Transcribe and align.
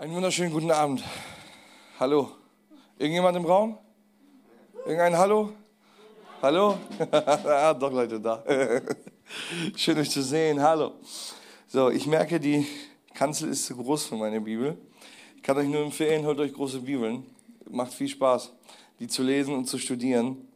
Einen 0.00 0.14
wunderschönen 0.14 0.52
guten 0.52 0.70
Abend. 0.70 1.02
Hallo. 1.98 2.30
Irgendjemand 3.00 3.36
im 3.36 3.44
Raum? 3.44 3.76
Irgendein 4.86 5.18
Hallo? 5.18 5.52
Hallo? 6.40 6.78
ah, 7.10 7.74
doch 7.74 7.90
Leute 7.90 8.20
da. 8.20 8.44
Schön 9.74 9.98
euch 9.98 10.08
zu 10.08 10.22
sehen. 10.22 10.62
Hallo. 10.62 10.92
So, 11.66 11.90
ich 11.90 12.06
merke, 12.06 12.38
die 12.38 12.64
Kanzel 13.12 13.48
ist 13.48 13.66
zu 13.66 13.74
groß 13.74 14.06
für 14.06 14.14
meine 14.14 14.40
Bibel. 14.40 14.78
Ich 15.34 15.42
kann 15.42 15.56
euch 15.56 15.66
nur 15.66 15.82
empfehlen, 15.82 16.24
holt 16.24 16.38
euch 16.38 16.52
große 16.52 16.78
Bibeln. 16.78 17.26
Macht 17.68 17.92
viel 17.92 18.06
Spaß, 18.06 18.52
die 19.00 19.08
zu 19.08 19.24
lesen 19.24 19.52
und 19.52 19.64
zu 19.64 19.78
studieren. 19.78 20.46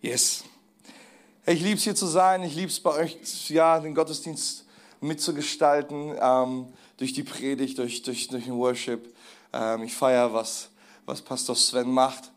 Yes. 0.00 0.44
Ich 1.44 1.60
liebe 1.60 1.76
es 1.76 1.84
hier 1.84 1.94
zu 1.94 2.06
sein. 2.06 2.42
Ich 2.42 2.54
liebe 2.54 2.68
es 2.68 2.80
bei 2.80 2.94
euch, 2.94 3.50
ja, 3.50 3.78
den 3.78 3.94
Gottesdienst 3.94 4.64
mitzugestalten. 5.02 6.16
Ähm, 6.18 6.72
durch 7.02 7.12
die 7.12 7.24
Predigt, 7.24 7.78
durch, 7.78 8.02
durch, 8.02 8.28
durch 8.28 8.44
den 8.44 8.54
Worship. 8.54 9.12
Ähm, 9.52 9.82
ich 9.82 9.92
feiere, 9.92 10.32
was, 10.32 10.70
was 11.04 11.20
Pastor 11.20 11.56
Sven 11.56 11.90
macht. 11.90 12.30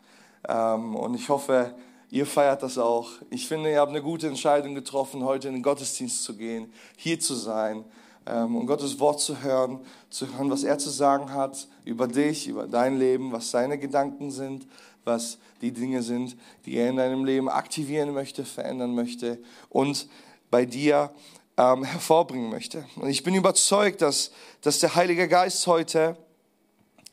Ähm, 0.49 0.95
und 0.95 1.13
ich 1.13 1.29
hoffe, 1.29 1.75
ihr 2.09 2.25
feiert 2.25 2.63
das 2.63 2.79
auch. 2.79 3.11
Ich 3.29 3.47
finde, 3.47 3.69
ihr 3.69 3.79
habt 3.79 3.91
eine 3.91 4.01
gute 4.01 4.25
Entscheidung 4.25 4.73
getroffen, 4.73 5.23
heute 5.23 5.49
in 5.49 5.53
den 5.53 5.61
Gottesdienst 5.61 6.23
zu 6.23 6.35
gehen, 6.35 6.73
hier 6.97 7.19
zu 7.19 7.35
sein 7.35 7.85
ähm, 8.25 8.55
und 8.55 8.65
Gottes 8.65 8.99
Wort 8.99 9.21
zu 9.21 9.43
hören, 9.43 9.81
zu 10.09 10.35
hören, 10.35 10.49
was 10.49 10.63
er 10.63 10.79
zu 10.79 10.89
sagen 10.89 11.31
hat 11.31 11.67
über 11.83 12.07
dich, 12.07 12.47
über 12.47 12.65
dein 12.65 12.97
Leben, 12.97 13.31
was 13.31 13.51
seine 13.51 13.77
Gedanken 13.77 14.31
sind, 14.31 14.65
was 15.03 15.37
die 15.61 15.73
Dinge 15.73 16.01
sind, 16.01 16.35
die 16.65 16.77
er 16.77 16.89
in 16.89 16.95
deinem 16.95 17.23
Leben 17.23 17.49
aktivieren 17.49 18.15
möchte, 18.15 18.43
verändern 18.43 18.95
möchte 18.95 19.37
und 19.69 20.07
bei 20.49 20.65
dir 20.65 21.11
ähm, 21.57 21.83
hervorbringen 21.83 22.49
möchte. 22.49 22.85
Und 22.95 23.09
ich 23.09 23.23
bin 23.23 23.35
überzeugt, 23.35 24.01
dass, 24.01 24.31
dass 24.61 24.79
der 24.79 24.95
Heilige 24.95 25.27
Geist 25.27 25.65
heute 25.67 26.17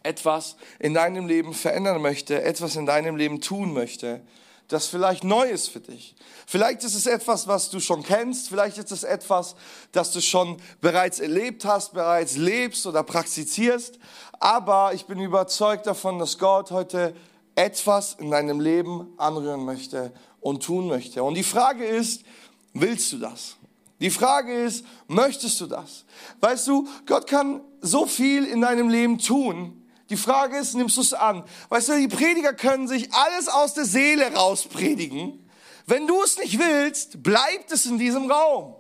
etwas 0.02 0.56
in 0.78 0.94
deinem 0.94 1.26
Leben 1.26 1.54
verändern 1.54 2.02
möchte, 2.02 2.42
etwas 2.42 2.76
in 2.76 2.86
deinem 2.86 3.16
Leben 3.16 3.40
tun 3.40 3.72
möchte, 3.72 4.20
das 4.68 4.86
vielleicht 4.86 5.22
neu 5.22 5.48
ist 5.48 5.68
für 5.68 5.80
dich. 5.80 6.14
Vielleicht 6.46 6.82
ist 6.82 6.94
es 6.94 7.06
etwas, 7.06 7.46
was 7.46 7.70
du 7.70 7.78
schon 7.78 8.02
kennst, 8.02 8.48
vielleicht 8.48 8.78
ist 8.78 8.90
es 8.90 9.04
etwas, 9.04 9.54
das 9.92 10.12
du 10.12 10.20
schon 10.20 10.60
bereits 10.80 11.20
erlebt 11.20 11.64
hast, 11.64 11.92
bereits 11.92 12.36
lebst 12.36 12.86
oder 12.86 13.02
praktizierst, 13.02 13.98
aber 14.40 14.92
ich 14.94 15.06
bin 15.06 15.20
überzeugt 15.20 15.86
davon, 15.86 16.18
dass 16.18 16.38
Gott 16.38 16.70
heute 16.70 17.14
etwas 17.54 18.14
in 18.14 18.30
deinem 18.30 18.60
Leben 18.60 19.12
anrühren 19.18 19.64
möchte 19.64 20.12
und 20.40 20.62
tun 20.62 20.88
möchte. 20.88 21.22
Und 21.22 21.34
die 21.34 21.42
Frage 21.42 21.84
ist, 21.84 22.24
willst 22.72 23.12
du 23.12 23.18
das? 23.18 23.56
Die 24.02 24.10
Frage 24.10 24.52
ist, 24.52 24.84
möchtest 25.06 25.60
du 25.60 25.66
das? 25.66 26.04
Weißt 26.40 26.66
du, 26.66 26.88
Gott 27.06 27.28
kann 27.28 27.60
so 27.80 28.04
viel 28.04 28.44
in 28.46 28.60
deinem 28.60 28.88
Leben 28.88 29.16
tun. 29.16 29.80
Die 30.10 30.16
Frage 30.16 30.58
ist, 30.58 30.74
nimmst 30.74 30.96
du 30.96 31.02
es 31.02 31.14
an? 31.14 31.44
Weißt 31.68 31.88
du, 31.88 31.96
die 31.96 32.08
Prediger 32.08 32.52
können 32.52 32.88
sich 32.88 33.14
alles 33.14 33.46
aus 33.46 33.74
der 33.74 33.84
Seele 33.84 34.34
rauspredigen. 34.34 35.48
Wenn 35.86 36.08
du 36.08 36.20
es 36.20 36.36
nicht 36.36 36.58
willst, 36.58 37.22
bleibt 37.22 37.70
es 37.70 37.86
in 37.86 37.96
diesem 37.96 38.28
Raum. 38.28 38.74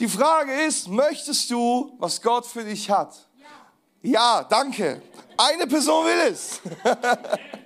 Die 0.00 0.08
Frage 0.08 0.52
ist, 0.64 0.88
möchtest 0.88 1.48
du, 1.52 1.94
was 2.00 2.20
Gott 2.20 2.44
für 2.44 2.64
dich 2.64 2.90
hat? 2.90 3.14
Ja, 4.02 4.10
ja 4.10 4.44
danke. 4.50 5.00
Eine 5.36 5.68
Person 5.68 6.04
will 6.06 6.32
es. 6.32 6.60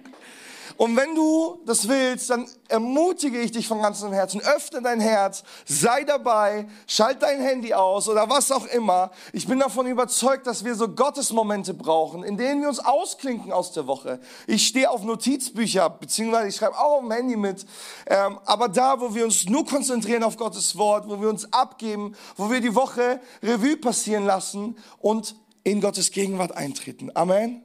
Und 0.77 0.95
wenn 0.97 1.15
du 1.15 1.61
das 1.65 1.89
willst, 1.89 2.29
dann 2.29 2.47
ermutige 2.69 3.41
ich 3.41 3.53
dich 3.53 3.67
von 3.67 3.81
ganzem 3.81 4.13
Herzen. 4.13 4.43
Öffne 4.43 4.83
dein 4.83 5.01
Herz, 5.01 5.43
sei 5.65 6.05
dabei, 6.05 6.69
schalt 6.87 7.23
dein 7.23 7.41
Handy 7.41 7.73
aus 7.73 8.09
oder 8.09 8.29
was 8.29 8.53
auch 8.53 8.67
immer. 8.67 9.11
Ich 9.33 9.47
bin 9.47 9.59
davon 9.59 9.87
überzeugt, 9.87 10.47
dass 10.47 10.65
wir 10.65 10.75
so 10.75 10.89
Gottesmomente 10.89 11.73
brauchen, 11.73 12.25
in 12.25 12.37
denen 12.37 12.61
wir 12.61 12.69
uns 12.69 12.81
ausklinken 12.81 13.53
aus 13.53 13.73
der 13.73 13.87
Woche. 13.87 14.21
Ich 14.47 14.67
stehe 14.67 14.91
auf 14.91 15.03
Notizbücher, 15.03 15.89
beziehungsweise 15.89 16.49
ich 16.49 16.57
schreibe 16.57 16.79
auch 16.79 16.99
auf 16.99 17.01
dem 17.01 17.13
Handy 17.13 17.37
mit. 17.37 17.65
Ähm, 18.07 18.39
aber 18.45 18.69
da, 18.69 19.01
wo 19.01 19.15
wir 19.15 19.25
uns 19.25 19.49
nur 19.49 19.65
konzentrieren 19.65 20.23
auf 20.25 20.37
Gottes 20.37 20.77
Wort, 20.77 21.09
wo 21.09 21.21
wir 21.21 21.31
uns 21.31 21.51
abgeben, 21.53 22.15
wo 22.37 22.51
wir 22.51 22.61
die 22.61 22.75
Woche 22.75 23.21
Revue 23.43 23.79
passieren 23.79 24.27
lassen 24.27 24.77
und 24.99 25.37
in 25.65 25.81
Gottes 25.81 26.11
Gegenwart 26.11 26.53
eintreten. 26.53 27.11
Amen. 27.15 27.63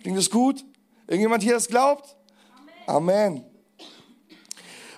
Klingt 0.00 0.18
das 0.18 0.30
gut? 0.30 0.64
Irgendjemand 1.06 1.42
hier 1.42 1.54
das 1.54 1.68
glaubt? 1.68 2.15
Amen. 2.86 3.44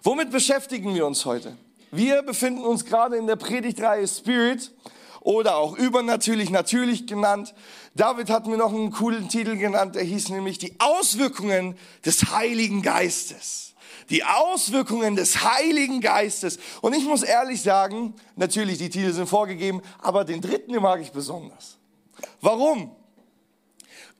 Womit 0.03 0.31
beschäftigen 0.31 0.94
wir 0.94 1.06
uns 1.06 1.25
heute? 1.25 1.56
Wir 1.91 2.22
befinden 2.22 2.62
uns 2.65 2.84
gerade 2.84 3.16
in 3.16 3.26
der 3.26 3.37
Predigtreihe 3.37 4.06
Spirit 4.06 4.72
oder 5.21 5.56
auch 5.56 5.76
übernatürlich, 5.76 6.50
natürlich 6.50 7.06
genannt. 7.06 7.54
David 7.94 8.28
hat 8.28 8.47
mir 8.47 8.59
noch 8.59 8.72
einen 8.72 8.93
coolen 8.93 9.28
Titel 9.28 9.56
genannt, 9.56 9.94
der 9.94 10.03
hieß 10.03 10.28
nämlich 10.28 10.59
die 10.59 10.78
Auswirkungen 10.78 11.77
des 12.04 12.31
Heiligen 12.31 12.82
Geistes. 12.82 13.75
Die 14.10 14.22
Auswirkungen 14.22 15.16
des 15.16 15.43
Heiligen 15.43 16.00
Geistes. 16.00 16.59
Und 16.82 16.94
ich 16.94 17.04
muss 17.04 17.22
ehrlich 17.22 17.62
sagen, 17.62 18.15
natürlich, 18.37 18.78
die 18.78 18.91
Titel 18.91 19.12
sind 19.12 19.28
vorgegeben, 19.28 19.82
aber 19.98 20.25
den 20.25 20.43
dritten, 20.43 20.75
mag 20.77 21.00
ich 21.00 21.10
besonders. 21.10 21.78
Warum? 22.41 22.94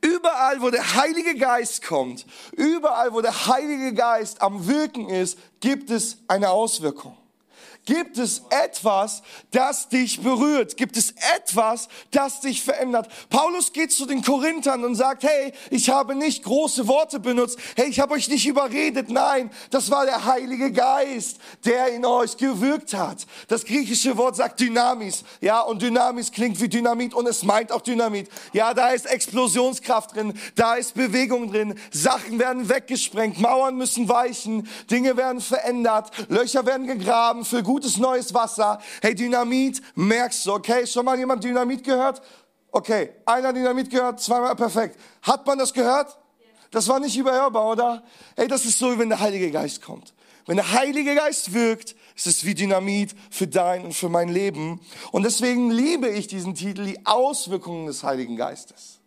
Überall, 0.01 0.63
wo 0.63 0.71
der 0.71 0.95
Heilige 0.95 1.35
Geist 1.35 1.85
kommt, 1.85 2.25
überall, 2.53 3.13
wo 3.13 3.21
der 3.21 3.47
Heilige 3.47 3.93
Geist 3.93 4.41
am 4.41 4.67
Wirken 4.67 5.09
ist, 5.09 5.39
gibt 5.61 5.91
es 5.91 6.19
eine 6.29 6.51
Auswirkung. 6.51 7.18
Gibt 7.89 8.19
es 8.19 8.43
etwas, 8.51 9.23
das 9.51 9.89
dich 9.89 10.21
berührt? 10.21 10.77
Gibt 10.77 10.99
es 10.99 11.15
etwas, 11.35 11.89
das 12.11 12.41
dich 12.41 12.63
verändert? 12.63 13.09
Paulus 13.31 13.73
geht 13.73 13.93
zu 13.93 14.05
den 14.05 14.23
Korinthern 14.23 14.85
und 14.85 14.95
sagt, 14.95 15.23
hey, 15.23 15.55
ich 15.71 15.89
habe 15.89 16.15
nicht 16.15 16.45
große 16.45 16.87
Worte 16.87 17.19
benutzt. 17.19 17.59
Hey, 17.77 17.89
ich 17.89 17.99
habe 17.99 18.13
euch 18.13 18.29
nicht 18.29 18.47
überredet. 18.47 19.09
Nein, 19.09 19.51
das 19.71 19.91
war 19.91 20.05
der 20.05 20.27
Heilige 20.27 20.71
Geist, 20.71 21.39
der 21.65 21.89
in 21.89 22.05
euch 22.05 22.37
gewirkt 22.37 22.93
hat. 22.93 23.27
Das 23.49 23.65
griechische 23.65 24.19
Wort 24.19 24.37
sagt 24.37 24.61
Dynamis. 24.61 25.25
Ja, 25.41 25.63
und 25.63 25.81
Dynamis 25.81 26.31
klingt 26.31 26.61
wie 26.61 26.69
Dynamit 26.69 27.15
und 27.15 27.27
es 27.27 27.43
meint 27.43 27.73
auch 27.73 27.81
Dynamit. 27.81 28.29
Ja, 28.53 28.75
da 28.75 28.91
ist 28.91 29.07
Explosionskraft 29.07 30.15
drin. 30.15 30.35
Da 30.57 30.75
ist 30.75 30.93
Bewegung 30.93 31.51
drin. 31.51 31.75
Sachen 31.91 32.39
werden 32.39 32.69
weggesprengt. 32.69 33.41
Mauern 33.41 33.77
müssen 33.77 34.11
weichen. 34.11 34.69
Dinge 34.91 35.17
werden 35.17 35.41
verändert. 35.41 36.11
Löcher 36.29 36.67
werden 36.67 36.87
gegraben 36.87 37.47
für 37.47 37.63
gut 37.63 37.78
gutes 37.79 37.97
neues 37.97 38.35
Wasser. 38.35 38.81
Hey, 39.01 39.15
Dynamit, 39.15 39.81
merkst 39.95 40.45
du, 40.47 40.55
okay? 40.55 40.85
Schon 40.85 41.05
mal 41.05 41.17
jemand 41.17 41.45
Dynamit 41.45 41.85
gehört? 41.85 42.21
Okay, 42.73 43.11
einer 43.25 43.53
Dynamit 43.53 43.89
gehört, 43.89 44.21
zweimal 44.21 44.57
perfekt. 44.57 44.99
Hat 45.23 45.47
man 45.47 45.59
das 45.59 45.73
gehört? 45.73 46.19
Das 46.73 46.89
war 46.89 46.99
nicht 46.99 47.17
überhörbar, 47.17 47.71
oder? 47.71 48.03
Hey, 48.37 48.49
das 48.49 48.65
ist 48.65 48.79
so, 48.79 48.99
wenn 48.99 49.09
der 49.09 49.21
Heilige 49.21 49.51
Geist 49.53 49.81
kommt. 49.81 50.13
Wenn 50.47 50.57
der 50.57 50.73
Heilige 50.73 51.15
Geist 51.15 51.55
wirkt, 51.55 51.95
ist 52.17 52.27
es 52.27 52.45
wie 52.45 52.55
Dynamit 52.55 53.15
für 53.31 53.47
dein 53.47 53.85
und 53.85 53.95
für 53.95 54.09
mein 54.09 54.29
Leben. 54.29 54.81
Und 55.13 55.23
deswegen 55.23 55.71
liebe 55.71 56.09
ich 56.09 56.27
diesen 56.27 56.57
Titel, 56.57 56.85
die 56.85 57.07
Auswirkungen 57.07 57.87
des 57.87 58.03
Heiligen 58.03 58.37
Geistes. 58.37 58.99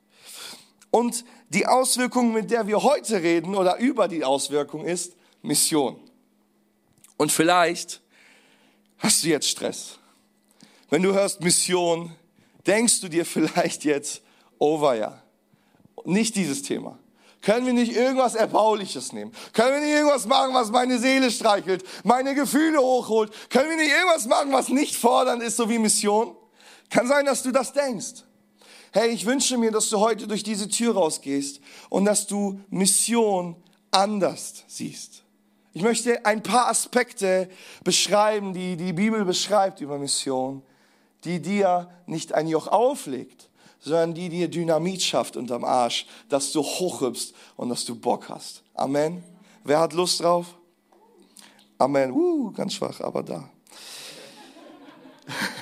Und 0.92 1.26
die 1.50 1.68
Auswirkung, 1.68 2.32
mit 2.32 2.52
der 2.52 2.68
wir 2.68 2.84
heute 2.84 3.22
reden 3.22 3.54
oder 3.54 3.78
über 3.80 4.08
die 4.08 4.24
Auswirkung 4.24 4.86
ist 4.86 5.16
Mission. 5.42 6.00
Und 7.18 7.32
vielleicht 7.32 8.02
Hast 9.02 9.24
du 9.24 9.28
jetzt 9.28 9.48
Stress? 9.48 9.98
Wenn 10.90 11.02
du 11.02 11.14
hörst 11.14 11.42
Mission, 11.42 12.16
denkst 12.68 13.02
du 13.02 13.08
dir 13.08 13.26
vielleicht 13.26 13.84
jetzt, 13.84 14.22
over 14.60 14.96
ja. 14.96 15.22
Nicht 16.06 16.36
dieses 16.36 16.62
Thema. 16.62 16.98
Können 17.42 17.66
wir 17.66 17.74
nicht 17.74 17.96
irgendwas 17.96 18.36
Erbauliches 18.36 19.14
nehmen? 19.14 19.32
Können 19.54 19.74
wir 19.74 19.82
nicht 19.82 19.96
irgendwas 19.96 20.28
machen, 20.28 20.54
was 20.54 20.70
meine 20.70 21.00
Seele 21.00 21.32
streichelt, 21.32 21.84
meine 22.04 22.36
Gefühle 22.36 22.80
hochholt? 22.80 23.32
Können 23.50 23.72
wir 23.72 23.78
nicht 23.78 23.92
irgendwas 23.92 24.28
machen, 24.28 24.52
was 24.52 24.70
nicht 24.70 24.96
fordernd 24.96 25.42
ist, 25.42 25.58
so 25.58 25.68
wie 25.68 25.80
Mission? 25.80 26.36
Kann 26.92 27.08
sein, 27.08 27.26
dass 27.26 27.42
du 27.42 27.52
das 27.52 27.74
denkst. 27.74 28.24
Hey, 28.92 29.10
ich 29.10 29.26
wünsche 29.26 29.58
mir, 29.58 29.72
dass 29.72 29.90
du 29.90 30.00
heute 30.00 30.28
durch 30.28 30.44
diese 30.44 30.68
Tür 30.70 30.94
rausgehst 30.94 31.62
und 31.90 32.06
dass 32.06 32.28
du 32.28 32.62
Mission 32.70 33.56
anders 33.90 34.64
siehst. 34.68 35.24
Ich 35.74 35.84
möchte 35.84 36.26
ein 36.26 36.44
paar 36.44 36.68
Aspekte 36.68 37.50
beschreiben, 37.84 38.54
die 38.54 38.76
die 38.76 38.92
Bibel 38.92 39.24
beschreibt 39.24 39.80
über 39.80 39.98
Mission, 39.98 40.64
die 41.24 41.42
dir 41.42 41.90
nicht 42.08 42.34
ein 42.34 42.48
Joch 42.48 42.68
auflegt, 42.68 43.50
sondern 43.80 44.14
die 44.14 44.28
dir 44.28 44.50
Dynamit 44.50 45.02
schafft 45.02 45.38
unterm 45.38 45.64
Arsch, 45.64 46.06
dass 46.28 46.52
du 46.52 46.62
hochhüpfst 46.62 47.34
und 47.56 47.70
dass 47.70 47.86
du 47.86 47.96
Bock 47.96 48.28
hast. 48.28 48.64
Amen. 48.74 49.24
Wer 49.64 49.80
hat 49.80 49.94
Lust 49.94 50.20
drauf? 50.20 50.48
Amen. 51.78 52.12
Uh, 52.12 52.52
ganz 52.52 52.74
schwach, 52.74 53.00
aber 53.00 53.24
da. 53.24 53.50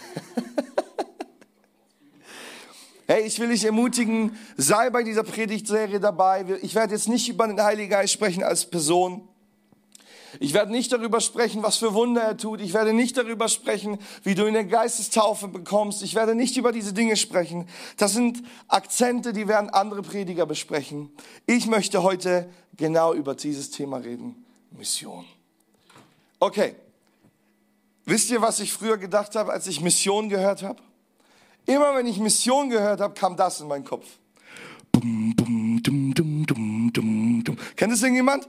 Hey, 3.11 3.25
ich 3.25 3.39
will 3.39 3.49
dich 3.49 3.65
ermutigen, 3.65 4.37
sei 4.55 4.91
bei 4.91 5.01
dieser 5.01 5.23
Predigtserie 5.23 5.99
dabei. 5.99 6.45
Ich 6.61 6.75
werde 6.75 6.93
jetzt 6.93 7.09
nicht 7.09 7.27
über 7.27 7.47
den 7.47 7.59
Heiligen 7.59 7.89
Geist 7.89 8.13
sprechen 8.13 8.43
als 8.43 8.69
Person, 8.69 9.27
Ich 10.39 10.53
werde 10.53 10.71
nicht 10.71 10.91
darüber 10.91 11.21
sprechen, 11.21 11.63
was 11.63 11.77
für 11.77 11.93
Wunder 11.93 12.21
er 12.21 12.37
tut. 12.37 12.61
Ich 12.61 12.73
werde 12.73 12.93
nicht 12.93 13.17
darüber 13.17 13.47
sprechen, 13.47 13.97
wie 14.23 14.35
du 14.35 14.45
in 14.45 14.53
der 14.53 14.65
Geistestaufe 14.65 15.47
bekommst. 15.47 16.03
Ich 16.03 16.15
werde 16.15 16.35
nicht 16.35 16.57
über 16.57 16.71
diese 16.71 16.93
Dinge 16.93 17.15
sprechen. 17.15 17.67
Das 17.97 18.13
sind 18.13 18.43
Akzente, 18.67 19.33
die 19.33 19.47
werden 19.47 19.69
andere 19.69 20.01
Prediger 20.01 20.45
besprechen. 20.45 21.11
Ich 21.45 21.67
möchte 21.67 22.03
heute 22.03 22.49
genau 22.77 23.13
über 23.13 23.35
dieses 23.35 23.71
Thema 23.71 23.97
reden. 23.97 24.45
Mission. 24.71 25.25
Okay. 26.39 26.75
Wisst 28.05 28.31
ihr, 28.31 28.41
was 28.41 28.59
ich 28.59 28.73
früher 28.73 28.97
gedacht 28.97 29.35
habe, 29.35 29.51
als 29.51 29.67
ich 29.67 29.81
Mission 29.81 30.29
gehört 30.29 30.63
habe? 30.63 30.81
Immer 31.65 31.95
wenn 31.95 32.07
ich 32.07 32.17
Mission 32.17 32.69
gehört 32.69 32.99
habe, 33.01 33.13
kam 33.13 33.35
das 33.35 33.61
in 33.61 33.67
meinen 33.67 33.85
Kopf. 33.85 34.07
Bum, 34.91 35.35
bum, 35.35 35.79
dum, 35.83 36.13
dum, 36.15 36.45
dum, 36.45 36.91
dum, 36.91 37.43
dum. 37.43 37.57
Kennt 37.75 37.93
es 37.93 38.01
irgendjemand? 38.01 38.47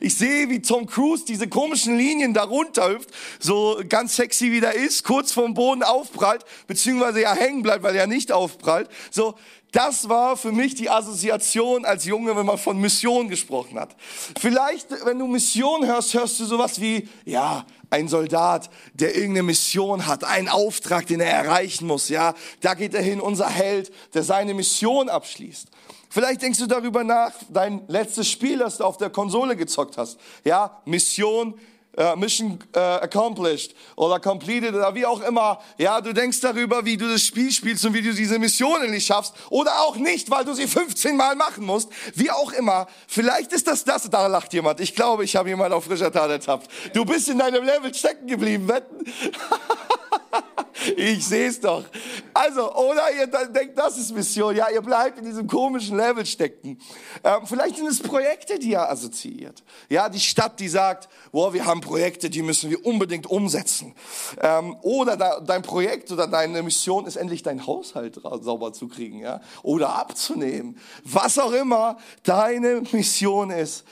Ich 0.00 0.16
sehe, 0.16 0.48
wie 0.48 0.60
Tom 0.60 0.86
Cruise 0.86 1.24
diese 1.24 1.48
komischen 1.48 1.96
Linien 1.96 2.34
da 2.34 2.44
runterhüpft, 2.44 3.10
so 3.38 3.80
ganz 3.88 4.16
sexy 4.16 4.52
wie 4.52 4.60
der 4.60 4.74
ist, 4.74 5.04
kurz 5.04 5.32
vom 5.32 5.54
Boden 5.54 5.82
aufprallt, 5.82 6.44
beziehungsweise 6.66 7.22
ja 7.22 7.34
hängen 7.34 7.62
bleibt, 7.62 7.82
weil 7.82 7.96
er 7.96 8.06
nicht 8.06 8.32
aufprallt. 8.32 8.88
So, 9.10 9.34
das 9.72 10.08
war 10.08 10.36
für 10.36 10.50
mich 10.50 10.74
die 10.74 10.88
Assoziation 10.88 11.84
als 11.84 12.06
Junge, 12.06 12.34
wenn 12.36 12.46
man 12.46 12.56
von 12.56 12.80
Mission 12.80 13.28
gesprochen 13.28 13.78
hat. 13.78 13.94
Vielleicht, 14.40 14.88
wenn 15.04 15.18
du 15.18 15.26
Mission 15.26 15.86
hörst, 15.86 16.14
hörst 16.14 16.40
du 16.40 16.46
sowas 16.46 16.80
wie, 16.80 17.08
ja, 17.26 17.66
ein 17.90 18.08
Soldat, 18.08 18.70
der 18.94 19.14
irgendeine 19.14 19.44
Mission 19.44 20.06
hat, 20.06 20.24
einen 20.24 20.48
Auftrag, 20.48 21.06
den 21.06 21.20
er 21.20 21.30
erreichen 21.30 21.86
muss, 21.86 22.08
ja. 22.08 22.34
Da 22.60 22.74
geht 22.74 22.94
er 22.94 23.02
hin, 23.02 23.20
unser 23.20 23.48
Held, 23.48 23.92
der 24.14 24.22
seine 24.22 24.54
Mission 24.54 25.08
abschließt. 25.08 25.68
Vielleicht 26.08 26.42
denkst 26.42 26.58
du 26.58 26.66
darüber 26.66 27.04
nach, 27.04 27.32
dein 27.50 27.82
letztes 27.88 28.28
Spiel, 28.28 28.58
das 28.58 28.78
du 28.78 28.84
auf 28.84 28.96
der 28.96 29.10
Konsole 29.10 29.56
gezockt 29.56 29.98
hast. 29.98 30.18
Ja, 30.44 30.80
Mission, 30.84 31.54
uh, 31.98 32.16
Mission 32.16 32.58
uh, 32.74 32.78
accomplished 32.78 33.74
oder 33.96 34.18
completed 34.20 34.74
oder 34.74 34.94
wie 34.94 35.04
auch 35.04 35.20
immer. 35.20 35.60
Ja, 35.76 36.00
du 36.00 36.14
denkst 36.14 36.40
darüber, 36.40 36.84
wie 36.84 36.96
du 36.96 37.08
das 37.08 37.22
Spiel 37.22 37.50
spielst 37.52 37.84
und 37.84 37.94
wie 37.94 38.02
du 38.02 38.12
diese 38.14 38.38
Missionen 38.38 38.90
nicht 38.90 39.06
schaffst 39.06 39.34
oder 39.50 39.80
auch 39.82 39.96
nicht, 39.96 40.30
weil 40.30 40.44
du 40.44 40.54
sie 40.54 40.66
15 40.66 41.16
Mal 41.16 41.36
machen 41.36 41.64
musst. 41.64 41.90
Wie 42.14 42.30
auch 42.30 42.52
immer. 42.52 42.86
Vielleicht 43.06 43.52
ist 43.52 43.66
das 43.66 43.84
das. 43.84 44.08
Da 44.08 44.26
lacht 44.26 44.52
jemand. 44.54 44.80
Ich 44.80 44.94
glaube, 44.94 45.24
ich 45.24 45.36
habe 45.36 45.48
jemand 45.48 45.72
auf 45.72 45.84
frischer 45.84 46.12
Tat 46.12 46.30
ertappt. 46.30 46.70
Du 46.94 47.04
bist 47.04 47.28
in 47.28 47.38
deinem 47.38 47.64
Level 47.64 47.92
stecken 47.92 48.26
geblieben, 48.26 48.68
wetten? 48.68 49.04
Ich 50.96 51.26
sehe 51.26 51.48
es 51.48 51.60
doch. 51.60 51.84
Also, 52.32 52.72
oder 52.74 53.02
ihr 53.12 53.26
denkt, 53.26 53.76
das 53.76 53.98
ist 53.98 54.14
Mission. 54.14 54.54
Ja, 54.54 54.68
ihr 54.70 54.80
bleibt 54.80 55.18
in 55.18 55.24
diesem 55.24 55.46
komischen 55.46 55.96
Level 55.96 56.24
stecken. 56.24 56.78
Ähm, 57.24 57.40
vielleicht 57.46 57.76
sind 57.76 57.88
es 57.88 58.00
Projekte, 58.00 58.58
die 58.58 58.70
ihr 58.70 58.88
assoziiert. 58.88 59.64
Ja, 59.88 60.08
die 60.08 60.20
Stadt, 60.20 60.60
die 60.60 60.68
sagt, 60.68 61.08
wow, 61.32 61.52
wir 61.52 61.66
haben 61.66 61.80
Projekte, 61.80 62.30
die 62.30 62.42
müssen 62.42 62.70
wir 62.70 62.84
unbedingt 62.86 63.26
umsetzen. 63.26 63.94
Ähm, 64.40 64.76
oder 64.82 65.16
da, 65.16 65.40
dein 65.40 65.62
Projekt 65.62 66.12
oder 66.12 66.26
deine 66.26 66.62
Mission 66.62 67.06
ist 67.06 67.16
endlich 67.16 67.42
dein 67.42 67.66
Haushalt 67.66 68.20
sauber 68.40 68.72
zu 68.72 68.88
kriegen, 68.88 69.18
ja, 69.18 69.40
oder 69.62 69.96
abzunehmen. 69.96 70.78
Was 71.04 71.38
auch 71.38 71.52
immer 71.52 71.98
deine 72.22 72.82
Mission 72.92 73.50
ist. 73.50 73.84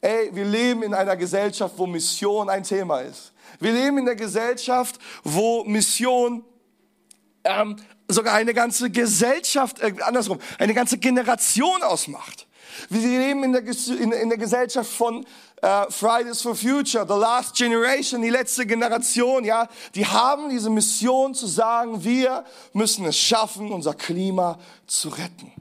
Ey, 0.00 0.30
wir 0.34 0.44
leben 0.44 0.82
in 0.82 0.94
einer 0.94 1.16
Gesellschaft, 1.16 1.74
wo 1.78 1.86
Mission 1.86 2.50
ein 2.50 2.64
Thema 2.64 3.00
ist. 3.00 3.31
Wir 3.60 3.72
leben 3.72 3.98
in 3.98 4.04
der 4.04 4.16
Gesellschaft, 4.16 4.98
wo 5.24 5.64
Mission 5.64 6.44
ähm, 7.44 7.76
sogar 8.08 8.34
eine 8.34 8.54
ganze 8.54 8.90
Gesellschaft, 8.90 9.80
äh, 9.80 9.94
andersrum, 10.02 10.38
eine 10.58 10.74
ganze 10.74 10.98
Generation 10.98 11.82
ausmacht. 11.82 12.46
Wir 12.88 13.00
leben 13.00 13.44
in 13.44 13.52
der, 13.52 13.62
in, 13.62 14.12
in 14.12 14.28
der 14.28 14.38
Gesellschaft 14.38 14.90
von 14.90 15.26
äh, 15.60 15.90
Fridays 15.90 16.42
for 16.42 16.54
Future, 16.54 17.06
the 17.06 17.14
last 17.14 17.54
generation, 17.54 18.22
die 18.22 18.30
letzte 18.30 18.66
Generation, 18.66 19.44
ja, 19.44 19.68
die 19.94 20.06
haben 20.06 20.48
diese 20.48 20.70
Mission 20.70 21.34
zu 21.34 21.46
sagen, 21.46 22.02
wir 22.02 22.44
müssen 22.72 23.04
es 23.06 23.16
schaffen, 23.16 23.70
unser 23.70 23.94
Klima 23.94 24.58
zu 24.86 25.08
retten. 25.10 25.52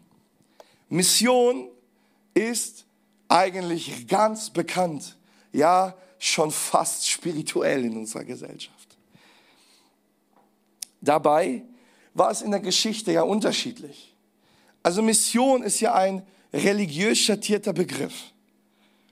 Mission 0.90 1.70
ist 2.34 2.86
eigentlich 3.28 4.08
ganz 4.08 4.50
bekannt. 4.50 5.18
Ja, 5.52 5.96
schon 6.24 6.52
fast 6.52 7.10
spirituell 7.10 7.84
in 7.84 7.98
unserer 7.98 8.24
Gesellschaft. 8.24 8.96
Dabei 11.02 11.64
war 12.14 12.30
es 12.30 12.44
in 12.44 12.52
der 12.52 12.60
Geschichte 12.60 13.12
ja 13.12 13.24
unterschiedlich. 13.24 14.16
Also 14.84 15.02
Mission 15.02 15.64
ist 15.64 15.80
ja 15.80 15.96
ein 15.96 16.22
religiös 16.54 17.18
schattierter 17.18 17.74
Begriff. 17.74 18.14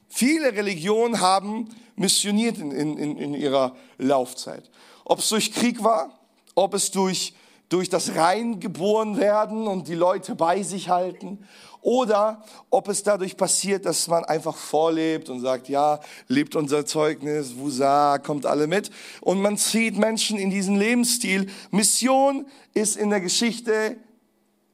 Viele 0.08 0.54
Religionen 0.54 1.20
haben 1.20 1.70
missioniert 1.96 2.60
in, 2.60 2.72
in, 2.72 3.18
in 3.18 3.34
ihrer 3.34 3.76
Laufzeit. 3.98 4.70
Ob 5.04 5.18
es 5.18 5.30
durch 5.30 5.52
Krieg 5.52 5.84
war, 5.84 6.20
ob 6.54 6.76
es 6.76 6.92
durch, 6.92 7.34
durch 7.70 7.90
das 7.90 8.16
Rein 8.16 8.60
geboren 8.60 9.18
werden 9.18 9.68
und 9.68 9.88
die 9.88 9.96
Leute 9.96 10.36
bei 10.36 10.62
sich 10.62 10.90
halten, 10.90 11.40
oder 11.82 12.44
ob 12.70 12.90
es 12.90 13.04
dadurch 13.04 13.38
passiert, 13.38 13.86
dass 13.86 14.08
man 14.08 14.26
einfach 14.26 14.56
vorlebt 14.56 15.30
und 15.30 15.40
sagt, 15.40 15.70
ja, 15.70 16.00
lebt 16.28 16.56
unser 16.56 16.86
Zeugnis, 16.86 17.56
Wusa, 17.56 18.18
kommt 18.18 18.46
alle 18.46 18.68
mit. 18.68 18.92
Und 19.22 19.42
man 19.42 19.58
zieht 19.58 19.98
Menschen 19.98 20.38
in 20.38 20.50
diesen 20.50 20.76
Lebensstil. 20.76 21.50
Mission 21.72 22.46
ist 22.74 22.98
in 22.98 23.10
der 23.10 23.22
Geschichte 23.22 23.96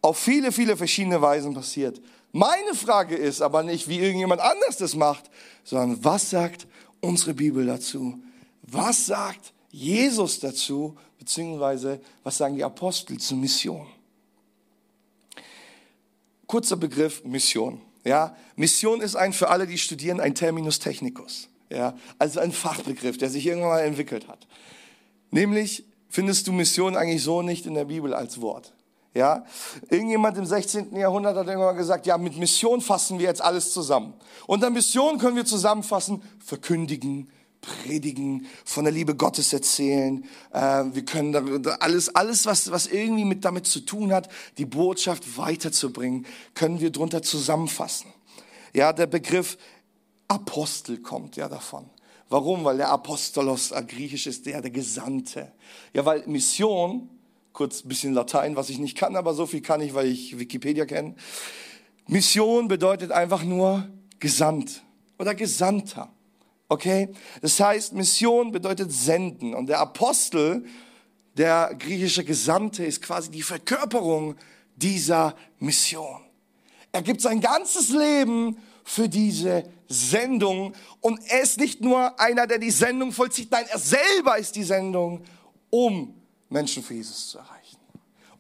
auf 0.02 0.18
viele, 0.18 0.52
viele 0.52 0.78
verschiedene 0.78 1.22
Weisen 1.22 1.54
passiert. 1.54 2.02
Meine 2.32 2.74
Frage 2.74 3.16
ist 3.16 3.42
aber 3.42 3.64
nicht, 3.64 3.88
wie 3.88 4.00
irgendjemand 4.00 4.42
anders 4.42 4.78
das 4.78 4.96
macht, 4.96 5.30
sondern 5.64 6.04
was 6.04 6.30
sagt 6.30 6.68
unsere 7.02 7.34
Bibel 7.34 7.66
dazu? 7.66 8.20
Was 8.64 9.06
sagt 9.06 9.54
Jesus 9.72 10.40
dazu? 10.40 10.98
Beziehungsweise 11.18 12.02
was 12.24 12.38
sagen 12.38 12.56
die 12.56 12.64
Apostel 12.64 13.18
zur 13.20 13.38
Mission? 13.38 13.88
Kurzer 16.48 16.76
Begriff 16.76 17.24
Mission. 17.24 17.82
Ja, 18.04 18.36
Mission 18.56 19.02
ist 19.02 19.16
ein 19.16 19.34
für 19.34 19.50
alle, 19.50 19.66
die 19.68 19.78
studieren, 19.78 20.20
ein 20.20 20.36
Terminus 20.36 20.80
technicus. 20.80 21.50
Ja, 21.70 21.96
also 22.20 22.40
ein 22.40 22.52
Fachbegriff, 22.52 23.18
der 23.18 23.30
sich 23.30 23.46
irgendwann 23.46 23.70
mal 23.70 23.80
entwickelt 23.80 24.28
hat. 24.28 24.48
Nämlich 25.32 25.84
findest 26.10 26.48
du 26.48 26.54
Mission 26.54 26.96
eigentlich 26.96 27.24
so 27.24 27.42
nicht 27.42 27.66
in 27.66 27.74
der 27.74 27.86
Bibel 27.86 28.14
als 28.14 28.40
Wort. 28.40 28.74
Ja, 29.16 29.46
irgendjemand 29.90 30.38
im 30.38 30.46
16. 30.46 30.96
Jahrhundert 30.96 31.38
hat 31.38 31.48
irgendwann 31.48 31.78
gesagt, 31.78 32.06
ja, 32.06 32.18
mit 32.18 32.38
Mission 32.38 32.82
fassen 32.82 33.18
wir 33.18 33.26
jetzt 33.26 33.42
alles 33.42 33.72
zusammen. 33.72 34.14
Unter 34.46 34.70
Mission 34.70 35.18
können 35.18 35.38
wir 35.38 35.46
zusammenfassen, 35.46 36.22
verkündigen, 36.40 37.30
predigen, 37.66 38.48
von 38.64 38.86
der 38.86 38.94
Liebe 38.94 39.16
Gottes 39.16 39.52
erzählen. 39.54 40.24
Äh, 40.54 40.86
wir 40.94 41.06
können 41.06 41.68
alles, 41.80 42.14
alles 42.16 42.46
was, 42.46 42.72
was 42.72 42.88
irgendwie 42.88 43.26
mit 43.26 43.44
damit 43.44 43.66
zu 43.68 43.82
tun 43.82 44.14
hat, 44.14 44.30
die 44.58 44.66
Botschaft 44.66 45.38
weiterzubringen, 45.38 46.26
können 46.54 46.80
wir 46.80 46.92
drunter 46.92 47.22
zusammenfassen. 47.22 48.08
Ja, 48.74 48.94
der 48.94 49.08
Begriff 49.08 49.58
Apostel 50.28 50.98
kommt 50.98 51.36
ja 51.36 51.48
davon. 51.48 51.90
Warum? 52.30 52.64
Weil 52.64 52.78
der 52.78 52.90
Apostolos, 52.90 53.72
äh, 53.72 53.84
griechisch 53.84 54.28
ist 54.28 54.46
der, 54.46 54.62
der 54.62 54.72
Gesandte. 54.72 55.52
Ja, 55.94 56.06
weil 56.06 56.24
Mission, 56.28 57.10
kurz 57.54 57.84
ein 57.84 57.88
bisschen 57.88 58.14
Latein, 58.14 58.56
was 58.56 58.70
ich 58.70 58.80
nicht 58.80 58.98
kann, 58.98 59.16
aber 59.16 59.34
so 59.34 59.46
viel 59.46 59.62
kann 59.62 59.82
ich, 59.82 59.94
weil 59.94 60.08
ich 60.08 60.40
Wikipedia 60.40 60.86
kenne. 60.86 61.16
Mission 62.08 62.68
bedeutet 62.68 63.12
einfach 63.12 63.44
nur 63.44 63.88
gesandt 64.20 64.84
oder 65.18 65.34
Gesandter. 65.36 66.12
Okay? 66.76 67.08
Das 67.42 67.58
heißt, 67.58 67.94
Mission 67.94 68.52
bedeutet 68.52 68.92
senden. 68.92 69.54
Und 69.54 69.68
der 69.68 69.80
Apostel, 69.80 70.66
der 71.38 71.74
griechische 71.80 72.26
Gesandte, 72.26 72.84
ist 72.84 73.02
quasi 73.02 73.32
die 73.32 73.44
Verkörperung 73.44 74.36
dieser 74.76 75.38
Mission. 75.60 76.22
Er 76.92 77.02
gibt 77.02 77.22
sein 77.22 77.40
ganzes 77.40 77.90
Leben 77.90 78.58
für 78.84 79.08
diese 79.08 79.64
Sendung. 79.88 80.74
Und 81.00 81.22
er 81.30 81.44
ist 81.44 81.60
nicht 81.60 81.80
nur 81.80 82.20
einer, 82.20 82.46
der 82.46 82.60
die 82.60 82.72
Sendung 82.72 83.14
vollzieht, 83.14 83.52
nein, 83.52 83.66
er 83.70 83.80
selber 83.80 84.38
ist 84.38 84.58
die 84.58 84.66
Sendung, 84.66 85.24
um 85.70 86.14
Menschen 86.50 86.84
für 86.84 86.94
Jesus 86.94 87.30
zu 87.30 87.38
erreichen. 87.38 87.80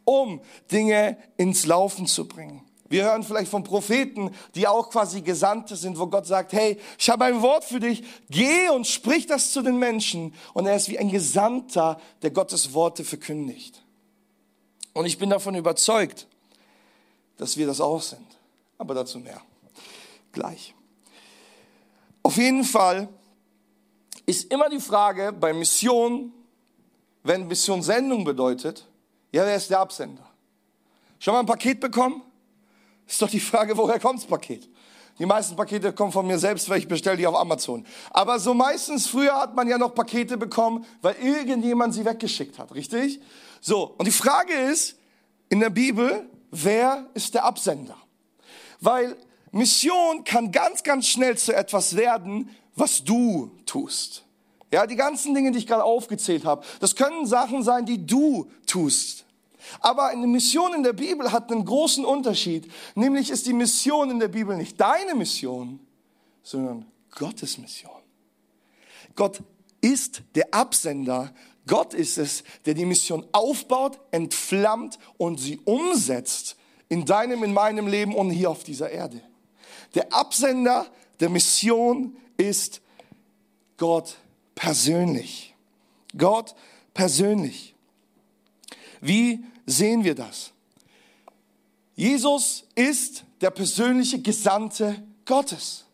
Um 0.04 0.42
Dinge 0.70 1.18
ins 1.38 1.66
Laufen 1.66 2.06
zu 2.06 2.28
bringen. 2.28 2.65
Wir 2.88 3.06
hören 3.06 3.24
vielleicht 3.24 3.50
von 3.50 3.64
Propheten, 3.64 4.32
die 4.54 4.68
auch 4.68 4.92
quasi 4.92 5.22
Gesandte 5.22 5.76
sind, 5.76 5.98
wo 5.98 6.06
Gott 6.08 6.28
sagt, 6.28 6.54
hey, 6.54 6.80
ich 7.00 7.10
habe 7.10 7.26
ein 7.26 7.42
Wort 7.42 7.64
für 7.64 7.80
dich, 7.80 8.04
geh 8.30 8.70
und 8.70 8.86
sprich 8.86 9.26
das 9.26 9.52
zu 9.52 9.64
den 9.64 9.80
Menschen. 9.80 10.36
Und 10.54 10.68
er 10.68 10.76
ist 10.76 10.90
wie 10.90 11.00
ein 11.00 11.10
Gesandter, 11.10 12.00
der 12.22 12.30
Gottes 12.30 12.74
Worte 12.74 13.04
verkündigt. 13.04 13.82
Und 14.94 15.06
ich 15.06 15.18
bin 15.18 15.32
davon 15.32 15.56
überzeugt, 15.56 16.28
dass 17.38 17.58
wir 17.58 17.66
das 17.66 17.82
auch 17.82 18.02
sind. 18.02 18.26
Aber 18.78 18.94
dazu 18.94 19.20
mehr. 19.20 19.42
Gleich. 20.32 20.76
Auf 22.22 22.38
jeden 22.38 22.64
Fall 22.64 23.10
ist 24.26 24.52
immer 24.52 24.70
die 24.70 24.80
Frage 24.80 25.34
bei 25.34 25.54
Mission, 25.54 26.34
wenn 27.24 27.48
Mission 27.48 27.82
Sendung 27.82 28.24
bedeutet, 28.24 28.88
ja, 29.32 29.46
wer 29.46 29.56
ist 29.56 29.70
der 29.70 29.80
Absender? 29.80 30.26
Schon 31.20 31.34
mal 31.34 31.40
ein 31.40 31.46
Paket 31.46 31.80
bekommen? 31.80 32.22
Ist 33.08 33.22
doch 33.22 33.30
die 33.30 33.40
Frage, 33.40 33.78
woher 33.78 34.00
kommt 34.00 34.20
das 34.20 34.26
Paket? 34.26 34.70
Die 35.18 35.26
meisten 35.26 35.56
Pakete 35.56 35.94
kommen 35.94 36.12
von 36.12 36.28
mir 36.28 36.38
selbst, 36.38 36.70
weil 36.70 36.80
ich 36.80 36.88
bestelle 36.88 37.16
die 37.16 37.26
auf 37.26 37.36
Amazon. 37.36 37.86
Aber 38.12 38.38
so 38.38 38.54
meistens, 38.54 39.08
früher 39.08 39.40
hat 39.40 39.56
man 39.56 39.68
ja 39.68 39.78
noch 39.78 39.96
Pakete 39.96 40.38
bekommen, 40.38 40.86
weil 41.02 41.16
irgendjemand 41.22 41.94
sie 41.94 42.04
weggeschickt 42.04 42.60
hat, 42.60 42.76
richtig? 42.76 43.22
So, 43.62 43.96
und 43.98 44.06
die 44.06 44.12
Frage 44.12 44.54
ist, 44.54 44.98
in 45.48 45.62
der 45.62 45.70
Bibel, 45.70 46.30
wer 46.52 47.06
ist 47.14 47.34
der 47.34 47.46
Absender? 47.46 47.96
Weil 48.82 49.16
Mission 49.52 50.26
kann 50.26 50.52
ganz, 50.52 50.84
ganz 50.84 51.08
schnell 51.08 51.38
zu 51.38 51.56
etwas 51.56 51.96
werden, 51.96 52.50
was 52.76 53.04
du 53.04 53.52
tust. 53.66 54.26
Ja, 54.72 54.86
die 54.86 54.98
ganzen 54.98 55.34
Dinge, 55.34 55.52
die 55.52 55.60
ich 55.60 55.68
gerade 55.68 55.86
aufgezählt 55.86 56.44
habe, 56.44 56.66
das 56.82 56.96
können 56.96 57.26
Sachen 57.26 57.64
sein, 57.64 57.86
die 57.86 58.06
du 58.06 58.52
tust. 58.68 59.25
Aber 59.80 60.08
eine 60.08 60.28
Mission 60.28 60.74
in 60.74 60.84
der 60.84 60.94
Bibel 60.94 61.32
hat 61.32 61.52
einen 61.52 61.66
großen 61.66 62.06
Unterschied. 62.06 62.72
Nämlich 62.96 63.30
ist 63.30 63.46
die 63.46 63.54
Mission 63.54 64.10
in 64.12 64.20
der 64.20 64.28
Bibel 64.28 64.56
nicht 64.56 64.80
deine 64.80 65.16
Mission, 65.16 65.80
sondern 66.44 66.86
Gottes 67.12 67.58
Mission. 67.58 67.92
Gott 69.16 69.42
ist 69.82 70.24
der 70.36 70.54
Absender. 70.54 71.34
Gott 71.68 71.94
ist 71.94 72.18
es, 72.18 72.44
der 72.66 72.74
die 72.74 72.86
Mission 72.86 73.26
aufbaut, 73.32 74.00
entflammt 74.12 75.00
und 75.18 75.40
sie 75.40 75.60
umsetzt 75.66 76.58
in 76.90 77.06
deinem, 77.06 77.44
in 77.44 77.54
meinem 77.54 77.88
Leben 77.88 78.14
und 78.14 78.30
hier 78.30 78.52
auf 78.52 78.64
dieser 78.64 78.92
Erde. 78.92 79.22
Der 79.96 80.14
Absender 80.14 80.86
der 81.20 81.30
Mission 81.30 82.18
ist 82.38 82.82
Gott 83.78 84.18
persönlich. 84.54 85.56
Gott 86.18 86.56
persönlich. 86.94 87.76
Wie 89.02 89.44
sehen 89.66 90.04
wir 90.04 90.16
das. 90.16 90.52
Jesus 91.96 92.66
ist 92.76 93.24
der 93.42 93.52
persönliche 93.52 94.22
Gesandte 94.22 95.02
Gottes. 95.26 95.85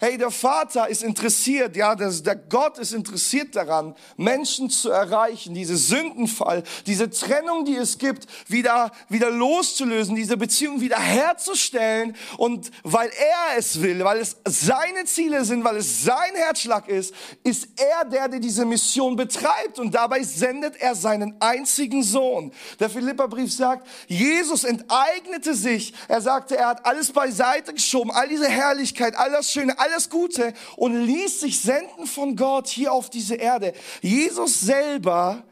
Hey, 0.00 0.16
der 0.16 0.30
Vater 0.30 0.88
ist 0.88 1.02
interessiert, 1.02 1.74
ja, 1.74 1.96
das, 1.96 2.22
der 2.22 2.36
Gott 2.36 2.78
ist 2.78 2.92
interessiert 2.92 3.56
daran, 3.56 3.96
Menschen 4.16 4.70
zu 4.70 4.90
erreichen, 4.90 5.54
diese 5.54 5.76
Sündenfall, 5.76 6.62
diese 6.86 7.10
Trennung, 7.10 7.64
die 7.64 7.74
es 7.74 7.98
gibt, 7.98 8.28
wieder, 8.46 8.92
wieder 9.08 9.28
loszulösen, 9.28 10.14
diese 10.14 10.36
Beziehung 10.36 10.80
wieder 10.80 11.00
herzustellen. 11.00 12.14
Und 12.36 12.70
weil 12.84 13.08
er 13.08 13.58
es 13.58 13.82
will, 13.82 14.04
weil 14.04 14.18
es 14.18 14.36
seine 14.46 15.04
Ziele 15.04 15.44
sind, 15.44 15.64
weil 15.64 15.78
es 15.78 16.04
sein 16.04 16.34
Herzschlag 16.36 16.86
ist, 16.86 17.12
ist 17.42 17.66
er 17.76 18.04
der, 18.04 18.28
der 18.28 18.38
diese 18.38 18.64
Mission 18.64 19.16
betreibt. 19.16 19.80
Und 19.80 19.96
dabei 19.96 20.22
sendet 20.22 20.76
er 20.76 20.94
seinen 20.94 21.34
einzigen 21.40 22.04
Sohn. 22.04 22.52
Der 22.78 22.88
Philipperbrief 22.88 23.52
sagt, 23.52 23.84
Jesus 24.06 24.62
enteignete 24.62 25.54
sich. 25.54 25.92
Er 26.06 26.20
sagte, 26.20 26.56
er 26.56 26.68
hat 26.68 26.86
alles 26.86 27.10
beiseite 27.10 27.74
geschoben, 27.74 28.12
all 28.12 28.28
diese 28.28 28.48
Herrlichkeit, 28.48 29.16
all 29.16 29.32
das 29.32 29.50
Schöne, 29.50 29.76
all 29.76 29.87
alles 29.88 30.10
Gute 30.10 30.54
und 30.76 30.94
ließ 30.94 31.40
sich 31.40 31.60
senden 31.60 32.06
von 32.06 32.36
Gott 32.36 32.68
hier 32.68 32.92
auf 32.92 33.10
diese 33.10 33.34
Erde. 33.34 33.72
Jesus 34.02 34.60
selber 34.60 35.42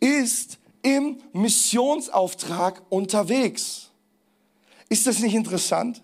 ist 0.00 0.58
im 0.82 1.18
Missionsauftrag 1.32 2.82
unterwegs. 2.90 3.90
Ist 4.88 5.06
das 5.06 5.18
nicht 5.20 5.34
interessant? 5.34 6.02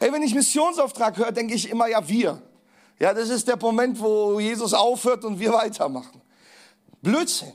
Hey, 0.00 0.12
wenn 0.12 0.22
ich 0.22 0.34
Missionsauftrag 0.34 1.16
höre, 1.18 1.32
denke 1.32 1.54
ich 1.54 1.68
immer, 1.68 1.88
ja, 1.88 2.08
wir. 2.08 2.42
Ja, 2.98 3.12
das 3.12 3.28
ist 3.28 3.46
der 3.48 3.58
Moment, 3.58 4.00
wo 4.00 4.40
Jesus 4.40 4.72
aufhört 4.72 5.24
und 5.24 5.38
wir 5.38 5.52
weitermachen. 5.52 6.22
Blödsinn. 7.02 7.52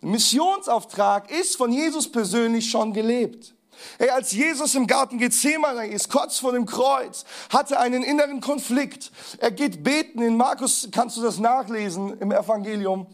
Missionsauftrag 0.00 1.30
ist 1.30 1.56
von 1.56 1.72
Jesus 1.72 2.10
persönlich 2.10 2.70
schon 2.70 2.92
gelebt. 2.92 3.53
Hey, 3.98 4.10
als 4.10 4.32
Jesus 4.32 4.74
im 4.74 4.86
Garten 4.86 5.18
Gethsemane 5.18 5.86
ist, 5.86 6.10
kurz 6.10 6.38
vor 6.38 6.52
dem 6.52 6.66
Kreuz, 6.66 7.24
hatte 7.50 7.78
einen 7.78 8.02
inneren 8.02 8.40
Konflikt. 8.40 9.10
Er 9.38 9.50
geht 9.50 9.82
beten. 9.82 10.22
In 10.22 10.36
Markus 10.36 10.88
kannst 10.92 11.16
du 11.16 11.22
das 11.22 11.38
nachlesen 11.38 12.18
im 12.20 12.32
Evangelium. 12.32 13.06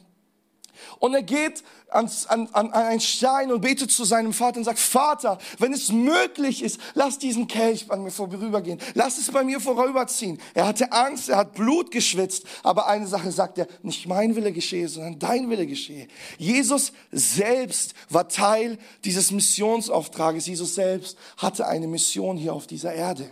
Und 0.98 1.14
er 1.14 1.22
geht 1.22 1.62
ans, 1.92 2.26
an, 2.26 2.48
an 2.52 2.72
einen 2.72 3.00
Stein 3.00 3.52
und 3.52 3.60
betet 3.60 3.90
zu 3.90 4.04
seinem 4.04 4.32
Vater 4.32 4.58
und 4.58 4.64
sagt, 4.64 4.78
Vater, 4.78 5.38
wenn 5.58 5.72
es 5.72 5.90
möglich 5.90 6.62
ist, 6.62 6.80
lass 6.94 7.18
diesen 7.18 7.46
Kelch 7.48 7.90
an 7.90 8.02
mir 8.02 8.10
vorübergehen. 8.10 8.78
Lass 8.94 9.18
es 9.18 9.30
bei 9.30 9.44
mir 9.44 9.60
vorüberziehen. 9.60 10.40
Er 10.54 10.66
hatte 10.66 10.92
Angst, 10.92 11.28
er 11.28 11.38
hat 11.38 11.54
Blut 11.54 11.90
geschwitzt. 11.90 12.44
Aber 12.62 12.86
eine 12.86 13.06
Sache 13.06 13.32
sagt 13.32 13.58
er, 13.58 13.66
nicht 13.82 14.06
mein 14.06 14.36
Wille 14.36 14.52
geschehe, 14.52 14.88
sondern 14.88 15.18
dein 15.18 15.50
Wille 15.50 15.66
geschehe. 15.66 16.08
Jesus 16.38 16.92
selbst 17.10 17.94
war 18.08 18.28
Teil 18.28 18.78
dieses 19.04 19.30
Missionsauftrages. 19.30 20.46
Jesus 20.46 20.74
selbst 20.74 21.16
hatte 21.36 21.66
eine 21.66 21.86
Mission 21.86 22.36
hier 22.36 22.54
auf 22.54 22.66
dieser 22.66 22.92
Erde. 22.92 23.30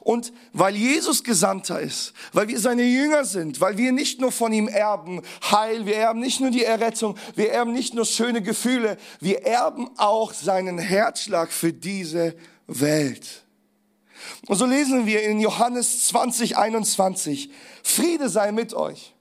Und 0.00 0.32
weil 0.52 0.76
Jesus 0.76 1.24
Gesandter 1.24 1.80
ist, 1.80 2.12
weil 2.32 2.48
wir 2.48 2.58
seine 2.58 2.82
Jünger 2.82 3.24
sind, 3.24 3.60
weil 3.60 3.76
wir 3.76 3.92
nicht 3.92 4.20
nur 4.20 4.32
von 4.32 4.52
ihm 4.52 4.68
erben 4.68 5.22
Heil, 5.50 5.86
wir 5.86 5.96
erben 5.96 6.20
nicht 6.20 6.40
nur 6.40 6.50
die 6.50 6.64
Errettung, 6.64 7.16
wir 7.36 7.52
erben 7.52 7.72
nicht 7.72 7.94
nur 7.94 8.04
schöne 8.04 8.42
Gefühle, 8.42 8.96
wir 9.20 9.44
erben 9.44 9.90
auch 9.96 10.32
seinen 10.32 10.78
Herzschlag 10.78 11.52
für 11.52 11.72
diese 11.72 12.34
Welt. 12.66 13.44
Und 14.46 14.56
so 14.56 14.66
lesen 14.66 15.06
wir 15.06 15.22
in 15.22 15.40
Johannes 15.40 16.06
20, 16.08 16.56
21, 16.56 17.50
Friede 17.82 18.28
sei 18.28 18.52
mit 18.52 18.74
euch. 18.74 19.14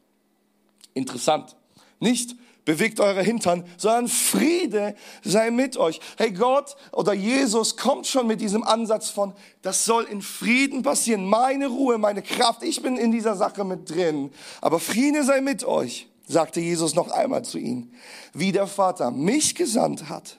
Interessant. 0.94 1.56
Nicht 2.00 2.36
bewegt 2.69 2.99
eure 2.99 3.23
Hintern, 3.23 3.63
sondern 3.77 4.07
Friede 4.07 4.93
sei 5.23 5.49
mit 5.49 5.75
euch. 5.75 5.99
Hey, 6.19 6.31
Gott 6.31 6.75
oder 6.91 7.13
Jesus 7.13 7.77
kommt 7.77 8.05
schon 8.05 8.27
mit 8.27 8.41
diesem 8.41 8.63
Ansatz 8.63 9.09
von, 9.09 9.33
das 9.63 9.85
soll 9.85 10.03
in 10.03 10.21
Frieden 10.21 10.83
passieren. 10.83 11.25
Meine 11.25 11.65
Ruhe, 11.65 11.97
meine 11.97 12.21
Kraft, 12.21 12.61
ich 12.61 12.83
bin 12.83 12.95
in 12.95 13.11
dieser 13.11 13.35
Sache 13.35 13.63
mit 13.63 13.89
drin. 13.89 14.29
Aber 14.61 14.79
Friede 14.79 15.23
sei 15.23 15.41
mit 15.41 15.63
euch, 15.63 16.09
sagte 16.27 16.59
Jesus 16.59 16.93
noch 16.93 17.09
einmal 17.09 17.43
zu 17.43 17.57
ihnen. 17.57 17.91
Wie 18.33 18.51
der 18.51 18.67
Vater 18.67 19.09
mich 19.09 19.55
gesandt 19.55 20.07
hat, 20.07 20.38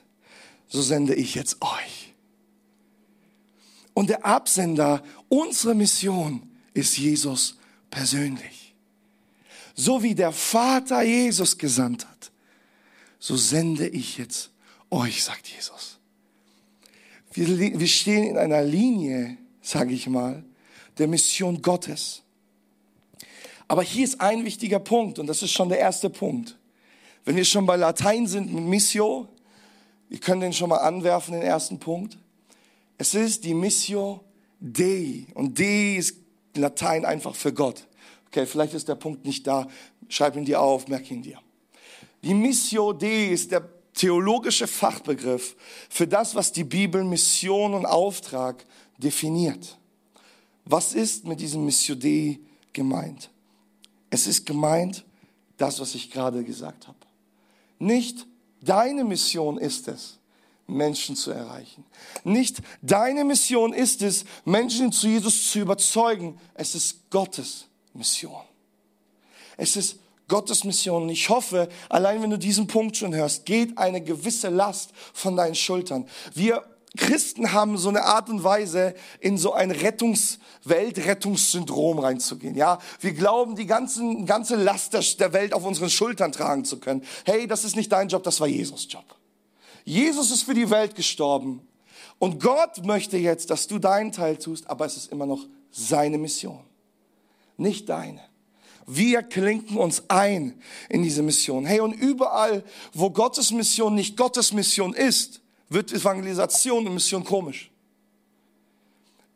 so 0.69 0.81
sende 0.81 1.15
ich 1.15 1.35
jetzt 1.35 1.57
euch. 1.61 2.13
Und 3.93 4.09
der 4.09 4.25
Absender 4.25 5.03
unserer 5.27 5.73
Mission 5.73 6.49
ist 6.73 6.97
Jesus 6.97 7.57
persönlich. 7.89 8.60
So 9.81 10.03
wie 10.03 10.13
der 10.13 10.31
Vater 10.31 11.01
Jesus 11.01 11.57
gesandt 11.57 12.07
hat, 12.07 12.31
so 13.17 13.35
sende 13.35 13.87
ich 13.87 14.19
jetzt 14.19 14.51
euch, 14.91 15.23
sagt 15.23 15.47
Jesus. 15.47 15.97
Wir, 17.33 17.79
wir 17.79 17.87
stehen 17.87 18.25
in 18.25 18.37
einer 18.37 18.61
Linie, 18.61 19.37
sage 19.59 19.95
ich 19.95 20.07
mal, 20.07 20.43
der 20.99 21.07
Mission 21.07 21.63
Gottes. 21.63 22.21
Aber 23.67 23.81
hier 23.81 24.03
ist 24.03 24.21
ein 24.21 24.45
wichtiger 24.45 24.77
Punkt 24.77 25.17
und 25.17 25.25
das 25.25 25.41
ist 25.41 25.51
schon 25.51 25.69
der 25.69 25.79
erste 25.79 26.11
Punkt. 26.11 26.59
Wenn 27.25 27.35
wir 27.35 27.45
schon 27.45 27.65
bei 27.65 27.75
Latein 27.75 28.27
sind 28.27 28.53
mit 28.53 28.63
Missio, 28.63 29.29
wir 30.09 30.19
können 30.19 30.41
den 30.41 30.53
schon 30.53 30.69
mal 30.69 30.77
anwerfen, 30.77 31.33
den 31.33 31.41
ersten 31.41 31.79
Punkt. 31.79 32.19
Es 32.99 33.15
ist 33.15 33.45
die 33.45 33.55
Missio 33.55 34.23
Dei 34.59 35.25
und 35.33 35.57
Dei 35.57 35.95
ist 35.95 36.17
Latein 36.55 37.03
einfach 37.03 37.33
für 37.33 37.51
Gott. 37.51 37.87
Okay, 38.31 38.45
vielleicht 38.45 38.73
ist 38.73 38.87
der 38.87 38.95
Punkt 38.95 39.25
nicht 39.25 39.45
da. 39.45 39.67
Schreib 40.07 40.37
ihn 40.37 40.45
dir 40.45 40.61
auf, 40.61 40.87
merk 40.87 41.11
ihn 41.11 41.21
dir. 41.21 41.37
Die 42.23 42.33
Missio 42.33 42.93
Dei 42.93 43.25
ist 43.25 43.51
der 43.51 43.67
theologische 43.93 44.67
Fachbegriff 44.67 45.57
für 45.89 46.07
das, 46.07 46.33
was 46.33 46.53
die 46.53 46.63
Bibel 46.63 47.03
Mission 47.03 47.73
und 47.73 47.85
Auftrag 47.85 48.65
definiert. 48.97 49.77
Was 50.63 50.93
ist 50.93 51.25
mit 51.25 51.41
diesem 51.41 51.65
Missio 51.65 51.93
Dei 51.93 52.39
gemeint? 52.71 53.29
Es 54.09 54.27
ist 54.27 54.45
gemeint, 54.45 55.03
das, 55.57 55.81
was 55.81 55.93
ich 55.93 56.09
gerade 56.09 56.45
gesagt 56.45 56.87
habe. 56.87 56.97
Nicht 57.79 58.25
deine 58.61 59.03
Mission 59.03 59.57
ist 59.57 59.89
es, 59.89 60.19
Menschen 60.67 61.17
zu 61.17 61.31
erreichen. 61.31 61.83
Nicht 62.23 62.61
deine 62.81 63.25
Mission 63.25 63.73
ist 63.73 64.01
es, 64.01 64.23
Menschen 64.45 64.93
zu 64.93 65.09
Jesus 65.09 65.51
zu 65.51 65.59
überzeugen. 65.59 66.39
Es 66.53 66.75
ist 66.75 67.09
Gottes 67.09 67.65
Mission. 67.93 68.41
Es 69.57 69.75
ist 69.75 69.99
Gottes 70.31 70.63
Mission. 70.63 71.03
Und 71.03 71.09
ich 71.09 71.27
hoffe, 71.29 71.67
allein 71.89 72.21
wenn 72.21 72.29
du 72.29 72.37
diesen 72.37 72.65
Punkt 72.65 72.95
schon 72.95 73.13
hörst, 73.13 73.45
geht 73.45 73.77
eine 73.77 74.01
gewisse 74.01 74.47
Last 74.47 74.91
von 75.13 75.35
deinen 75.35 75.55
Schultern. 75.55 76.07
Wir 76.33 76.63
Christen 76.97 77.53
haben 77.53 77.77
so 77.77 77.87
eine 77.87 78.03
Art 78.03 78.29
und 78.29 78.43
Weise, 78.43 78.93
in 79.21 79.37
so 79.37 79.53
ein 79.53 79.71
Rettungs 79.71 80.39
Weltrettungssyndrom 80.65 81.99
reinzugehen. 81.99 82.55
Ja, 82.55 82.79
wir 82.99 83.13
glauben, 83.13 83.55
die 83.55 83.65
ganzen, 83.65 84.25
ganze 84.25 84.55
Last 84.55 84.93
der 84.93 85.33
Welt 85.33 85.53
auf 85.53 85.65
unseren 85.65 85.89
Schultern 85.89 86.33
tragen 86.33 86.65
zu 86.65 86.79
können. 86.79 87.03
Hey, 87.25 87.47
das 87.47 87.63
ist 87.63 87.77
nicht 87.77 87.91
dein 87.91 88.09
Job, 88.09 88.23
das 88.23 88.41
war 88.41 88.47
Jesus 88.47 88.87
Job. 88.89 89.05
Jesus 89.85 90.31
ist 90.31 90.43
für 90.43 90.53
die 90.53 90.69
Welt 90.69 90.95
gestorben. 90.95 91.65
Und 92.19 92.41
Gott 92.41 92.85
möchte 92.85 93.17
jetzt, 93.17 93.49
dass 93.49 93.67
du 93.67 93.79
deinen 93.79 94.11
Teil 94.11 94.37
tust, 94.37 94.69
aber 94.69 94.85
es 94.85 94.97
ist 94.97 95.11
immer 95.11 95.25
noch 95.25 95.47
seine 95.71 96.17
Mission 96.17 96.59
nicht 97.61 97.89
deine. 97.89 98.21
Wir 98.85 99.23
klinken 99.23 99.77
uns 99.77 100.09
ein 100.09 100.61
in 100.89 101.03
diese 101.03 101.23
Mission. 101.23 101.65
Hey, 101.65 101.79
und 101.79 101.93
überall, 101.93 102.63
wo 102.93 103.09
Gottes 103.09 103.51
Mission 103.51 103.95
nicht 103.95 104.17
Gottes 104.17 104.51
Mission 104.51 104.93
ist, 104.93 105.41
wird 105.69 105.93
Evangelisation 105.93 106.85
und 106.85 106.93
Mission 106.93 107.23
komisch. 107.23 107.71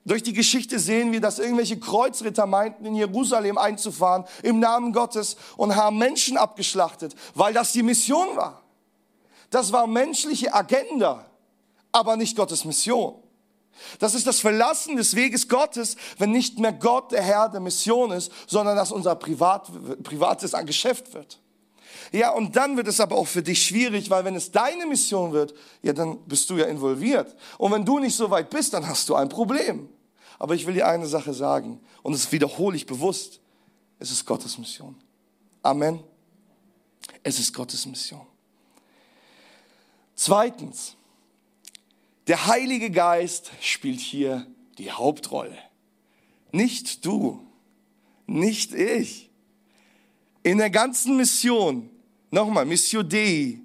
durch 0.04 0.22
die 0.22 0.34
Geschichte 0.34 0.78
sehen 0.78 1.12
wir, 1.12 1.22
dass 1.22 1.40
irgendwelche 1.40 1.80
Kreuzritter 1.80 2.46
meinten, 2.46 2.86
in 2.86 2.96
Jerusalem 2.96 3.58
einzufahren 3.58 4.26
im 4.44 4.60
Namen 4.60 4.94
Gottes 4.94 5.36
und 5.58 5.76
haben 5.76 5.98
Menschen 5.98 6.38
abgeschlachtet, 6.38 7.16
weil 7.34 7.54
das 7.54 7.72
die 7.72 7.82
Mission 7.82 8.36
war. 8.36 8.62
Das 9.50 9.72
war 9.72 9.88
menschliche 9.88 10.54
Agenda, 10.54 11.26
aber 11.92 12.18
nicht 12.18 12.36
Gottes 12.36 12.66
Mission. 12.66 13.16
Das 14.00 14.16
ist 14.16 14.26
das 14.28 14.40
Verlassen 14.40 14.96
des 14.96 15.16
Weges 15.16 15.48
Gottes, 15.48 15.96
wenn 16.18 16.32
nicht 16.32 16.60
mehr 16.60 16.74
Gott 16.74 17.12
der 17.12 17.22
Herr 17.22 17.50
der 17.50 17.60
Mission 17.60 18.12
ist, 18.12 18.32
sondern 18.48 18.76
dass 18.76 18.92
unser 18.92 19.16
Privat, 19.16 19.70
privates 20.04 20.54
Geschäft 20.66 21.14
wird. 21.14 21.40
Ja, 22.12 22.32
und 22.32 22.56
dann 22.56 22.78
wird 22.78 22.88
es 22.88 23.00
aber 23.00 23.16
auch 23.16 23.28
für 23.28 23.42
dich 23.42 23.66
schwierig, 23.66 24.10
weil 24.10 24.24
wenn 24.26 24.36
es 24.36 24.52
deine 24.52 24.86
Mission 24.86 25.34
wird, 25.34 25.54
ja, 25.82 25.94
dann 25.94 26.20
bist 26.26 26.50
du 26.50 26.58
ja 26.58 26.66
involviert. 26.66 27.36
Und 27.58 27.72
wenn 27.72 27.86
du 27.86 28.00
nicht 28.00 28.16
so 28.16 28.30
weit 28.30 28.50
bist, 28.50 28.74
dann 28.74 28.88
hast 28.88 29.10
du 29.10 29.16
ein 29.16 29.30
Problem. 29.30 29.90
Aber 30.40 30.56
ich 30.56 30.66
will 30.66 30.74
dir 30.74 30.88
eine 30.88 31.08
Sache 31.08 31.34
sagen, 31.34 31.80
und 32.04 32.14
das 32.14 32.32
wiederhole 32.32 32.76
ich 32.76 32.86
bewusst. 32.86 33.40
Es 34.00 34.12
ist 34.12 34.26
Gottes 34.26 34.58
Mission. 34.58 34.96
Amen. 35.62 36.04
Es 37.24 37.40
ist 37.40 37.54
Gottes 37.54 37.86
Mission. 37.86 38.26
Zweitens, 40.16 40.96
der 42.28 42.48
Heilige 42.48 42.90
Geist 42.90 43.52
spielt 43.62 44.00
hier 44.00 44.48
die 44.78 44.92
Hauptrolle. 44.92 45.58
Nicht 46.52 47.06
du, 47.06 47.46
nicht 48.26 48.74
ich. 48.74 49.30
In 50.44 50.58
der 50.58 50.70
ganzen 50.70 51.18
Mission, 51.18 51.90
nochmal, 52.32 52.66
Missio 52.66 53.04
Dei, 53.04 53.60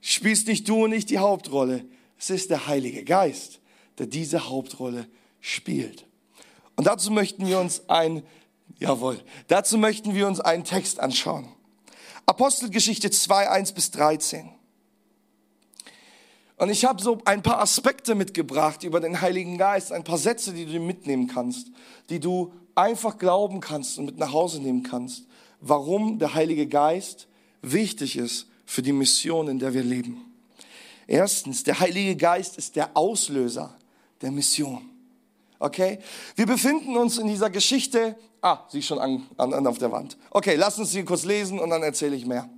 spielst 0.00 0.46
nicht 0.46 0.68
du 0.68 0.84
und 0.84 0.90
nicht 0.90 1.10
die 1.10 1.18
Hauptrolle. 1.18 1.86
Es 2.18 2.30
ist 2.30 2.50
der 2.50 2.66
Heilige 2.66 3.04
Geist, 3.04 3.60
der 3.98 4.06
diese 4.06 4.48
Hauptrolle 4.48 5.08
spielt. 5.40 6.06
Und 6.76 6.86
dazu 6.86 7.10
möchten 7.10 7.46
wir 7.46 7.58
uns 7.58 7.88
ein, 7.88 8.22
jawohl, 8.78 9.22
dazu 9.48 9.78
möchten 9.78 10.14
wir 10.14 10.26
uns 10.26 10.40
einen 10.40 10.64
Text 10.64 11.00
anschauen. 11.00 11.48
Apostelgeschichte 12.26 13.10
2, 13.10 13.50
1 13.50 13.72
bis 13.72 13.90
13. 13.92 14.50
Und 16.56 16.70
ich 16.70 16.84
habe 16.84 17.02
so 17.02 17.18
ein 17.24 17.42
paar 17.42 17.60
Aspekte 17.60 18.14
mitgebracht 18.14 18.82
über 18.82 19.00
den 19.00 19.20
Heiligen 19.20 19.58
Geist, 19.58 19.92
ein 19.92 20.04
paar 20.04 20.18
Sätze, 20.18 20.54
die 20.54 20.64
du 20.64 20.80
mitnehmen 20.80 21.26
kannst, 21.26 21.68
die 22.08 22.18
du 22.18 22.52
einfach 22.74 23.18
glauben 23.18 23.60
kannst 23.60 23.98
und 23.98 24.06
mit 24.06 24.18
nach 24.18 24.32
Hause 24.32 24.60
nehmen 24.60 24.82
kannst, 24.82 25.26
warum 25.60 26.18
der 26.18 26.34
Heilige 26.34 26.66
Geist 26.66 27.28
wichtig 27.62 28.16
ist 28.16 28.46
für 28.64 28.82
die 28.82 28.92
Mission, 28.92 29.48
in 29.48 29.58
der 29.58 29.74
wir 29.74 29.82
leben. 29.82 30.22
Erstens, 31.06 31.62
der 31.62 31.78
Heilige 31.78 32.16
Geist 32.16 32.56
ist 32.58 32.76
der 32.76 32.96
Auslöser 32.96 33.76
der 34.22 34.30
Mission. 34.30 34.88
Okay? 35.58 35.98
Wir 36.34 36.46
befinden 36.46 36.96
uns 36.96 37.18
in 37.18 37.28
dieser 37.28 37.50
Geschichte. 37.50 38.16
Ah, 38.40 38.60
sie 38.68 38.80
ist 38.80 38.86
schon 38.86 38.98
an, 38.98 39.26
an, 39.36 39.54
an 39.54 39.66
auf 39.66 39.78
der 39.78 39.92
Wand. 39.92 40.16
Okay, 40.30 40.56
lass 40.56 40.78
uns 40.78 40.90
sie 40.90 41.04
kurz 41.04 41.24
lesen 41.24 41.58
und 41.58 41.70
dann 41.70 41.82
erzähle 41.82 42.16
ich 42.16 42.26
mehr. 42.26 42.48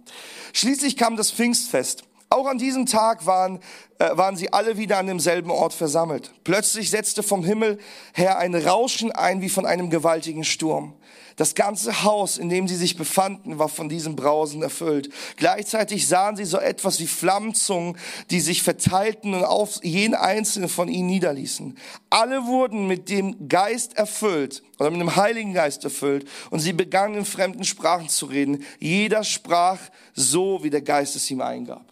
Schließlich 0.52 0.96
kam 0.96 1.16
das 1.16 1.30
Pfingstfest. 1.30 2.04
Auch 2.30 2.46
an 2.46 2.58
diesem 2.58 2.84
Tag 2.84 3.24
waren, 3.24 3.58
äh, 3.98 4.14
waren 4.16 4.36
sie 4.36 4.52
alle 4.52 4.76
wieder 4.76 4.98
an 4.98 5.06
demselben 5.06 5.50
Ort 5.50 5.72
versammelt. 5.72 6.32
Plötzlich 6.44 6.90
setzte 6.90 7.22
vom 7.22 7.42
Himmel 7.42 7.78
her 8.12 8.38
ein 8.38 8.54
Rauschen 8.54 9.12
ein 9.12 9.40
wie 9.40 9.48
von 9.48 9.64
einem 9.64 9.88
gewaltigen 9.88 10.44
Sturm. 10.44 10.94
Das 11.36 11.54
ganze 11.54 12.02
Haus, 12.02 12.36
in 12.36 12.48
dem 12.48 12.66
sie 12.66 12.74
sich 12.74 12.96
befanden, 12.96 13.58
war 13.60 13.68
von 13.68 13.88
diesem 13.88 14.16
Brausen 14.16 14.60
erfüllt. 14.60 15.08
Gleichzeitig 15.36 16.08
sahen 16.08 16.36
sie 16.36 16.44
so 16.44 16.58
etwas 16.58 16.98
wie 16.98 17.06
Flammenzungen, 17.06 17.96
die 18.30 18.40
sich 18.40 18.62
verteilten 18.62 19.34
und 19.34 19.44
auf 19.44 19.82
jeden 19.84 20.16
einzelnen 20.16 20.68
von 20.68 20.88
ihnen 20.88 21.06
niederließen. 21.06 21.78
Alle 22.10 22.44
wurden 22.44 22.88
mit 22.88 23.08
dem 23.08 23.48
Geist 23.48 23.96
erfüllt 23.96 24.64
oder 24.80 24.90
mit 24.90 25.00
dem 25.00 25.14
Heiligen 25.14 25.54
Geist 25.54 25.84
erfüllt 25.84 26.28
und 26.50 26.58
sie 26.58 26.72
begannen 26.72 27.14
in 27.14 27.24
fremden 27.24 27.64
Sprachen 27.64 28.08
zu 28.08 28.26
reden. 28.26 28.64
Jeder 28.80 29.22
sprach 29.22 29.78
so, 30.14 30.64
wie 30.64 30.70
der 30.70 30.82
Geist 30.82 31.14
es 31.14 31.30
ihm 31.30 31.40
eingab. 31.40 31.86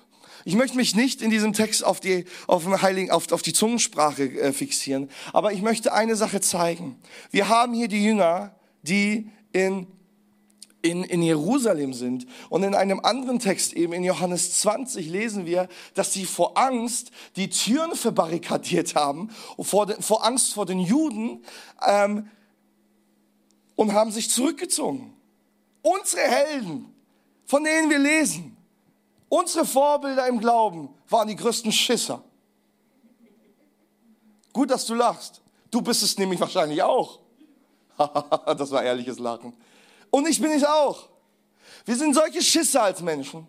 Ich 0.47 0.55
möchte 0.55 0.77
mich 0.77 0.95
nicht 0.95 1.23
in 1.23 1.31
diesem 1.31 1.55
Text 1.55 1.85
auf 1.85 1.99
die, 1.99 2.25
auf 2.47 2.63
den 2.63 2.81
Heiligen, 2.81 3.11
auf, 3.11 3.33
auf 3.33 3.43
die 3.43 3.53
Zungensprache 3.53 4.23
äh, 4.23 4.53
fixieren, 4.53 5.11
aber 5.33 5.53
ich 5.53 5.61
möchte 5.61 5.93
eine 5.93 6.15
Sache 6.15 6.41
zeigen. 6.41 7.01
Wir 7.33 7.49
haben 7.49 7.75
hier 7.75 7.89
die 7.89 8.05
Jünger, 8.05 8.55
die 8.83 9.29
in 9.51 9.89
in, 10.83 11.03
in 11.03 11.21
Jerusalem 11.21 11.93
sind. 11.95 12.27
Und 12.49 12.63
in 12.63 12.77
einem 12.77 13.01
anderen 13.01 13.41
Text 13.41 13.73
eben 13.73 13.93
in 13.93 14.05
Johannes 14.05 14.61
20 14.61 15.09
lesen 15.09 15.47
wir, 15.47 15.69
dass 15.95 16.13
sie 16.13 16.25
vor 16.25 16.57
Angst 16.57 17.11
die 17.35 17.51
Türen 17.51 17.97
verbarrikadiert 17.97 18.95
haben, 18.95 19.31
vor, 19.59 19.87
de, 19.87 20.01
vor 20.01 20.25
Angst 20.25 20.55
vor 20.55 20.65
den 20.65 20.79
Juden 20.79 21.43
ähm, 21.85 22.31
und 23.75 23.95
haben 23.95 24.13
sich 24.13 24.31
zurückgezogen. 24.31 25.13
Unsere 25.83 26.23
Helden, 26.23 26.95
von 27.47 27.65
denen 27.65 27.91
wir 27.91 27.99
lesen, 27.99 28.56
unsere 29.29 29.65
Vorbilder 29.65 30.27
im 30.27 30.41
Glauben 30.41 30.89
waren 31.09 31.29
die 31.29 31.37
größten 31.37 31.73
Schisser. 31.73 32.23
Gut, 34.53 34.71
dass 34.71 34.87
du 34.87 34.95
lachst. 34.95 35.43
Du 35.71 35.83
bist 35.83 36.03
es 36.03 36.17
nämlich 36.17 36.41
wahrscheinlich 36.41 36.83
auch. 36.83 37.21
das 37.99 38.71
war 38.71 38.83
ehrliches 38.83 39.19
Lachen. 39.19 39.53
Und 40.11 40.27
ich 40.29 40.41
bin 40.41 40.51
es 40.53 40.65
auch. 40.65 41.09
Wir 41.85 41.97
sind 41.97 42.15
solche 42.15 42.43
Schisser 42.43 42.83
als 42.83 43.01
Menschen. 43.01 43.47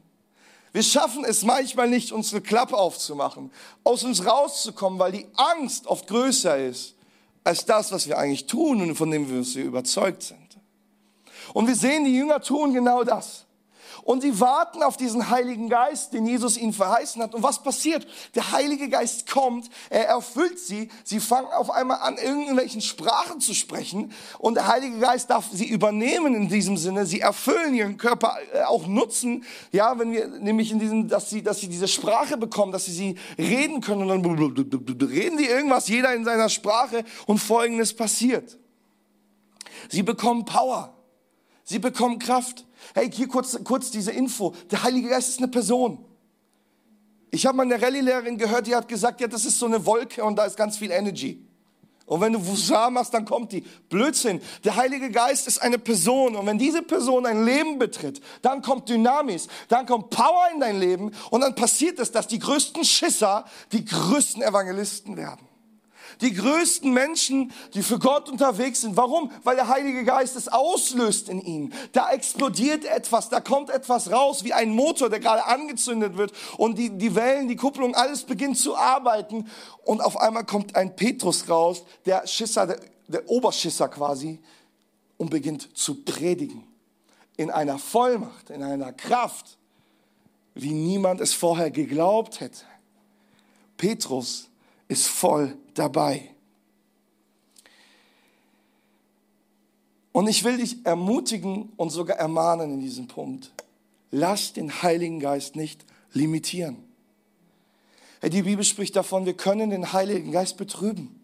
Wir 0.73 0.83
schaffen 0.83 1.25
es 1.25 1.43
manchmal 1.43 1.89
nicht, 1.89 2.11
unsere 2.11 2.41
Klappe 2.41 2.77
aufzumachen, 2.77 3.51
aus 3.83 4.03
uns 4.03 4.25
rauszukommen, 4.25 4.99
weil 4.99 5.11
die 5.11 5.27
Angst 5.35 5.87
oft 5.87 6.07
größer 6.07 6.57
ist 6.57 6.93
als 7.43 7.65
das, 7.65 7.91
was 7.91 8.07
wir 8.07 8.17
eigentlich 8.19 8.45
tun 8.45 8.81
und 8.81 8.95
von 8.95 9.09
dem 9.09 9.27
wir 9.27 9.63
überzeugt 9.63 10.21
sind. 10.21 10.59
Und 11.53 11.67
wir 11.67 11.75
sehen, 11.75 12.03
die 12.03 12.13
Jünger 12.13 12.41
tun 12.41 12.73
genau 12.73 13.03
das. 13.03 13.46
Und 14.07 14.21
sie 14.21 14.39
warten 14.39 14.83
auf 14.83 14.95
diesen 14.95 15.29
Heiligen 15.29 15.67
Geist, 15.67 16.13
den 16.13 16.25
Jesus 16.25 16.55
ihnen 16.55 16.71
verheißen 16.71 17.21
hat. 17.21 17.35
Und 17.35 17.43
was 17.43 17.61
passiert? 17.61 18.07
Der 18.35 18.53
Heilige 18.53 18.87
Geist 18.87 19.29
kommt, 19.29 19.69
er 19.89 20.05
erfüllt 20.05 20.59
sie. 20.59 20.89
Sie 21.03 21.19
fangen 21.19 21.49
auf 21.51 21.69
einmal 21.69 21.97
an, 21.97 22.15
irgendwelchen 22.17 22.79
Sprachen 22.79 23.41
zu 23.41 23.53
sprechen. 23.53 24.13
Und 24.39 24.53
der 24.53 24.67
Heilige 24.67 24.97
Geist 24.99 25.29
darf 25.29 25.49
sie 25.51 25.67
übernehmen 25.67 26.35
in 26.35 26.47
diesem 26.47 26.77
Sinne. 26.77 27.05
Sie 27.05 27.19
erfüllen 27.19 27.75
ihren 27.75 27.97
Körper 27.97 28.37
äh, 28.53 28.63
auch 28.63 28.87
nutzen. 28.87 29.43
Ja, 29.73 29.99
wenn 29.99 30.13
wir 30.13 30.25
nämlich 30.27 30.71
in 30.71 30.79
diesem, 30.79 31.09
dass 31.09 31.29
sie, 31.29 31.43
dass 31.43 31.59
sie 31.59 31.67
diese 31.67 31.89
Sprache 31.89 32.37
bekommen, 32.37 32.71
dass 32.71 32.85
sie 32.85 32.93
sie 32.93 33.15
reden 33.37 33.81
können. 33.81 34.03
Und 34.03 34.07
dann 34.07 35.09
reden 35.09 35.37
die 35.37 35.47
irgendwas, 35.47 35.89
jeder 35.89 36.15
in 36.15 36.23
seiner 36.23 36.47
Sprache. 36.47 37.03
Und 37.25 37.39
Folgendes 37.39 37.93
passiert. 37.93 38.57
Sie 39.89 40.01
bekommen 40.01 40.45
Power. 40.45 40.96
Sie 41.69 41.79
bekommen 41.79 42.17
Kraft. 42.17 42.65
Hey, 42.93 43.11
hier 43.11 43.27
kurz, 43.27 43.61
kurz 43.65 43.91
diese 43.91 44.11
Info. 44.11 44.55
Der 44.71 44.83
Heilige 44.83 45.09
Geist 45.09 45.27
ist 45.27 45.39
eine 45.39 45.49
Person. 45.49 45.97
Ich 47.29 47.45
habe 47.45 47.57
mal 47.57 47.63
eine 47.63 47.81
Rallye-Lehrerin 47.81 48.37
gehört, 48.37 48.67
die 48.67 48.75
hat 48.75 48.87
gesagt, 48.87 49.19
ja, 49.19 49.27
das 49.27 49.43
ist 49.43 49.59
so 49.59 49.65
eine 49.65 49.85
Wolke 49.85 50.23
und 50.23 50.37
da 50.37 50.45
ist 50.45 50.55
ganz 50.55 50.77
viel 50.77 50.91
Energy. 50.91 51.45
Und 52.05 52.21
wenn 52.21 52.31
du 52.31 52.47
Wusar 52.47 52.89
machst, 52.89 53.13
dann 53.13 53.25
kommt 53.25 53.51
die. 53.51 53.65
Blödsinn. 53.89 54.39
Der 54.63 54.77
Heilige 54.77 55.11
Geist 55.11 55.45
ist 55.45 55.61
eine 55.61 55.77
Person. 55.77 56.37
Und 56.37 56.45
wenn 56.45 56.57
diese 56.57 56.83
Person 56.83 57.25
ein 57.25 57.43
Leben 57.43 57.77
betritt, 57.77 58.21
dann 58.41 58.61
kommt 58.61 58.87
Dynamis, 58.87 59.49
dann 59.67 59.85
kommt 59.85 60.09
Power 60.09 60.47
in 60.53 60.61
dein 60.61 60.79
Leben. 60.79 61.11
Und 61.31 61.41
dann 61.41 61.53
passiert 61.53 61.99
es, 61.99 62.13
dass 62.13 62.27
die 62.27 62.39
größten 62.39 62.85
Schisser 62.85 63.43
die 63.73 63.83
größten 63.83 64.41
Evangelisten 64.41 65.17
werden 65.17 65.45
die 66.21 66.33
größten 66.33 66.91
Menschen, 66.91 67.51
die 67.73 67.83
für 67.83 67.99
Gott 67.99 68.29
unterwegs 68.29 68.81
sind. 68.81 68.97
Warum? 68.97 69.31
Weil 69.43 69.55
der 69.55 69.67
Heilige 69.67 70.03
Geist 70.03 70.35
es 70.35 70.47
auslöst 70.47 71.29
in 71.29 71.41
ihnen. 71.41 71.73
Da 71.91 72.11
explodiert 72.11 72.85
etwas, 72.85 73.29
da 73.29 73.39
kommt 73.39 73.69
etwas 73.69 74.11
raus, 74.11 74.43
wie 74.43 74.53
ein 74.53 74.69
Motor, 74.69 75.09
der 75.09 75.19
gerade 75.19 75.45
angezündet 75.45 76.17
wird 76.17 76.33
und 76.57 76.77
die, 76.77 76.89
die 76.89 77.15
Wellen, 77.15 77.47
die 77.47 77.55
Kupplung, 77.55 77.95
alles 77.95 78.23
beginnt 78.23 78.57
zu 78.57 78.75
arbeiten 78.75 79.49
und 79.83 80.01
auf 80.01 80.17
einmal 80.17 80.45
kommt 80.45 80.75
ein 80.75 80.95
Petrus 80.95 81.49
raus, 81.49 81.83
der 82.05 82.25
Schisser, 82.27 82.67
der, 82.67 82.79
der 83.07 83.29
Oberschisser 83.29 83.87
quasi 83.89 84.39
und 85.17 85.29
beginnt 85.29 85.77
zu 85.77 86.03
predigen. 86.03 86.63
In 87.35 87.51
einer 87.51 87.77
Vollmacht, 87.77 88.49
in 88.49 88.63
einer 88.63 88.93
Kraft, 88.93 89.57
wie 90.55 90.73
niemand 90.73 91.21
es 91.21 91.33
vorher 91.33 91.69
geglaubt 91.69 92.39
hätte. 92.39 92.63
Petrus 93.77 94.49
ist 94.87 95.07
voll 95.07 95.57
dabei. 95.73 96.29
Und 100.11 100.27
ich 100.27 100.43
will 100.43 100.57
dich 100.57 100.83
ermutigen 100.85 101.71
und 101.77 101.91
sogar 101.91 102.17
ermahnen 102.17 102.73
in 102.73 102.79
diesem 102.79 103.07
Punkt. 103.07 103.51
Lass 104.09 104.53
den 104.53 104.81
Heiligen 104.81 105.19
Geist 105.19 105.55
nicht 105.55 105.85
limitieren. 106.11 106.77
Die 108.23 108.41
Bibel 108.41 108.63
spricht 108.63 108.95
davon, 108.95 109.25
wir 109.25 109.35
können 109.35 109.69
den 109.69 109.93
Heiligen 109.93 110.31
Geist 110.31 110.57
betrüben. 110.57 111.17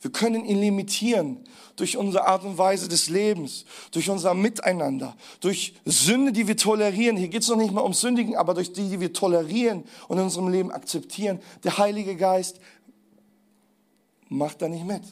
Wir 0.00 0.12
können 0.12 0.44
ihn 0.44 0.60
limitieren 0.60 1.38
durch 1.76 1.96
unsere 1.96 2.26
Art 2.26 2.44
und 2.44 2.58
Weise 2.58 2.88
des 2.88 3.08
Lebens, 3.08 3.64
durch 3.90 4.10
unser 4.10 4.34
Miteinander, 4.34 5.16
durch 5.40 5.74
Sünde, 5.86 6.30
die 6.30 6.46
wir 6.46 6.58
tolerieren. 6.58 7.16
Hier 7.16 7.28
geht 7.28 7.40
es 7.40 7.48
noch 7.48 7.56
nicht 7.56 7.72
mal 7.72 7.80
um 7.80 7.94
Sündigen, 7.94 8.36
aber 8.36 8.52
durch 8.52 8.74
die, 8.74 8.90
die 8.90 9.00
wir 9.00 9.14
tolerieren 9.14 9.84
und 10.08 10.18
in 10.18 10.24
unserem 10.24 10.48
Leben 10.48 10.70
akzeptieren. 10.70 11.40
Der 11.62 11.78
Heilige 11.78 12.16
Geist 12.16 12.60
macht 14.28 14.62
da 14.62 14.68
nicht 14.68 14.84
mit. 14.84 15.02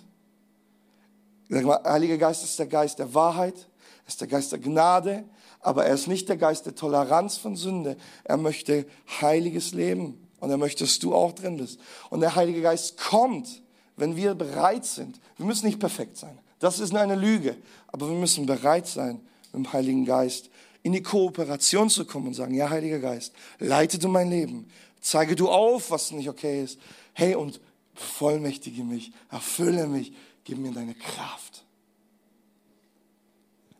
Der 1.48 1.82
Heilige 1.84 2.18
Geist 2.18 2.44
ist 2.44 2.58
der 2.58 2.66
Geist 2.66 2.98
der 2.98 3.12
Wahrheit, 3.14 3.68
ist 4.06 4.20
der 4.20 4.28
Geist 4.28 4.52
der 4.52 4.58
Gnade, 4.58 5.24
aber 5.60 5.84
er 5.84 5.94
ist 5.94 6.08
nicht 6.08 6.28
der 6.28 6.36
Geist 6.36 6.66
der 6.66 6.74
Toleranz 6.74 7.36
von 7.36 7.56
Sünde. 7.56 7.96
Er 8.24 8.36
möchte 8.36 8.86
heiliges 9.20 9.72
Leben 9.72 10.28
und 10.40 10.50
er 10.50 10.56
möchte, 10.56 10.84
dass 10.84 10.98
du 10.98 11.14
auch 11.14 11.32
drin 11.32 11.58
bist. 11.58 11.78
Und 12.10 12.20
der 12.20 12.34
Heilige 12.34 12.62
Geist 12.62 12.98
kommt, 12.98 13.62
wenn 13.96 14.16
wir 14.16 14.34
bereit 14.34 14.84
sind. 14.84 15.20
Wir 15.36 15.46
müssen 15.46 15.66
nicht 15.66 15.78
perfekt 15.78 16.16
sein. 16.16 16.38
Das 16.58 16.80
ist 16.80 16.94
eine 16.94 17.14
Lüge. 17.14 17.56
Aber 17.88 18.08
wir 18.08 18.16
müssen 18.16 18.46
bereit 18.46 18.86
sein, 18.86 19.20
mit 19.52 19.66
dem 19.66 19.72
Heiligen 19.72 20.04
Geist 20.04 20.50
in 20.82 20.92
die 20.92 21.02
Kooperation 21.02 21.90
zu 21.90 22.04
kommen 22.04 22.28
und 22.28 22.34
sagen, 22.34 22.54
ja, 22.54 22.70
Heiliger 22.70 22.98
Geist, 22.98 23.32
leite 23.58 23.98
du 23.98 24.08
mein 24.08 24.30
Leben. 24.30 24.68
Zeige 25.00 25.36
du 25.36 25.48
auf, 25.48 25.90
was 25.90 26.10
nicht 26.12 26.28
okay 26.28 26.62
ist. 26.62 26.78
Hey, 27.12 27.34
und 27.34 27.60
vollmächtige 27.94 28.84
mich, 28.84 29.12
erfülle 29.30 29.86
mich, 29.86 30.12
gib 30.44 30.58
mir 30.58 30.72
deine 30.72 30.94
Kraft. 30.94 31.64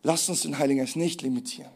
Lass 0.03 0.27
uns 0.29 0.41
den 0.41 0.57
Heiligen 0.57 0.81
Geist 0.81 0.95
nicht 0.95 1.21
limitieren. 1.21 1.71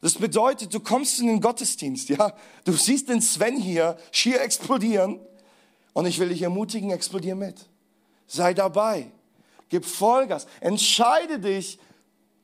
Das 0.00 0.14
bedeutet, 0.14 0.72
du 0.72 0.80
kommst 0.80 1.20
in 1.20 1.26
den 1.26 1.40
Gottesdienst, 1.40 2.08
ja. 2.08 2.32
Du 2.64 2.72
siehst 2.72 3.08
den 3.08 3.20
Sven 3.20 3.56
hier 3.58 3.98
schier 4.12 4.40
explodieren. 4.40 5.20
Und 5.92 6.06
ich 6.06 6.18
will 6.18 6.28
dich 6.28 6.42
ermutigen, 6.42 6.90
explodier 6.90 7.34
mit. 7.34 7.68
Sei 8.26 8.54
dabei. 8.54 9.10
Gib 9.68 9.84
Vollgas. 9.84 10.46
Entscheide 10.60 11.38
dich, 11.38 11.78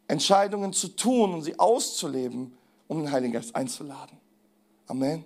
Entscheidungen 0.09 0.73
zu 0.73 0.89
tun 0.89 1.35
und 1.35 1.43
sie 1.43 1.59
auszuleben, 1.59 2.57
um 2.89 2.99
den 2.99 3.11
Heiligen 3.11 3.33
Geist 3.33 3.55
einzuladen. 3.55 4.19
Amen. 4.87 5.25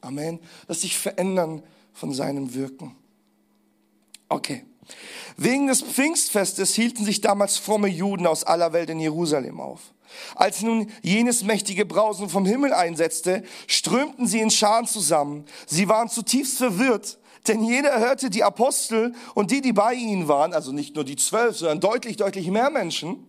Amen. 0.00 0.40
Lass 0.68 0.80
dich 0.80 0.98
verändern 0.98 1.62
von 1.94 2.12
seinem 2.12 2.52
Wirken. 2.54 2.94
Okay. 4.28 4.64
Wegen 5.36 5.68
des 5.68 5.80
Pfingstfestes 5.80 6.74
hielten 6.74 7.04
sich 7.04 7.22
damals 7.22 7.56
fromme 7.56 7.88
Juden 7.88 8.26
aus 8.26 8.44
aller 8.44 8.72
Welt 8.74 8.90
in 8.90 9.00
Jerusalem 9.00 9.60
auf. 9.60 9.80
Als 10.34 10.62
nun 10.62 10.90
jenes 11.02 11.42
mächtige 11.42 11.86
Brausen 11.86 12.28
vom 12.28 12.44
Himmel 12.44 12.72
einsetzte, 12.72 13.42
strömten 13.66 14.26
sie 14.26 14.40
in 14.40 14.50
Scharen 14.50 14.86
zusammen. 14.86 15.44
Sie 15.66 15.88
waren 15.88 16.08
zutiefst 16.08 16.58
verwirrt, 16.58 17.18
denn 17.48 17.64
jeder 17.64 17.98
hörte 17.98 18.30
die 18.30 18.44
Apostel 18.44 19.14
und 19.34 19.50
die, 19.50 19.60
die 19.60 19.72
bei 19.72 19.94
ihnen 19.94 20.28
waren, 20.28 20.52
also 20.52 20.72
nicht 20.72 20.94
nur 20.94 21.04
die 21.04 21.16
zwölf, 21.16 21.56
sondern 21.56 21.80
deutlich, 21.80 22.16
deutlich 22.16 22.48
mehr 22.48 22.70
Menschen, 22.70 23.26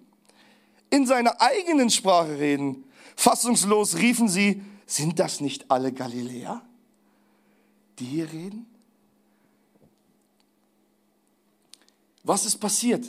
in 0.90 1.06
seiner 1.06 1.42
eigenen 1.42 1.90
Sprache 1.90 2.38
reden. 2.38 2.86
Fassungslos 3.16 3.98
riefen 3.98 4.30
sie, 4.30 4.62
sind 4.86 5.20
das 5.20 5.42
nicht 5.42 5.72
alle 5.72 5.92
Galiläer, 5.92 6.62
die 8.00 8.06
hier 8.06 8.32
reden? 8.32 8.66
Was 12.24 12.46
ist 12.46 12.58
passiert? 12.58 13.06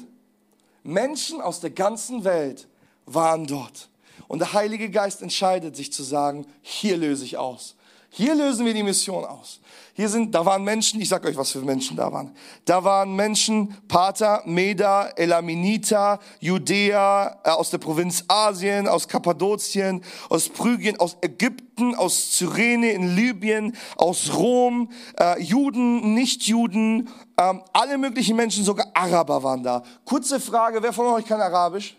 Menschen 0.83 1.41
aus 1.41 1.61
der 1.61 1.71
ganzen 1.71 2.25
Welt 2.25 2.69
waren 3.07 3.47
dort. 3.47 3.89
Und 4.29 4.41
der 4.41 4.53
Heilige 4.53 4.91
Geist 4.91 5.23
entscheidet 5.23 5.77
sich 5.77 5.93
zu 5.93 6.03
sagen, 6.03 6.47
hier 6.63 6.97
löse 6.97 7.25
ich 7.25 7.37
aus. 7.37 7.76
Hier 8.17 8.35
lösen 8.35 8.65
wir 8.65 8.73
die 8.73 8.83
Mission 8.83 9.27
aus. 9.27 9.61
Hier 9.93 10.09
sind, 10.09 10.35
da 10.35 10.47
waren 10.47 10.65
Menschen, 10.65 10.99
ich 11.03 11.09
sag 11.11 11.23
euch, 11.27 11.37
was 11.37 11.51
für 11.51 11.61
Menschen 11.61 11.99
da 11.99 12.11
waren. 12.11 12.35
Da 12.65 12.83
waren 12.83 13.15
Menschen, 13.15 13.77
Pater, 13.89 14.41
Meda, 14.47 15.09
Elaminita, 15.17 16.19
Judäa, 16.41 17.39
äh, 17.45 17.51
aus 17.51 17.69
der 17.69 17.77
Provinz 17.77 18.25
Asien, 18.27 18.89
aus 18.89 19.07
Kappadokien, 19.07 20.03
aus 20.31 20.47
Phrygien, 20.47 20.99
aus 20.99 21.19
Ägypten, 21.21 21.95
aus 21.95 22.33
Cyrene 22.33 22.93
in 22.93 23.15
Libyen, 23.15 23.77
aus 23.99 24.33
Rom, 24.33 24.91
äh, 25.21 25.39
Juden, 25.43 26.15
Nichtjuden, 26.15 27.11
ähm, 27.37 27.63
alle 27.75 27.99
möglichen 27.99 28.35
Menschen, 28.35 28.65
sogar 28.65 28.87
Araber 28.95 29.43
waren 29.43 29.63
da. 29.63 29.83
Kurze 30.07 30.41
Frage, 30.41 30.83
wer 30.83 30.95
von 30.95 31.05
euch 31.09 31.27
kann 31.27 31.43
Arabisch? 31.43 31.95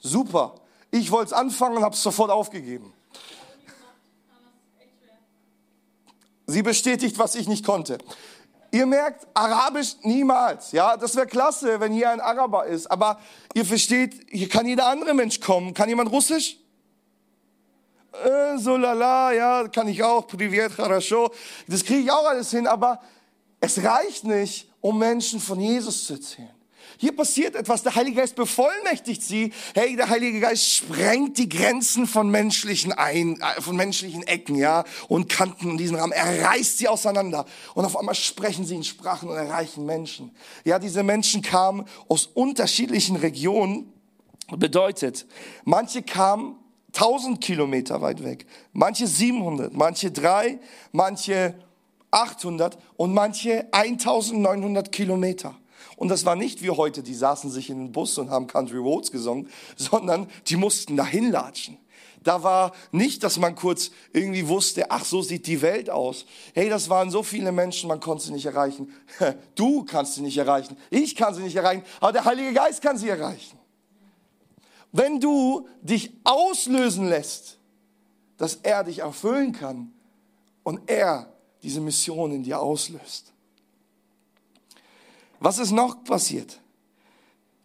Super. 0.00 0.56
Ich 0.90 1.10
wollte 1.10 1.28
es 1.28 1.32
anfangen 1.32 1.78
und 1.78 1.82
habe 1.82 1.94
es 1.94 2.02
sofort 2.02 2.30
aufgegeben. 2.30 2.92
Sie 6.47 6.61
bestätigt, 6.61 7.17
was 7.17 7.35
ich 7.35 7.47
nicht 7.47 7.65
konnte. 7.65 7.97
Ihr 8.71 8.85
merkt, 8.85 9.27
Arabisch 9.33 9.95
niemals. 10.03 10.71
Ja, 10.71 10.95
das 10.95 11.15
wäre 11.15 11.27
klasse, 11.27 11.79
wenn 11.79 11.91
hier 11.91 12.09
ein 12.09 12.21
Araber 12.21 12.65
ist. 12.65 12.87
Aber 12.87 13.19
ihr 13.53 13.65
versteht, 13.65 14.15
hier 14.29 14.47
kann 14.47 14.65
jeder 14.65 14.87
andere 14.87 15.13
Mensch 15.13 15.39
kommen. 15.41 15.73
Kann 15.73 15.89
jemand 15.89 16.11
Russisch? 16.11 16.57
Äh, 18.13 18.57
so 18.57 18.77
lala, 18.77 19.33
ja, 19.33 19.67
kann 19.67 19.87
ich 19.89 20.01
auch. 20.03 20.25
Privet, 20.25 20.73
хорошо. 20.73 21.31
Das 21.67 21.83
kriege 21.83 21.99
ich 21.99 22.11
auch 22.11 22.25
alles 22.25 22.51
hin. 22.51 22.65
Aber 22.65 23.01
es 23.59 23.83
reicht 23.83 24.23
nicht, 24.23 24.69
um 24.79 24.97
Menschen 24.97 25.39
von 25.39 25.59
Jesus 25.59 26.05
zu 26.05 26.13
erzählen. 26.13 26.54
Hier 26.98 27.14
passiert 27.14 27.54
etwas, 27.54 27.82
der 27.82 27.94
Heilige 27.94 28.20
Geist 28.20 28.36
bevollmächtigt 28.36 29.22
sie. 29.22 29.52
Hey, 29.74 29.96
der 29.96 30.08
Heilige 30.08 30.40
Geist 30.40 30.68
sprengt 30.68 31.36
die 31.36 31.48
Grenzen 31.48 32.06
von 32.06 32.30
menschlichen 32.30 32.92
ein, 32.92 33.40
äh, 33.40 33.60
von 33.60 33.76
menschlichen 33.76 34.22
Ecken, 34.22 34.56
ja, 34.56 34.84
und 35.08 35.28
Kanten 35.28 35.70
in 35.70 35.78
diesem 35.78 35.96
Rahmen. 35.96 36.12
Er 36.12 36.44
reißt 36.44 36.78
sie 36.78 36.88
auseinander. 36.88 37.44
Und 37.74 37.84
auf 37.84 37.98
einmal 37.98 38.14
sprechen 38.14 38.64
sie 38.64 38.76
in 38.76 38.84
Sprachen 38.84 39.28
und 39.28 39.36
erreichen 39.36 39.84
Menschen. 39.84 40.34
Ja, 40.64 40.78
diese 40.78 41.02
Menschen 41.02 41.42
kamen 41.42 41.84
aus 42.08 42.26
unterschiedlichen 42.26 43.16
Regionen. 43.16 43.92
Bedeutet, 44.56 45.26
manche 45.64 46.02
kamen 46.02 46.56
1000 46.94 47.40
Kilometer 47.40 48.00
weit 48.00 48.22
weg, 48.22 48.46
manche 48.72 49.06
700, 49.06 49.74
manche 49.74 50.10
drei, 50.10 50.60
manche 50.92 51.54
800 52.10 52.78
und 52.96 53.12
manche 53.12 53.66
1900 53.72 54.90
Kilometer. 54.92 55.56
Und 55.96 56.08
das 56.08 56.24
war 56.26 56.36
nicht 56.36 56.62
wie 56.62 56.70
heute, 56.70 57.02
die 57.02 57.14
saßen 57.14 57.50
sich 57.50 57.70
in 57.70 57.78
den 57.78 57.92
Bus 57.92 58.18
und 58.18 58.30
haben 58.30 58.46
Country 58.46 58.76
Roads 58.76 59.10
gesungen, 59.10 59.48
sondern 59.76 60.28
die 60.46 60.56
mussten 60.56 60.96
dahin 60.96 61.30
latschen. 61.30 61.78
Da 62.22 62.42
war 62.42 62.72
nicht, 62.90 63.22
dass 63.22 63.38
man 63.38 63.54
kurz 63.54 63.92
irgendwie 64.12 64.48
wusste, 64.48 64.90
ach, 64.90 65.04
so 65.04 65.22
sieht 65.22 65.46
die 65.46 65.62
Welt 65.62 65.88
aus. 65.88 66.26
Hey, 66.54 66.68
das 66.68 66.90
waren 66.90 67.08
so 67.08 67.22
viele 67.22 67.52
Menschen, 67.52 67.86
man 67.88 68.00
konnte 68.00 68.24
sie 68.24 68.32
nicht 68.32 68.46
erreichen. 68.46 68.92
Du 69.54 69.84
kannst 69.84 70.14
sie 70.14 70.22
nicht 70.22 70.36
erreichen. 70.36 70.76
Ich 70.90 71.14
kann 71.14 71.34
sie 71.34 71.42
nicht 71.42 71.54
erreichen. 71.54 71.84
Aber 72.00 72.12
der 72.12 72.24
Heilige 72.24 72.52
Geist 72.52 72.82
kann 72.82 72.98
sie 72.98 73.08
erreichen. 73.08 73.56
Wenn 74.90 75.20
du 75.20 75.68
dich 75.82 76.12
auslösen 76.24 77.08
lässt, 77.08 77.58
dass 78.38 78.56
er 78.56 78.82
dich 78.82 79.00
erfüllen 79.00 79.52
kann 79.52 79.92
und 80.64 80.80
er 80.90 81.32
diese 81.62 81.80
Mission 81.80 82.32
in 82.32 82.42
dir 82.42 82.60
auslöst. 82.60 83.32
Was 85.40 85.58
ist 85.58 85.72
noch 85.72 86.04
passiert? 86.04 86.60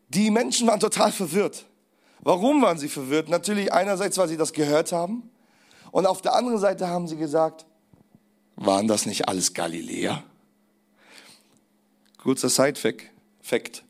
Die 0.10 0.30
Menschen 0.30 0.68
waren 0.68 0.80
total 0.80 1.12
verwirrt. 1.12 1.66
Warum 2.20 2.62
waren 2.62 2.78
sie 2.78 2.90
verwirrt? 2.90 3.30
Natürlich 3.30 3.72
einerseits, 3.72 4.18
weil 4.18 4.28
sie 4.28 4.38
das 4.38 4.54
gehört 4.54 4.92
haben. 4.92 5.30
Und 5.92 6.06
auf 6.06 6.22
der 6.22 6.36
anderen 6.36 6.60
Seite 6.60 6.88
haben 6.88 7.08
sie 7.08 7.18
gesagt, 7.18 7.66
waren 8.56 8.88
das 8.88 9.06
nicht 9.06 9.28
alles 9.28 9.54
Galiläer? 9.54 10.24
Kurzer 12.18 12.50
Side-Fact. 12.50 13.84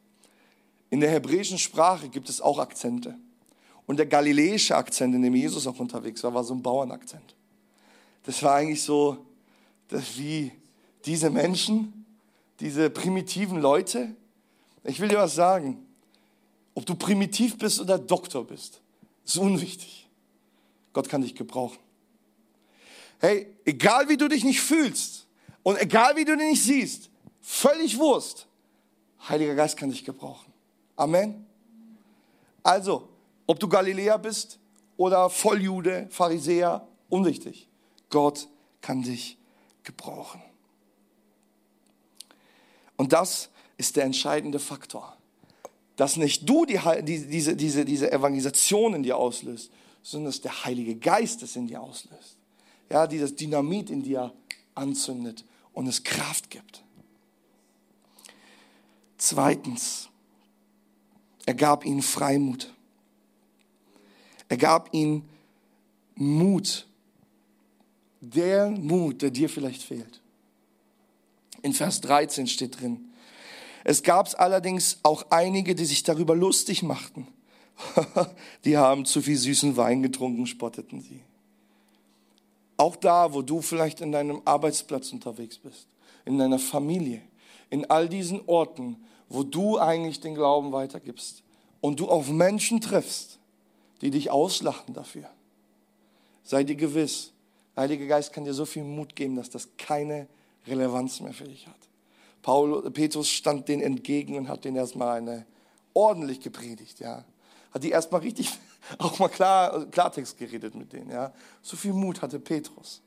In 0.90 1.00
der 1.00 1.12
hebräischen 1.12 1.58
Sprache 1.58 2.08
gibt 2.10 2.30
es 2.30 2.40
auch 2.40 2.60
Akzente. 2.60 3.16
Und 3.86 3.98
der 3.98 4.06
galiläische 4.06 4.76
Akzent, 4.78 5.14
in 5.16 5.22
dem 5.22 5.36
Jesus 5.36 5.68
auch 5.68 5.80
unterwegs 5.80 6.24
war, 6.24 6.34
war 6.34 6.44
so 6.44 6.54
ein 6.54 6.62
Bauernakzent. 6.62 7.36
Das 8.24 8.42
war 8.44 8.56
eigentlich 8.56 8.84
so, 8.84 9.26
das 9.90 10.18
wie 10.18 10.52
diese 11.06 11.30
Menschen, 11.30 12.01
diese 12.62 12.90
primitiven 12.90 13.60
Leute. 13.60 14.16
Ich 14.84 15.00
will 15.00 15.10
dir 15.10 15.18
was 15.18 15.36
sagen. 15.36 15.86
Ob 16.74 16.86
du 16.86 16.96
primitiv 16.96 17.58
bist 17.58 17.82
oder 17.82 17.98
Doktor 17.98 18.46
bist, 18.46 18.82
ist 19.26 19.38
unwichtig. 19.38 20.08
Gott 20.94 21.10
kann 21.10 21.22
dich 21.22 21.36
gebrauchen. 21.36 21.80
Hey, 23.20 23.48
egal 23.66 24.08
wie 24.10 24.18
du 24.18 24.28
dich 24.28 24.44
nicht 24.44 24.62
fühlst 24.62 25.28
und 25.64 25.80
egal 25.80 26.16
wie 26.16 26.26
du 26.26 26.36
dich 26.38 26.50
nicht 26.50 26.64
siehst, 26.64 27.10
völlig 27.42 27.98
Wurst. 27.98 28.48
Heiliger 29.28 29.56
Geist 29.56 29.78
kann 29.78 29.90
dich 29.90 30.06
gebrauchen. 30.06 30.52
Amen. 30.96 31.46
Also, 32.64 33.10
ob 33.46 33.60
du 33.60 33.68
Galiläer 33.68 34.18
bist 34.18 34.60
oder 34.98 35.30
Volljude, 35.30 36.08
Pharisäer, 36.10 36.88
unwichtig. 37.10 37.68
Gott 38.10 38.48
kann 38.82 39.02
dich 39.04 39.38
gebrauchen. 39.84 40.42
Und 43.02 43.14
das 43.14 43.50
ist 43.78 43.96
der 43.96 44.04
entscheidende 44.04 44.60
Faktor. 44.60 45.18
Dass 45.96 46.18
nicht 46.18 46.48
du 46.48 46.68
die, 46.68 46.80
die, 47.02 47.26
diese, 47.26 47.56
diese, 47.56 47.84
diese 47.84 48.12
Evangelisation 48.12 48.94
in 48.94 49.02
dir 49.02 49.18
auslöst, 49.18 49.72
sondern 50.04 50.28
dass 50.28 50.42
der 50.42 50.66
Heilige 50.66 50.96
Geist 50.96 51.42
es 51.42 51.56
in 51.56 51.66
dir 51.66 51.82
auslöst. 51.82 52.38
Ja, 52.92 53.08
die 53.08 53.18
das 53.18 53.34
Dynamit 53.34 53.90
in 53.90 54.04
dir 54.04 54.32
anzündet 54.76 55.44
und 55.74 55.88
es 55.88 56.04
Kraft 56.04 56.52
gibt. 56.52 56.84
Zweitens, 59.18 60.08
er 61.48 61.56
gab 61.56 61.84
ihnen 61.84 62.04
Freimut. 62.04 62.72
Er 64.48 64.58
gab 64.58 64.94
ihnen 64.94 65.28
Mut. 66.14 66.86
Der 68.20 68.70
Mut, 68.70 69.24
der 69.24 69.32
dir 69.32 69.50
vielleicht 69.50 69.82
fehlt. 69.82 70.21
In 71.62 71.74
Vers 71.74 72.02
13 72.02 72.48
steht 72.48 72.82
drin, 72.82 73.12
Es 73.84 74.04
gab 74.04 74.40
allerdings 74.40 75.00
auch 75.04 75.26
einige, 75.30 75.76
die 75.76 75.86
sich 75.86 76.04
darüber 76.04 76.36
lustig 76.36 76.84
machten. 76.84 77.28
die 78.66 78.78
haben 78.78 79.06
zu 79.06 79.22
viel 79.22 79.38
süßen 79.38 79.76
Wein 79.78 80.04
getrunken, 80.04 80.46
spotteten 80.46 81.02
sie. 81.02 81.22
Auch 82.78 82.96
da, 82.96 83.34
wo 83.34 83.42
du 83.42 83.62
vielleicht 83.62 84.02
in 84.02 84.12
deinem 84.12 84.42
Arbeitsplatz 84.46 85.12
unterwegs 85.14 85.58
bist, 85.58 85.88
in 86.26 86.38
deiner 86.38 86.60
Familie, 86.60 87.22
in 87.70 87.90
all 87.90 88.10
diesen 88.10 88.42
Orten, 88.48 88.98
wo 89.30 89.44
du 89.44 89.80
eigentlich 89.80 90.20
den 90.20 90.36
Glauben 90.36 90.72
weitergibst 90.72 91.44
und 91.80 92.00
du 92.00 92.10
auf 92.10 92.30
Menschen 92.30 92.82
triffst, 92.82 93.40
die 94.02 94.12
dich 94.12 94.32
auslachen 94.32 94.94
dafür. 94.94 95.30
Sei 96.44 96.64
dir 96.64 96.76
gewiss, 96.76 97.32
der 97.76 97.84
Heilige 97.84 98.08
Geist 98.08 98.34
kann 98.34 98.46
dir 98.46 98.54
so 98.54 98.66
viel 98.66 98.84
Mut 98.84 99.16
geben, 99.16 99.36
dass 99.36 99.50
das 99.50 99.70
keine 99.78 100.28
Relevanz 100.68 101.20
mehr 101.20 101.34
für 101.34 101.46
dich 101.46 101.68
hat. 101.68 101.76
Paul, 102.42 102.90
Petrus 102.92 103.30
stand 103.30 103.68
denen 103.68 103.82
entgegen 103.82 104.38
und 104.38 104.48
hat 104.48 104.66
denen 104.66 104.78
erstmal 104.78 105.18
eine 105.18 105.46
ordentlich 105.94 106.40
gepredigt, 106.40 107.00
ja. 107.00 107.24
Hat 107.72 107.84
die 107.84 107.92
erstmal 107.92 108.22
richtig, 108.22 108.50
auch 108.98 109.20
mal 109.20 109.30
klar, 109.30 109.86
Klartext 109.88 110.38
geredet 110.38 110.76
mit 110.76 110.94
denen, 110.94 111.12
ja. 111.12 111.34
So 111.62 111.78
viel 111.78 111.94
Mut 111.94 112.22
hatte 112.22 112.40
Petrus. 112.40 113.02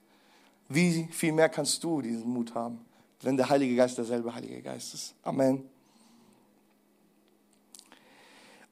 Wie 0.68 1.08
viel 1.10 1.32
mehr 1.32 1.48
kannst 1.48 1.82
du 1.84 2.00
diesen 2.00 2.28
Mut 2.28 2.54
haben, 2.54 2.84
wenn 3.20 3.36
der 3.36 3.48
Heilige 3.48 3.76
Geist 3.76 3.98
derselbe 3.98 4.34
Heilige 4.34 4.62
Geist 4.62 4.94
ist? 4.94 5.14
Amen. 5.22 5.64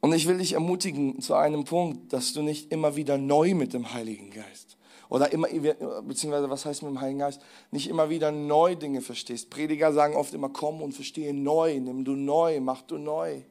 Und 0.00 0.12
ich 0.14 0.26
will 0.26 0.38
dich 0.38 0.54
ermutigen 0.54 1.20
zu 1.20 1.34
einem 1.34 1.64
Punkt, 1.64 2.12
dass 2.12 2.32
du 2.32 2.42
nicht 2.42 2.72
immer 2.72 2.96
wieder 2.96 3.18
neu 3.18 3.54
mit 3.54 3.72
dem 3.72 3.92
Heiligen 3.92 4.30
Geist 4.30 4.76
oder 5.12 5.30
immer, 5.30 5.46
beziehungsweise 5.48 6.48
was 6.48 6.64
heißt 6.64 6.82
mit 6.82 6.90
dem 6.90 7.02
Heiligen 7.02 7.18
Geist, 7.18 7.42
nicht 7.70 7.86
immer 7.86 8.08
wieder 8.08 8.32
neu 8.32 8.76
Dinge 8.76 9.02
verstehst. 9.02 9.50
Prediger 9.50 9.92
sagen 9.92 10.16
oft 10.16 10.32
immer, 10.32 10.48
komm 10.48 10.80
und 10.80 10.92
verstehe 10.92 11.34
neu, 11.34 11.78
nimm 11.80 12.02
du 12.02 12.12
neu, 12.12 12.60
mach 12.60 12.80
du 12.80 12.96
neu. 12.96 13.42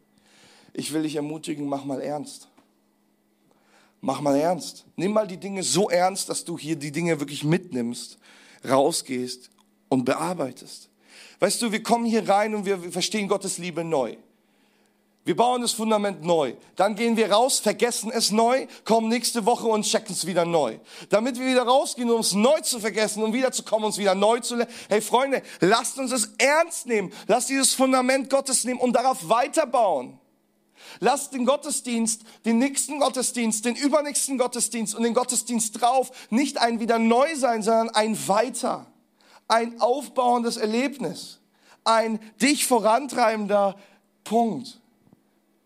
Ich 0.74 0.92
will 0.92 1.04
dich 1.04 1.18
ermutigen, 1.18 1.68
mach 1.68 1.86
mal 1.86 2.02
ernst. 2.02 2.48
Mach 4.00 4.22
mal 4.22 4.36
ernst. 4.36 4.86
Nimm 4.96 5.14
mal 5.14 5.28
die 5.28 5.38
Dinge 5.38 5.62
so 5.62 5.88
ernst, 5.88 6.30
dass 6.30 6.44
du 6.44 6.58
hier 6.58 6.78
die 6.78 6.92
Dinge 6.92 7.20
wirklich 7.20 7.44
mitnimmst, 7.44 8.18
rausgehst 8.68 9.52
und 9.88 10.04
bearbeitest. 10.04 10.90
Weißt 11.40 11.62
du, 11.62 11.72
wir 11.72 11.84
kommen 11.84 12.06
hier 12.06 12.28
rein 12.28 12.56
und 12.56 12.66
wir 12.66 12.80
verstehen 12.92 13.28
Gottes 13.28 13.60
Liebe 13.60 13.84
neu. 13.84 14.18
Wir 15.24 15.36
bauen 15.36 15.62
das 15.62 15.74
Fundament 15.74 16.24
neu. 16.24 16.56
Dann 16.76 16.96
gehen 16.96 17.16
wir 17.16 17.32
raus, 17.32 17.60
vergessen 17.60 18.12
es 18.12 18.32
neu, 18.32 18.66
kommen 18.86 19.08
nächste 19.08 19.46
Woche 19.46 19.68
und 19.68 19.84
checken 19.84 20.16
es 20.16 20.26
wieder 20.26 20.46
neu. 20.46 20.80
Damit 21.10 21.38
wir 21.40 21.46
wieder 21.46 21.62
rausgehen, 21.62 22.10
um 22.10 22.22
es 22.22 22.34
neu 22.34 22.60
zu 22.62 22.80
vergessen, 22.80 23.22
um 23.22 23.32
wieder 23.32 23.52
zu 23.52 23.62
kommen, 23.62 23.86
uns 23.86 24.00
wieder 24.00 24.16
neu 24.16 24.40
zu 24.40 24.56
lernen. 24.56 24.74
Hey 24.90 25.00
Freunde, 25.00 25.44
lasst 25.60 26.00
uns 26.00 26.12
es 26.12 26.32
ernst 26.40 26.88
nehmen. 26.88 27.14
Lasst 27.28 27.50
dieses 27.50 27.76
Fundament 27.76 28.32
Gottes 28.32 28.64
nehmen 28.64 28.80
und 28.80 28.94
darauf 28.94 29.30
weiterbauen. 29.30 30.20
Lasst 31.00 31.34
den 31.34 31.46
Gottesdienst, 31.46 32.24
den 32.46 32.58
nächsten 32.58 33.00
Gottesdienst, 33.00 33.64
den 33.66 33.76
übernächsten 33.76 34.40
Gottesdienst 34.40 34.96
und 34.96 35.04
den 35.04 35.14
Gottesdienst 35.14 35.80
drauf 35.80 36.12
nicht 36.32 36.60
ein 36.60 36.80
wieder 36.80 36.98
neu 36.98 37.36
sein, 37.36 37.62
sondern 37.62 37.90
ein 37.92 38.28
weiter. 38.28 38.88
Ein 39.48 39.80
aufbauendes 39.82 40.58
Erlebnis. 40.58 41.40
Ein 41.84 42.20
dich 42.42 42.66
vorantreibender 42.66 43.76
Punkt. 44.24 44.81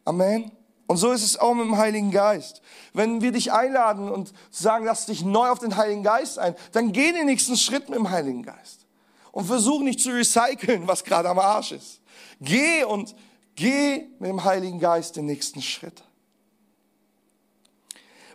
Amen. 0.05 0.51
Und 0.87 0.97
so 0.97 1.11
ist 1.11 1.23
es 1.23 1.37
auch 1.37 1.55
mit 1.55 1.65
dem 1.65 1.77
Heiligen 1.77 2.11
Geist. 2.11 2.61
Wenn 2.93 3.21
wir 3.21 3.31
dich 3.31 3.51
einladen 3.51 4.09
und 4.09 4.33
sagen, 4.51 4.85
lass 4.85 5.07
dich 5.07 5.25
neu 5.25 5.49
auf 5.49 5.59
den 5.59 5.75
Heiligen 5.77 6.03
Geist 6.03 6.37
ein, 6.37 6.55
dann 6.73 6.91
geh 6.91 7.11
den 7.11 7.25
nächsten 7.25 7.57
Schritt 7.57 7.89
mit 7.89 7.97
dem 7.97 8.11
Heiligen 8.11 8.43
Geist. 8.43 8.85
Und 9.31 9.45
versuch 9.45 9.81
nicht 9.81 9.99
zu 9.99 10.11
recyceln, 10.11 10.87
was 10.87 11.03
gerade 11.03 11.27
am 11.27 11.39
Arsch 11.39 11.71
ist. 11.71 12.01
Geh 12.39 12.83
und 12.83 13.15
geh 13.55 14.05
mit 14.19 14.29
dem 14.29 14.43
Heiligen 14.43 14.79
Geist 14.79 15.15
den 15.15 15.25
nächsten 15.25 15.61
Schritt. 15.61 16.03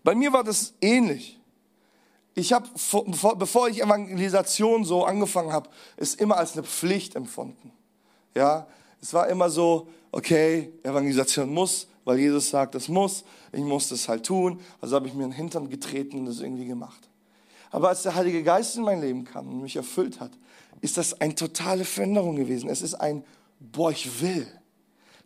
Bei 0.03 0.15
mir 0.15 0.33
war 0.33 0.43
das 0.43 0.75
ähnlich. 0.81 1.39
Ich 2.35 2.53
habe, 2.53 2.69
bevor 3.37 3.69
ich 3.69 3.83
Evangelisation 3.83 4.85
so 4.85 5.05
angefangen 5.05 5.53
habe, 5.53 5.69
es 5.97 6.15
immer 6.15 6.37
als 6.37 6.55
eine 6.55 6.65
Pflicht 6.65 7.15
empfunden. 7.15 7.73
Ja, 8.35 8.67
es 9.01 9.15
war 9.15 9.29
immer 9.29 9.51
so, 9.51 9.89
okay, 10.13 10.73
Evangelisation 10.83 11.53
muss, 11.53 11.87
weil 12.05 12.19
Jesus 12.19 12.51
sagt, 12.51 12.75
es 12.75 12.89
muss, 12.89 13.25
ich 13.53 13.61
muss 13.61 13.89
das 13.89 14.09
halt 14.09 14.25
tun. 14.25 14.61
Also 14.81 14.97
habe 14.97 15.07
ich 15.07 15.15
mir 15.15 15.23
den 15.23 15.33
Hintern 15.33 15.69
getreten 15.69 16.19
und 16.19 16.27
das 16.27 16.41
irgendwie 16.41 16.67
gemacht. 16.67 17.09
Aber 17.71 17.89
als 17.89 18.03
der 18.03 18.15
Heilige 18.15 18.43
Geist 18.43 18.77
in 18.77 18.83
mein 18.83 19.01
Leben 19.01 19.25
kam 19.25 19.49
und 19.49 19.63
mich 19.63 19.77
erfüllt 19.77 20.21
hat, 20.21 20.33
ist 20.81 20.97
das 20.97 21.21
eine 21.21 21.35
totale 21.35 21.85
Veränderung 21.85 22.37
gewesen. 22.37 22.69
Es 22.69 22.83
ist 22.83 22.95
ein, 22.95 23.25
boah, 23.61 23.91
ich 23.91 24.21
will. 24.21 24.47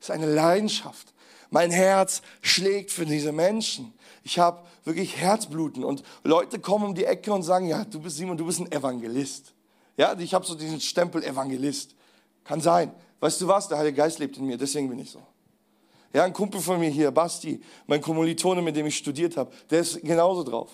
Es 0.01 0.09
ist 0.09 0.11
eine 0.11 0.33
Leidenschaft. 0.33 1.15
Mein 1.51 1.71
Herz 1.71 2.21
schlägt 2.43 2.91
für 2.91 3.07
diese 3.07 3.33
Menschen. 3.33 3.95
Ich 4.25 4.39
habe 4.39 4.67
wirklich 4.85 5.17
Herzbluten 5.17 5.85
und 5.85 6.03
Leute 6.23 6.59
kommen 6.59 6.87
um 6.87 6.95
die 6.95 7.05
Ecke 7.05 7.33
und 7.33 7.43
sagen, 7.43 7.67
ja, 7.67 7.85
du 7.85 8.01
bist 8.01 8.17
Simon, 8.17 8.37
du 8.37 8.45
bist 8.45 8.61
ein 8.61 8.71
Evangelist. 8.73 9.55
Ja, 9.97 10.19
ich 10.19 10.35
habe 10.35 10.45
so 10.45 10.55
diesen 10.55 10.81
Stempel 10.81 11.23
Evangelist. 11.23 11.95
Kann 12.43 12.61
sein. 12.61 12.93
Weißt 13.25 13.41
du 13.41 13.49
was? 13.49 13.69
Der 13.69 13.79
Heilige 13.79 13.97
Geist 13.97 14.19
lebt 14.19 14.37
in 14.37 14.45
mir, 14.45 14.59
deswegen 14.59 14.87
bin 14.87 14.99
ich 14.99 15.11
so. 15.11 15.23
Ja, 16.13 16.25
ein 16.25 16.35
Kumpel 16.35 16.61
von 16.61 16.79
mir 16.79 16.91
hier, 16.91 17.11
Basti, 17.11 17.59
mein 17.87 18.03
Kommilitone, 18.03 18.61
mit 18.61 18.77
dem 18.77 18.85
ich 18.85 18.99
studiert 18.99 19.39
habe, 19.39 19.51
der 19.71 19.81
ist 19.81 20.03
genauso 20.03 20.43
drauf. 20.43 20.69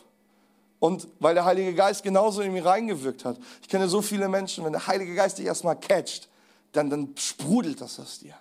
Und 0.81 1.07
weil 1.21 1.35
der 1.35 1.45
Heilige 1.45 1.73
Geist 1.73 2.03
genauso 2.03 2.41
in 2.41 2.53
mir 2.53 2.65
reingewirkt 2.65 3.25
hat. 3.25 3.39
Ich 3.63 3.69
kenne 3.69 3.89
so 3.89 4.03
viele 4.03 4.29
Menschen, 4.29 4.65
wenn 4.65 4.73
der 4.73 4.85
Heilige 4.85 5.15
Geist 5.15 5.39
dich 5.39 5.47
erstmal 5.47 5.79
catcht, 5.79 6.29
dann, 6.73 6.91
dann 6.91 7.15
sprudelt 7.17 7.81
das 7.81 8.01
aus 8.01 8.19
dir. 8.19 8.35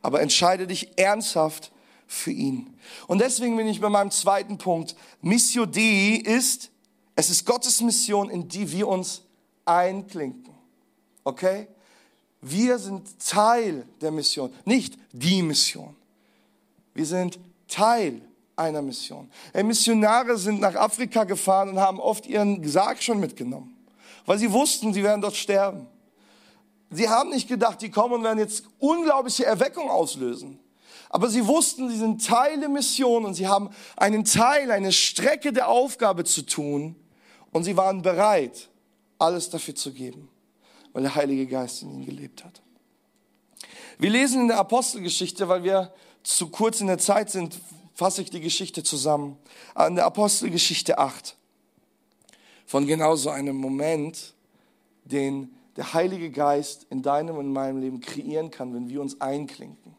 Aber 0.00 0.22
entscheide 0.22 0.66
dich 0.66 0.98
ernsthaft 0.98 1.72
für 2.06 2.30
ihn. 2.30 2.74
Und 3.06 3.20
deswegen 3.20 3.54
bin 3.58 3.66
ich 3.66 3.82
bei 3.82 3.90
meinem 3.90 4.12
zweiten 4.12 4.56
Punkt. 4.56 4.96
Missio 5.20 5.66
Dei 5.66 6.22
ist, 6.24 6.70
es 7.14 7.28
ist 7.28 7.44
Gottes 7.44 7.82
Mission, 7.82 8.30
in 8.30 8.48
die 8.48 8.72
wir 8.72 8.88
uns 8.88 9.24
einklinken. 9.66 10.54
Okay? 11.22 11.68
Wir 12.48 12.78
sind 12.78 13.18
Teil 13.18 13.84
der 14.00 14.12
Mission, 14.12 14.52
nicht 14.64 14.96
die 15.10 15.42
Mission. 15.42 15.96
Wir 16.94 17.04
sind 17.04 17.40
Teil 17.66 18.22
einer 18.54 18.82
Mission. 18.82 19.28
Hey, 19.52 19.64
Missionare 19.64 20.38
sind 20.38 20.60
nach 20.60 20.76
Afrika 20.76 21.24
gefahren 21.24 21.70
und 21.70 21.80
haben 21.80 21.98
oft 21.98 22.24
ihren 22.24 22.62
Sarg 22.68 23.02
schon 23.02 23.18
mitgenommen, 23.18 23.76
weil 24.26 24.38
sie 24.38 24.52
wussten, 24.52 24.94
sie 24.94 25.02
werden 25.02 25.22
dort 25.22 25.34
sterben. 25.34 25.88
Sie 26.88 27.08
haben 27.08 27.30
nicht 27.30 27.48
gedacht, 27.48 27.82
die 27.82 27.90
kommen 27.90 28.14
und 28.14 28.22
werden 28.22 28.38
jetzt 28.38 28.62
unglaubliche 28.78 29.44
Erweckung 29.44 29.90
auslösen. 29.90 30.60
Aber 31.10 31.28
sie 31.28 31.44
wussten, 31.48 31.90
sie 31.90 31.98
sind 31.98 32.24
Teil 32.24 32.60
der 32.60 32.68
Mission 32.68 33.24
und 33.24 33.34
sie 33.34 33.48
haben 33.48 33.70
einen 33.96 34.24
Teil, 34.24 34.70
eine 34.70 34.92
Strecke 34.92 35.52
der 35.52 35.68
Aufgabe 35.68 36.22
zu 36.22 36.42
tun 36.42 36.94
und 37.50 37.64
sie 37.64 37.76
waren 37.76 38.02
bereit, 38.02 38.68
alles 39.18 39.50
dafür 39.50 39.74
zu 39.74 39.92
geben 39.92 40.28
weil 40.96 41.02
der 41.02 41.14
Heilige 41.14 41.46
Geist 41.46 41.82
in 41.82 41.90
ihnen 41.90 42.06
gelebt 42.06 42.42
hat. 42.42 42.62
Wir 43.98 44.08
lesen 44.08 44.40
in 44.40 44.48
der 44.48 44.56
Apostelgeschichte, 44.56 45.46
weil 45.46 45.62
wir 45.62 45.92
zu 46.22 46.48
kurz 46.48 46.80
in 46.80 46.86
der 46.86 46.96
Zeit 46.96 47.28
sind, 47.28 47.60
fasse 47.92 48.22
ich 48.22 48.30
die 48.30 48.40
Geschichte 48.40 48.82
zusammen. 48.82 49.36
An 49.74 49.96
der 49.96 50.06
Apostelgeschichte 50.06 50.96
8. 50.96 51.36
Von 52.64 52.86
genau 52.86 53.14
so 53.14 53.28
einem 53.28 53.56
Moment, 53.56 54.32
den 55.04 55.54
der 55.76 55.92
Heilige 55.92 56.30
Geist 56.30 56.86
in 56.88 57.02
deinem 57.02 57.36
und 57.36 57.44
in 57.44 57.52
meinem 57.52 57.78
Leben 57.78 58.00
kreieren 58.00 58.50
kann, 58.50 58.72
wenn 58.72 58.88
wir 58.88 59.02
uns 59.02 59.20
einklinken. 59.20 59.94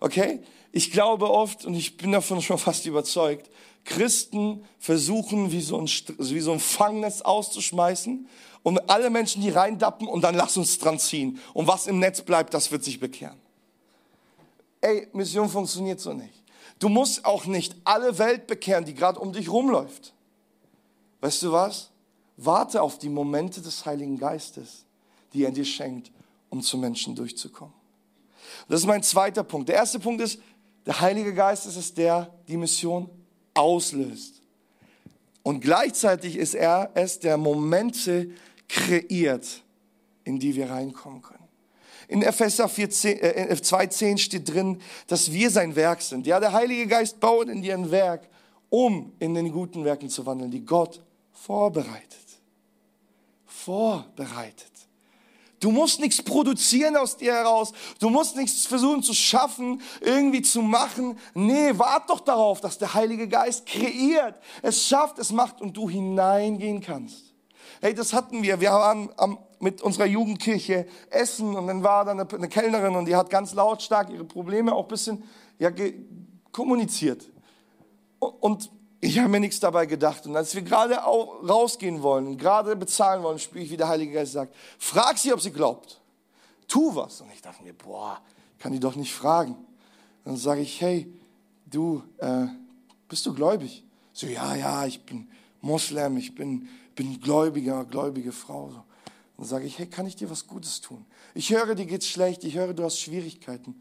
Okay? 0.00 0.40
Ich 0.72 0.90
glaube 0.90 1.30
oft, 1.30 1.64
und 1.64 1.74
ich 1.74 1.96
bin 1.96 2.10
davon 2.10 2.42
schon 2.42 2.58
fast 2.58 2.84
überzeugt, 2.86 3.48
Christen 3.86 4.64
versuchen, 4.78 5.52
wie 5.52 5.62
so 5.62 5.78
ein, 5.78 5.86
wie 5.86 6.40
so 6.40 6.52
ein 6.52 6.60
Fangnetz 6.60 7.22
auszuschmeißen 7.22 8.28
und 8.62 8.90
alle 8.90 9.10
Menschen, 9.10 9.40
die 9.42 9.48
reindappen 9.48 10.08
und 10.08 10.22
dann 10.22 10.34
lass 10.34 10.56
uns 10.56 10.78
dran 10.78 10.98
ziehen. 10.98 11.40
Und 11.54 11.68
was 11.68 11.86
im 11.86 12.00
Netz 12.00 12.20
bleibt, 12.20 12.52
das 12.52 12.70
wird 12.70 12.84
sich 12.84 13.00
bekehren. 13.00 13.40
Ey, 14.80 15.08
Mission 15.12 15.48
funktioniert 15.48 16.00
so 16.00 16.12
nicht. 16.12 16.42
Du 16.78 16.88
musst 16.88 17.24
auch 17.24 17.46
nicht 17.46 17.74
alle 17.84 18.18
Welt 18.18 18.46
bekehren, 18.46 18.84
die 18.84 18.92
gerade 18.92 19.18
um 19.18 19.32
dich 19.32 19.48
rumläuft. 19.48 20.12
Weißt 21.20 21.42
du 21.44 21.52
was? 21.52 21.90
Warte 22.36 22.82
auf 22.82 22.98
die 22.98 23.08
Momente 23.08 23.62
des 23.62 23.86
Heiligen 23.86 24.18
Geistes, 24.18 24.84
die 25.32 25.44
er 25.44 25.52
dir 25.52 25.64
schenkt, 25.64 26.10
um 26.50 26.60
zu 26.60 26.76
Menschen 26.76 27.14
durchzukommen. 27.14 27.74
Das 28.68 28.80
ist 28.80 28.86
mein 28.86 29.02
zweiter 29.02 29.42
Punkt. 29.44 29.68
Der 29.68 29.76
erste 29.76 29.98
Punkt 30.00 30.20
ist, 30.20 30.40
der 30.84 31.00
Heilige 31.00 31.32
Geist 31.32 31.66
ist 31.66 31.76
es, 31.76 31.94
der 31.94 32.34
die 32.46 32.56
Mission 32.56 33.08
auslöst. 33.56 34.42
Und 35.42 35.60
gleichzeitig 35.60 36.36
ist 36.36 36.54
er 36.54 36.90
es, 36.94 37.20
der 37.20 37.36
Momente 37.36 38.30
kreiert, 38.68 39.62
in 40.24 40.38
die 40.38 40.56
wir 40.56 40.70
reinkommen 40.70 41.22
können. 41.22 41.46
In 42.08 42.22
Epheser 42.22 42.66
2.10 42.66 44.04
äh, 44.04 44.18
steht 44.18 44.52
drin, 44.52 44.80
dass 45.06 45.32
wir 45.32 45.50
sein 45.50 45.74
Werk 45.74 46.02
sind. 46.02 46.26
Ja, 46.26 46.38
der 46.38 46.52
Heilige 46.52 46.86
Geist 46.86 47.18
baut 47.18 47.48
in 47.48 47.62
dir 47.62 47.74
ein 47.74 47.90
Werk, 47.90 48.28
um 48.68 49.12
in 49.18 49.34
den 49.34 49.50
guten 49.50 49.84
Werken 49.84 50.08
zu 50.08 50.24
wandeln, 50.26 50.50
die 50.50 50.64
Gott 50.64 51.02
vorbereitet. 51.32 52.26
Vorbereitet. 53.44 54.75
Du 55.66 55.72
musst 55.72 55.98
nichts 55.98 56.22
produzieren 56.22 56.96
aus 56.96 57.16
dir 57.16 57.34
heraus. 57.34 57.72
Du 57.98 58.08
musst 58.08 58.36
nichts 58.36 58.66
versuchen 58.66 59.02
zu 59.02 59.12
schaffen, 59.12 59.82
irgendwie 60.00 60.40
zu 60.40 60.62
machen. 60.62 61.18
Nee, 61.34 61.72
wart 61.76 62.08
doch 62.08 62.20
darauf, 62.20 62.60
dass 62.60 62.78
der 62.78 62.94
Heilige 62.94 63.26
Geist 63.26 63.66
kreiert, 63.66 64.40
es 64.62 64.86
schafft, 64.86 65.18
es 65.18 65.32
macht 65.32 65.60
und 65.60 65.76
du 65.76 65.90
hineingehen 65.90 66.80
kannst. 66.80 67.34
Hey, 67.80 67.94
das 67.94 68.12
hatten 68.12 68.44
wir. 68.44 68.60
Wir 68.60 68.70
waren 68.70 69.08
am, 69.16 69.38
mit 69.58 69.82
unserer 69.82 70.06
Jugendkirche 70.06 70.86
essen 71.10 71.56
und 71.56 71.66
dann 71.66 71.82
war 71.82 72.04
da 72.04 72.12
eine, 72.12 72.28
eine 72.32 72.48
Kellnerin 72.48 72.94
und 72.94 73.06
die 73.06 73.16
hat 73.16 73.28
ganz 73.28 73.52
lautstark 73.52 74.10
ihre 74.10 74.24
Probleme 74.24 74.72
auch 74.72 74.84
ein 74.84 74.88
bisschen 74.88 75.24
ja, 75.58 75.72
kommuniziert. 76.52 77.28
Und 78.20 78.70
ich 79.00 79.18
habe 79.18 79.28
mir 79.28 79.40
nichts 79.40 79.60
dabei 79.60 79.86
gedacht. 79.86 80.26
Und 80.26 80.36
als 80.36 80.54
wir 80.54 80.62
gerade 80.62 80.94
rausgehen 80.96 82.02
wollen, 82.02 82.38
gerade 82.38 82.76
bezahlen 82.76 83.22
wollen, 83.22 83.38
spüre 83.38 83.64
ich, 83.64 83.70
wie 83.70 83.76
der 83.76 83.88
Heilige 83.88 84.12
Geist 84.12 84.32
sagt, 84.32 84.54
frag 84.78 85.18
sie, 85.18 85.32
ob 85.32 85.40
sie 85.40 85.52
glaubt. 85.52 86.00
Tu 86.66 86.94
was. 86.94 87.20
Und 87.20 87.32
ich 87.32 87.42
dachte 87.42 87.62
mir, 87.62 87.74
boah, 87.74 88.20
kann 88.58 88.72
die 88.72 88.80
doch 88.80 88.96
nicht 88.96 89.12
fragen. 89.12 89.52
Und 89.52 89.66
dann 90.24 90.36
sage 90.36 90.62
ich, 90.62 90.80
hey, 90.80 91.12
du, 91.66 92.02
äh, 92.18 92.46
bist 93.08 93.24
du 93.26 93.34
gläubig? 93.34 93.84
So, 94.12 94.26
ja, 94.26 94.54
ja, 94.56 94.86
ich 94.86 95.04
bin 95.04 95.28
Moslem, 95.60 96.16
ich 96.16 96.34
bin, 96.34 96.68
bin 96.94 97.20
gläubiger, 97.20 97.84
gläubige 97.84 98.32
Frau. 98.32 98.70
So. 98.70 98.82
Dann 99.36 99.46
sage 99.46 99.66
ich, 99.66 99.78
hey, 99.78 99.86
kann 99.86 100.06
ich 100.06 100.16
dir 100.16 100.30
was 100.30 100.46
Gutes 100.46 100.80
tun? 100.80 101.04
Ich 101.34 101.50
höre, 101.50 101.74
dir 101.74 101.86
geht's 101.86 102.06
schlecht, 102.06 102.42
ich 102.44 102.56
höre, 102.56 102.72
du 102.72 102.82
hast 102.82 102.98
Schwierigkeiten. 102.98 103.80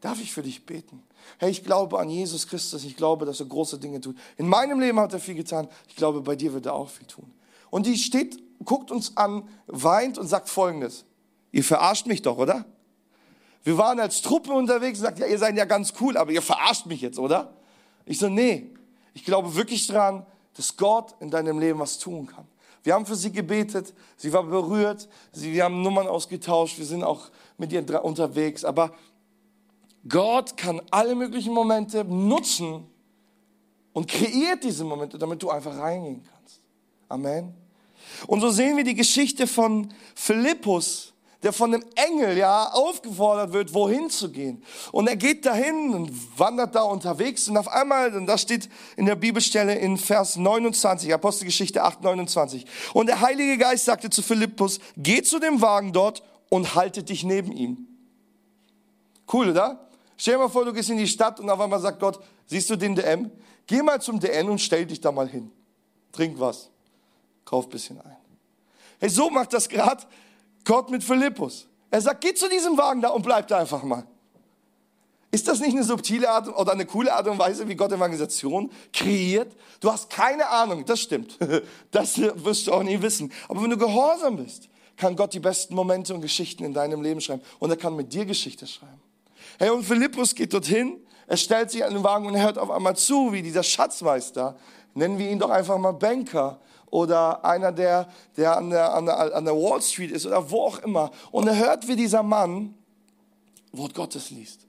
Darf 0.00 0.20
ich 0.20 0.32
für 0.32 0.42
dich 0.42 0.64
beten? 0.64 1.02
Hey, 1.38 1.50
ich 1.50 1.64
glaube 1.64 1.98
an 1.98 2.08
Jesus 2.08 2.46
Christus. 2.46 2.84
Ich 2.84 2.96
glaube, 2.96 3.26
dass 3.26 3.40
er 3.40 3.46
große 3.46 3.78
Dinge 3.78 4.00
tut. 4.00 4.16
In 4.36 4.48
meinem 4.48 4.80
Leben 4.80 5.00
hat 5.00 5.12
er 5.12 5.18
viel 5.18 5.34
getan. 5.34 5.68
Ich 5.88 5.96
glaube, 5.96 6.20
bei 6.20 6.36
dir 6.36 6.52
wird 6.52 6.66
er 6.66 6.74
auch 6.74 6.88
viel 6.88 7.06
tun. 7.06 7.32
Und 7.70 7.86
die 7.86 7.98
steht, 7.98 8.38
guckt 8.64 8.90
uns 8.90 9.16
an, 9.16 9.48
weint 9.66 10.18
und 10.18 10.28
sagt 10.28 10.48
Folgendes. 10.48 11.04
Ihr 11.50 11.64
verarscht 11.64 12.06
mich 12.06 12.22
doch, 12.22 12.38
oder? 12.38 12.64
Wir 13.64 13.76
waren 13.76 13.98
als 13.98 14.22
Truppe 14.22 14.52
unterwegs 14.52 15.00
und 15.00 15.04
sagt, 15.04 15.18
ja, 15.18 15.26
ihr 15.26 15.38
seid 15.38 15.56
ja 15.56 15.64
ganz 15.64 15.92
cool, 16.00 16.16
aber 16.16 16.30
ihr 16.30 16.42
verarscht 16.42 16.86
mich 16.86 17.00
jetzt, 17.00 17.18
oder? 17.18 17.54
Ich 18.06 18.18
so, 18.18 18.28
nee. 18.28 18.70
Ich 19.14 19.24
glaube 19.24 19.54
wirklich 19.56 19.86
dran, 19.86 20.24
dass 20.54 20.76
Gott 20.76 21.14
in 21.20 21.30
deinem 21.30 21.58
Leben 21.58 21.78
was 21.78 21.98
tun 21.98 22.26
kann. 22.26 22.46
Wir 22.82 22.94
haben 22.94 23.04
für 23.04 23.16
sie 23.16 23.32
gebetet, 23.32 23.92
sie 24.16 24.32
war 24.32 24.44
berührt, 24.44 25.08
sie, 25.32 25.52
wir 25.52 25.64
haben 25.64 25.82
Nummern 25.82 26.06
ausgetauscht, 26.06 26.78
wir 26.78 26.86
sind 26.86 27.02
auch 27.02 27.28
mit 27.58 27.72
ihr 27.72 28.04
unterwegs, 28.04 28.64
aber 28.64 28.94
Gott 30.06 30.56
kann 30.56 30.80
alle 30.90 31.14
möglichen 31.14 31.52
Momente 31.52 32.04
nutzen 32.04 32.86
und 33.92 34.06
kreiert 34.06 34.62
diese 34.62 34.84
Momente, 34.84 35.18
damit 35.18 35.42
du 35.42 35.50
einfach 35.50 35.76
reingehen 35.76 36.22
kannst. 36.22 36.60
Amen. 37.08 37.54
Und 38.26 38.40
so 38.40 38.50
sehen 38.50 38.76
wir 38.76 38.84
die 38.84 38.94
Geschichte 38.94 39.46
von 39.46 39.92
Philippus, 40.14 41.12
der 41.42 41.52
von 41.52 41.70
dem 41.70 41.84
Engel 41.94 42.36
ja 42.36 42.70
aufgefordert 42.72 43.52
wird, 43.52 43.72
wohin 43.72 44.10
zu 44.10 44.30
gehen. 44.30 44.62
Und 44.90 45.08
er 45.08 45.16
geht 45.16 45.46
dahin 45.46 45.94
und 45.94 46.38
wandert 46.38 46.74
da 46.74 46.82
unterwegs 46.82 47.48
und 47.48 47.56
auf 47.56 47.68
einmal, 47.68 48.14
und 48.14 48.26
das 48.26 48.42
steht 48.42 48.68
in 48.96 49.06
der 49.06 49.14
Bibelstelle 49.14 49.74
in 49.76 49.96
Vers 49.96 50.36
29, 50.36 51.12
Apostelgeschichte 51.14 51.82
8, 51.82 52.02
29. 52.02 52.66
Und 52.92 53.06
der 53.06 53.20
Heilige 53.20 53.56
Geist 53.56 53.84
sagte 53.84 54.10
zu 54.10 54.22
Philippus, 54.22 54.80
geh 54.96 55.22
zu 55.22 55.38
dem 55.38 55.60
Wagen 55.60 55.92
dort 55.92 56.22
und 56.48 56.74
halte 56.74 57.04
dich 57.04 57.22
neben 57.22 57.52
ihm. 57.52 57.86
Cool, 59.32 59.50
oder? 59.50 59.87
Stell 60.20 60.34
dir 60.34 60.40
mal 60.40 60.48
vor, 60.48 60.64
du 60.64 60.72
gehst 60.72 60.90
in 60.90 60.98
die 60.98 61.06
Stadt 61.06 61.38
und 61.38 61.48
auf 61.48 61.60
einmal 61.60 61.80
sagt 61.80 62.00
Gott, 62.00 62.18
siehst 62.46 62.68
du 62.68 62.76
den 62.76 62.96
DM? 62.96 63.30
Geh 63.66 63.82
mal 63.82 64.02
zum 64.02 64.18
DN 64.18 64.50
und 64.50 64.58
stell 64.60 64.84
dich 64.84 65.00
da 65.00 65.12
mal 65.12 65.28
hin. 65.28 65.50
Trink 66.10 66.38
was. 66.40 66.70
Kauf 67.44 67.66
ein 67.66 67.70
bisschen 67.70 68.00
ein. 68.00 68.16
Hey, 68.98 69.08
so 69.08 69.30
macht 69.30 69.52
das 69.52 69.68
gerade 69.68 70.04
Gott 70.64 70.90
mit 70.90 71.04
Philippus. 71.04 71.68
Er 71.90 72.00
sagt, 72.00 72.20
geh 72.20 72.34
zu 72.34 72.48
diesem 72.48 72.76
Wagen 72.76 73.00
da 73.00 73.10
und 73.10 73.22
bleib 73.22 73.46
da 73.46 73.58
einfach 73.58 73.82
mal. 73.84 74.04
Ist 75.30 75.46
das 75.46 75.60
nicht 75.60 75.72
eine 75.72 75.84
subtile 75.84 76.28
Art 76.28 76.48
oder 76.48 76.72
eine 76.72 76.84
coole 76.84 77.14
Art 77.14 77.28
und 77.28 77.38
Weise, 77.38 77.68
wie 77.68 77.76
Gott 77.76 77.92
Evangelisation 77.92 78.72
kreiert? 78.92 79.54
Du 79.78 79.92
hast 79.92 80.10
keine 80.10 80.48
Ahnung, 80.48 80.84
das 80.84 81.00
stimmt. 81.00 81.38
Das 81.92 82.18
wirst 82.18 82.66
du 82.66 82.72
auch 82.72 82.82
nie 82.82 83.00
wissen. 83.00 83.32
Aber 83.48 83.62
wenn 83.62 83.70
du 83.70 83.78
gehorsam 83.78 84.36
bist, 84.36 84.68
kann 84.96 85.14
Gott 85.14 85.32
die 85.32 85.40
besten 85.40 85.74
Momente 85.74 86.12
und 86.12 86.22
Geschichten 86.22 86.64
in 86.64 86.74
deinem 86.74 87.02
Leben 87.02 87.20
schreiben. 87.20 87.42
Und 87.60 87.70
er 87.70 87.76
kann 87.76 87.94
mit 87.94 88.12
dir 88.12 88.24
Geschichte 88.24 88.66
schreiben. 88.66 89.00
Hey, 89.60 89.70
und 89.70 89.82
Philippus 89.82 90.36
geht 90.36 90.52
dorthin, 90.52 91.04
er 91.26 91.36
stellt 91.36 91.72
sich 91.72 91.84
an 91.84 91.92
den 91.92 92.04
Wagen 92.04 92.26
und 92.26 92.40
hört 92.40 92.58
auf 92.58 92.70
einmal 92.70 92.94
zu, 92.94 93.32
wie 93.32 93.42
dieser 93.42 93.64
Schatzmeister, 93.64 94.56
nennen 94.94 95.18
wir 95.18 95.28
ihn 95.28 95.40
doch 95.40 95.50
einfach 95.50 95.76
mal 95.78 95.92
Banker 95.92 96.60
oder 96.86 97.44
einer, 97.44 97.72
der, 97.72 98.08
der, 98.36 98.56
an, 98.56 98.70
der, 98.70 98.94
an, 98.94 99.06
der 99.06 99.34
an 99.34 99.44
der 99.44 99.54
Wall 99.54 99.82
Street 99.82 100.12
ist 100.12 100.26
oder 100.26 100.48
wo 100.48 100.62
auch 100.62 100.78
immer. 100.78 101.10
Und 101.32 101.48
er 101.48 101.56
hört, 101.56 101.88
wie 101.88 101.96
dieser 101.96 102.22
Mann 102.22 102.74
Wort 103.72 103.94
Gottes 103.94 104.30
liest. 104.30 104.60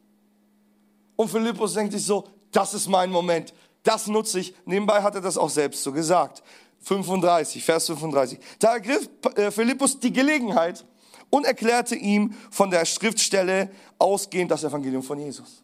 Und 1.15 1.30
Philippus 1.30 1.75
denkt 1.75 1.93
sich 1.93 2.04
so, 2.04 2.28
das 2.52 2.73
ist 2.73 2.88
mein 2.88 3.12
Moment, 3.12 3.54
das 3.84 4.08
nutze 4.08 4.39
ich. 4.39 4.56
Nebenbei 4.65 5.04
hat 5.04 5.13
er 5.13 5.21
das 5.21 5.38
auch 5.38 5.52
selbst 5.52 5.84
so 5.84 5.91
gesagt. 5.91 6.41
35, 6.82 7.63
Vers 7.63 7.86
35. 7.86 8.39
Da 8.58 8.73
ergriff 8.73 9.08
äh, 9.36 9.52
Philippus 9.52 9.99
die 9.99 10.12
Gelegenheit 10.12 10.84
und 11.30 11.45
erklärte 11.45 11.95
ihm 11.95 12.34
von 12.52 12.71
der 12.71 12.86
Schriftstelle 12.86 13.69
ausgehend 13.99 14.49
das 14.49 14.63
Evangelium 14.63 15.03
von 15.03 15.19
Jesus. 15.19 15.63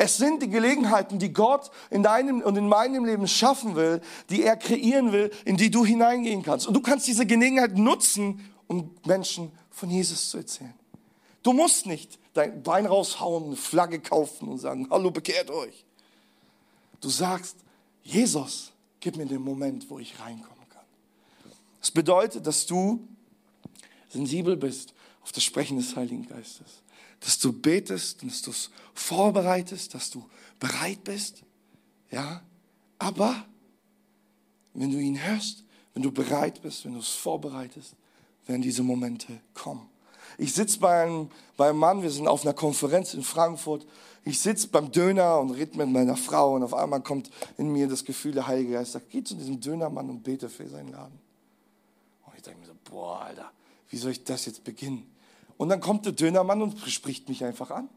Es 0.00 0.16
sind 0.16 0.42
die 0.42 0.48
Gelegenheiten, 0.48 1.18
die 1.18 1.32
Gott 1.32 1.72
in 1.90 2.04
deinem 2.04 2.40
und 2.40 2.56
in 2.56 2.68
meinem 2.68 3.04
Leben 3.04 3.26
schaffen 3.26 3.74
will, 3.74 4.00
die 4.30 4.44
er 4.44 4.56
kreieren 4.56 5.10
will, 5.10 5.32
in 5.44 5.56
die 5.56 5.72
du 5.72 5.84
hineingehen 5.84 6.44
kannst. 6.44 6.68
Und 6.68 6.74
du 6.74 6.80
kannst 6.80 7.08
diese 7.08 7.26
Gelegenheit 7.26 7.76
nutzen, 7.76 8.48
um 8.68 8.94
Menschen 9.04 9.50
von 9.70 9.90
Jesus 9.90 10.30
zu 10.30 10.38
erzählen. 10.38 10.74
Du 11.42 11.52
musst 11.52 11.86
nicht 11.86 12.18
dein 12.34 12.62
Bein 12.62 12.86
raushauen, 12.86 13.46
eine 13.46 13.56
Flagge 13.56 13.98
kaufen 13.98 14.48
und 14.48 14.58
sagen, 14.58 14.86
hallo, 14.88 15.10
bekehrt 15.10 15.50
euch. 15.50 15.84
Du 17.00 17.08
sagst, 17.08 17.56
Jesus, 18.04 18.72
gib 19.00 19.16
mir 19.16 19.26
den 19.26 19.42
Moment, 19.42 19.90
wo 19.90 19.98
ich 19.98 20.20
reinkommen 20.20 20.68
kann. 20.68 20.84
Das 21.80 21.90
bedeutet, 21.90 22.46
dass 22.46 22.66
du 22.66 23.06
sensibel 24.08 24.56
bist 24.56 24.94
auf 25.22 25.32
das 25.32 25.42
Sprechen 25.42 25.76
des 25.76 25.96
Heiligen 25.96 26.26
Geistes. 26.28 26.82
Dass 27.20 27.38
du 27.38 27.52
betest, 27.52 28.22
dass 28.24 28.42
du 28.42 28.50
es 28.50 28.70
vorbereitest, 28.94 29.94
dass 29.94 30.10
du 30.10 30.24
bereit 30.58 31.02
bist. 31.04 31.42
Ja, 32.10 32.42
aber 32.98 33.44
wenn 34.74 34.90
du 34.90 34.98
ihn 34.98 35.22
hörst, 35.22 35.64
wenn 35.94 36.02
du 36.02 36.12
bereit 36.12 36.62
bist, 36.62 36.84
wenn 36.84 36.94
du 36.94 37.00
es 37.00 37.08
vorbereitest, 37.08 37.94
werden 38.46 38.62
diese 38.62 38.82
Momente 38.82 39.40
kommen. 39.54 39.88
Ich 40.36 40.54
sitze 40.54 40.78
bei 40.78 41.26
bei 41.56 41.68
einem 41.68 41.78
Mann, 41.78 42.02
wir 42.02 42.10
sind 42.10 42.28
auf 42.28 42.42
einer 42.42 42.54
Konferenz 42.54 43.14
in 43.14 43.22
Frankfurt. 43.22 43.84
Ich 44.24 44.40
sitze 44.40 44.68
beim 44.68 44.92
Döner 44.92 45.40
und 45.40 45.50
rede 45.50 45.76
mit 45.76 45.88
meiner 45.88 46.16
Frau 46.16 46.54
und 46.54 46.62
auf 46.62 46.74
einmal 46.74 47.00
kommt 47.02 47.30
in 47.56 47.72
mir 47.72 47.88
das 47.88 48.04
Gefühl, 48.04 48.32
der 48.32 48.46
Heilige 48.46 48.74
Geist 48.74 48.92
sagt, 48.92 49.10
geh 49.10 49.24
zu 49.24 49.34
diesem 49.34 49.60
Dönermann 49.60 50.08
und 50.08 50.22
bete 50.22 50.48
für 50.48 50.68
seinen 50.68 50.92
Laden. 50.92 51.18
Und 52.26 52.36
ich 52.36 52.42
denke 52.42 52.60
mir 52.60 52.66
so, 52.66 52.74
boah, 52.84 53.22
Alter, 53.22 53.50
wie 53.88 53.96
soll 53.96 54.12
ich 54.12 54.22
das 54.22 54.46
jetzt 54.46 54.62
beginnen? 54.64 55.10
Und 55.58 55.68
dann 55.68 55.80
kommt 55.80 56.06
der 56.06 56.12
Dönermann 56.12 56.62
und 56.62 56.78
spricht 56.78 57.28
mich 57.28 57.44
einfach 57.44 57.70
an. 57.70 57.90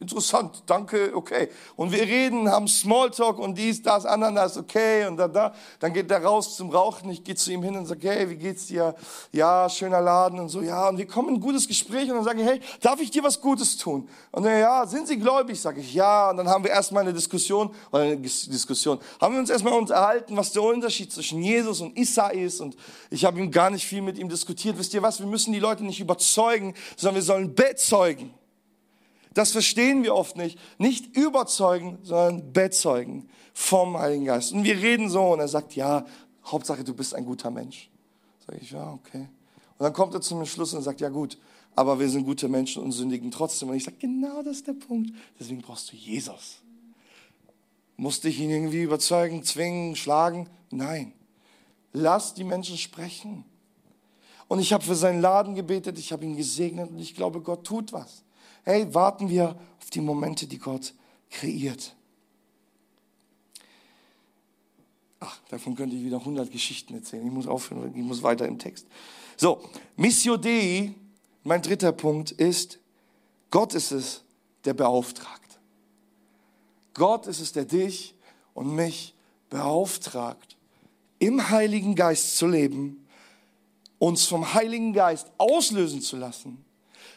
Interessant, 0.00 0.62
danke, 0.64 1.12
okay. 1.14 1.50
Und 1.76 1.92
wir 1.92 2.00
reden, 2.00 2.50
haben 2.50 2.66
Smalltalk 2.66 3.38
und 3.38 3.58
dies, 3.58 3.82
das, 3.82 4.06
Ananas, 4.06 4.56
okay, 4.56 5.06
und 5.06 5.18
da, 5.18 5.28
da. 5.28 5.52
Dann 5.78 5.92
geht 5.92 6.08
der 6.08 6.24
raus 6.24 6.56
zum 6.56 6.70
Rauchen. 6.70 7.10
Ich 7.10 7.22
gehe 7.22 7.34
zu 7.34 7.52
ihm 7.52 7.62
hin 7.62 7.76
und 7.76 7.84
sage, 7.84 8.08
hey, 8.08 8.30
wie 8.30 8.36
geht's 8.36 8.66
dir? 8.68 8.94
Ja, 9.30 9.68
schöner 9.68 10.00
Laden 10.00 10.40
und 10.40 10.48
so, 10.48 10.62
ja. 10.62 10.88
Und 10.88 10.96
wir 10.96 11.06
kommen 11.06 11.28
in 11.28 11.34
ein 11.34 11.40
gutes 11.40 11.68
Gespräch 11.68 12.08
und 12.08 12.16
dann 12.16 12.24
sage 12.24 12.40
ich, 12.40 12.48
hey, 12.48 12.60
darf 12.80 12.98
ich 12.98 13.10
dir 13.10 13.22
was 13.22 13.42
Gutes 13.42 13.76
tun? 13.76 14.08
Und 14.30 14.44
dann, 14.44 14.58
ja, 14.58 14.86
sind 14.86 15.06
Sie 15.06 15.18
gläubig? 15.18 15.60
Sage 15.60 15.80
ich, 15.80 15.92
ja. 15.92 16.30
Und 16.30 16.38
dann 16.38 16.48
haben 16.48 16.64
wir 16.64 16.70
erstmal 16.70 17.02
eine 17.02 17.12
Diskussion, 17.12 17.70
oder 17.92 18.04
eine 18.04 18.16
Diskussion, 18.16 19.00
haben 19.20 19.34
wir 19.34 19.40
uns 19.40 19.50
erstmal 19.50 19.74
unterhalten, 19.74 20.34
was 20.34 20.50
der 20.52 20.62
Unterschied 20.62 21.12
zwischen 21.12 21.42
Jesus 21.42 21.82
und 21.82 21.94
Isa 21.98 22.28
ist. 22.28 22.62
Und 22.62 22.74
ich 23.10 23.26
habe 23.26 23.38
ihm 23.38 23.50
gar 23.50 23.68
nicht 23.68 23.84
viel 23.84 24.00
mit 24.00 24.16
ihm 24.16 24.30
diskutiert. 24.30 24.78
Wisst 24.78 24.94
ihr 24.94 25.02
was? 25.02 25.20
Wir 25.20 25.26
müssen 25.26 25.52
die 25.52 25.60
Leute 25.60 25.84
nicht 25.84 26.00
überzeugen, 26.00 26.72
sondern 26.96 27.16
wir 27.16 27.22
sollen 27.22 27.54
bezeugen. 27.54 28.32
Das 29.34 29.52
verstehen 29.52 30.02
wir 30.02 30.14
oft 30.14 30.36
nicht. 30.36 30.58
Nicht 30.78 31.16
überzeugen, 31.16 31.98
sondern 32.02 32.52
bezeugen 32.52 33.28
vom 33.52 33.96
Heiligen 33.96 34.24
Geist. 34.24 34.52
Und 34.52 34.64
wir 34.64 34.76
reden 34.76 35.08
so 35.08 35.32
und 35.32 35.40
er 35.40 35.48
sagt, 35.48 35.74
ja, 35.76 36.04
Hauptsache 36.44 36.82
du 36.82 36.94
bist 36.94 37.14
ein 37.14 37.24
guter 37.24 37.50
Mensch. 37.50 37.90
Sag 38.46 38.60
ich, 38.60 38.70
ja, 38.70 38.92
okay. 38.92 39.28
Und 39.78 39.84
dann 39.84 39.92
kommt 39.92 40.14
er 40.14 40.20
zum 40.20 40.44
Schluss 40.46 40.74
und 40.74 40.82
sagt, 40.82 41.00
ja 41.00 41.08
gut, 41.08 41.38
aber 41.76 41.98
wir 41.98 42.08
sind 42.08 42.24
gute 42.24 42.48
Menschen 42.48 42.82
und 42.82 42.92
sündigen 42.92 43.30
trotzdem. 43.30 43.68
Und 43.68 43.76
ich 43.76 43.84
sage, 43.84 43.96
genau 43.98 44.42
das 44.42 44.56
ist 44.56 44.66
der 44.66 44.74
Punkt. 44.74 45.12
Deswegen 45.38 45.62
brauchst 45.62 45.92
du 45.92 45.96
Jesus. 45.96 46.58
Musste 47.96 48.28
ich 48.28 48.40
ihn 48.40 48.50
irgendwie 48.50 48.82
überzeugen, 48.82 49.44
zwingen, 49.44 49.94
schlagen? 49.94 50.48
Nein. 50.70 51.12
Lass 51.92 52.34
die 52.34 52.44
Menschen 52.44 52.78
sprechen. 52.78 53.44
Und 54.48 54.58
ich 54.58 54.72
habe 54.72 54.84
für 54.84 54.96
seinen 54.96 55.20
Laden 55.20 55.54
gebetet, 55.54 55.98
ich 55.98 56.12
habe 56.12 56.24
ihn 56.24 56.36
gesegnet 56.36 56.90
und 56.90 56.98
ich 56.98 57.14
glaube, 57.14 57.40
Gott 57.40 57.64
tut 57.64 57.92
was. 57.92 58.24
Hey, 58.64 58.92
warten 58.94 59.28
wir 59.28 59.58
auf 59.80 59.90
die 59.90 60.00
Momente, 60.00 60.46
die 60.46 60.58
Gott 60.58 60.94
kreiert. 61.30 61.94
Ach, 65.20 65.38
davon 65.48 65.74
könnte 65.74 65.96
ich 65.96 66.04
wieder 66.04 66.18
100 66.18 66.50
Geschichten 66.50 66.94
erzählen. 66.94 67.26
Ich 67.26 67.32
muss 67.32 67.46
aufhören, 67.46 67.94
ich 67.94 68.02
muss 68.02 68.22
weiter 68.22 68.46
im 68.46 68.58
Text. 68.58 68.86
So, 69.36 69.62
Missio 69.96 70.36
Dei, 70.36 70.94
mein 71.44 71.62
dritter 71.62 71.92
Punkt 71.92 72.30
ist, 72.30 72.78
Gott 73.50 73.74
ist 73.74 73.90
es, 73.90 74.22
der 74.64 74.74
beauftragt. 74.74 75.58
Gott 76.94 77.26
ist 77.26 77.40
es, 77.40 77.52
der 77.52 77.64
dich 77.64 78.14
und 78.54 78.74
mich 78.74 79.14
beauftragt, 79.48 80.56
im 81.18 81.50
Heiligen 81.50 81.94
Geist 81.94 82.36
zu 82.36 82.46
leben, 82.46 83.06
uns 83.98 84.24
vom 84.24 84.54
Heiligen 84.54 84.92
Geist 84.92 85.30
auslösen 85.36 86.00
zu 86.00 86.16
lassen, 86.16 86.64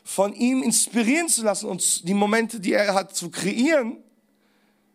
von 0.04 0.34
ihm 0.34 0.62
inspirieren 0.64 1.30
zu 1.30 1.43
lassen, 1.43 1.68
uns 1.68 2.01
die 2.04 2.14
Momente, 2.14 2.60
die 2.60 2.74
er 2.74 2.93
hat, 2.93 3.16
zu 3.16 3.30
kreieren, 3.30 3.97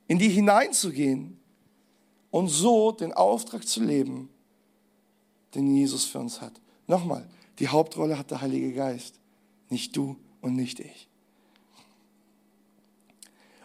in 0.06 0.18
die 0.18 0.28
hineinzugehen 0.28 1.38
und 2.30 2.48
so 2.48 2.92
den 2.92 3.12
Auftrag 3.12 3.66
zu 3.66 3.82
leben, 3.82 4.28
den 5.54 5.74
Jesus 5.74 6.04
für 6.04 6.18
uns 6.18 6.40
hat. 6.40 6.52
Nochmal, 6.86 7.28
die 7.58 7.68
Hauptrolle 7.68 8.18
hat 8.18 8.30
der 8.30 8.40
Heilige 8.40 8.72
Geist, 8.72 9.18
nicht 9.70 9.96
du 9.96 10.16
und 10.40 10.56
nicht 10.56 10.80
ich. 10.80 11.08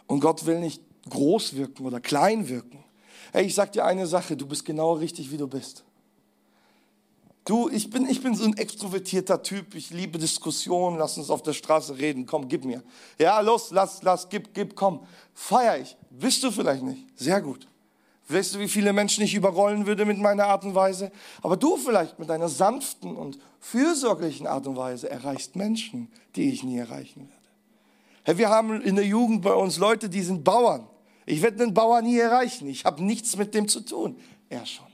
Und 0.06 0.20
Gott 0.20 0.46
will 0.46 0.60
nicht 0.60 0.82
groß 1.08 1.54
wirken 1.54 1.86
oder 1.86 2.00
klein 2.00 2.48
wirken. 2.48 2.82
Hey, 3.32 3.46
ich 3.46 3.54
sag 3.54 3.72
dir 3.72 3.84
eine 3.84 4.06
Sache, 4.06 4.36
du 4.36 4.46
bist 4.46 4.64
genau 4.64 4.94
richtig, 4.94 5.30
wie 5.30 5.36
du 5.36 5.48
bist. 5.48 5.84
Du, 7.44 7.68
ich 7.68 7.90
bin, 7.90 8.08
ich 8.08 8.22
bin 8.22 8.34
so 8.34 8.44
ein 8.44 8.56
extrovertierter 8.56 9.42
Typ, 9.42 9.74
ich 9.74 9.90
liebe 9.90 10.18
Diskussionen, 10.18 10.96
lass 10.96 11.18
uns 11.18 11.28
auf 11.28 11.42
der 11.42 11.52
Straße 11.52 11.98
reden, 11.98 12.24
komm, 12.24 12.48
gib 12.48 12.64
mir. 12.64 12.82
Ja, 13.18 13.38
los, 13.40 13.70
lass, 13.70 14.02
lass, 14.02 14.30
gib, 14.30 14.54
gib, 14.54 14.74
komm. 14.74 15.06
Feier 15.34 15.78
ich. 15.78 15.94
Bist 16.08 16.42
du 16.42 16.50
vielleicht 16.50 16.82
nicht? 16.82 17.06
Sehr 17.16 17.42
gut. 17.42 17.68
Weißt 18.28 18.54
du, 18.54 18.60
wie 18.60 18.68
viele 18.68 18.94
Menschen 18.94 19.22
ich 19.22 19.34
überrollen 19.34 19.86
würde 19.86 20.06
mit 20.06 20.18
meiner 20.18 20.46
Art 20.46 20.64
und 20.64 20.74
Weise? 20.74 21.12
Aber 21.42 21.58
du 21.58 21.76
vielleicht 21.76 22.18
mit 22.18 22.30
deiner 22.30 22.48
sanften 22.48 23.14
und 23.14 23.38
fürsorglichen 23.60 24.46
Art 24.46 24.66
und 24.66 24.76
Weise 24.76 25.10
erreichst 25.10 25.54
Menschen, 25.54 26.10
die 26.36 26.50
ich 26.50 26.64
nie 26.64 26.78
erreichen 26.78 27.28
werde. 27.28 27.42
Hey, 28.22 28.38
wir 28.38 28.48
haben 28.48 28.80
in 28.80 28.96
der 28.96 29.04
Jugend 29.04 29.42
bei 29.42 29.52
uns 29.52 29.76
Leute, 29.76 30.08
die 30.08 30.22
sind 30.22 30.44
Bauern. 30.44 30.88
Ich 31.26 31.42
werde 31.42 31.62
einen 31.62 31.74
Bauer 31.74 32.00
nie 32.00 32.18
erreichen. 32.18 32.66
Ich 32.68 32.86
habe 32.86 33.04
nichts 33.04 33.36
mit 33.36 33.54
dem 33.54 33.68
zu 33.68 33.80
tun. 33.80 34.16
Er 34.48 34.64
schon. 34.64 34.93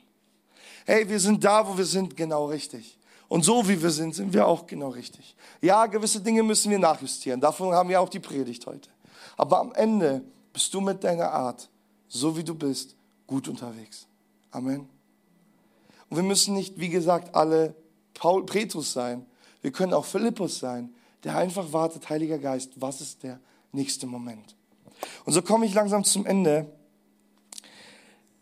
Hey, 0.91 1.09
wir 1.09 1.20
sind 1.20 1.45
da, 1.45 1.64
wo 1.68 1.78
wir 1.78 1.84
sind, 1.84 2.16
genau 2.16 2.47
richtig. 2.47 2.99
Und 3.28 3.45
so 3.45 3.68
wie 3.68 3.80
wir 3.80 3.91
sind, 3.91 4.12
sind 4.12 4.32
wir 4.32 4.45
auch 4.45 4.66
genau 4.66 4.88
richtig. 4.88 5.36
Ja, 5.62 5.86
gewisse 5.86 6.20
Dinge 6.20 6.43
müssen 6.43 6.68
wir 6.68 6.80
nachjustieren. 6.80 7.41
Davon 7.41 7.72
haben 7.72 7.88
wir 7.88 8.01
auch 8.01 8.09
die 8.09 8.18
Predigt 8.18 8.66
heute. 8.66 8.91
Aber 9.36 9.61
am 9.61 9.72
Ende 9.74 10.24
bist 10.53 10.74
du 10.74 10.80
mit 10.80 11.05
deiner 11.05 11.30
Art, 11.30 11.70
so 12.09 12.36
wie 12.36 12.43
du 12.43 12.57
bist, 12.57 12.97
gut 13.28 13.47
unterwegs. 13.47 14.09
Amen. 14.51 14.88
Und 16.09 16.16
wir 16.16 16.24
müssen 16.24 16.55
nicht, 16.55 16.80
wie 16.80 16.88
gesagt, 16.88 17.36
alle 17.36 17.76
Paul, 18.12 18.45
Petrus 18.45 18.93
sein. 18.93 19.24
Wir 19.62 19.70
können 19.70 19.95
auch 19.95 20.07
Philippus 20.07 20.59
sein, 20.59 20.93
der 21.22 21.36
einfach 21.36 21.72
wartet, 21.72 22.11
Heiliger 22.11 22.38
Geist, 22.38 22.72
was 22.80 23.01
ist 23.01 23.22
der 23.22 23.38
nächste 23.70 24.09
Moment? 24.09 24.57
Und 25.24 25.34
so 25.34 25.41
komme 25.41 25.66
ich 25.66 25.74
langsam 25.74 26.03
zum 26.03 26.26
Ende 26.26 26.66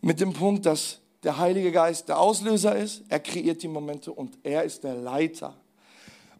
mit 0.00 0.18
dem 0.18 0.32
Punkt, 0.32 0.64
dass 0.64 1.00
der 1.22 1.38
Heilige 1.38 1.72
Geist 1.72 2.08
der 2.08 2.18
Auslöser 2.18 2.76
ist, 2.76 3.02
er 3.08 3.20
kreiert 3.20 3.62
die 3.62 3.68
Momente 3.68 4.12
und 4.12 4.38
er 4.42 4.64
ist 4.64 4.84
der 4.84 4.94
Leiter. 4.94 5.54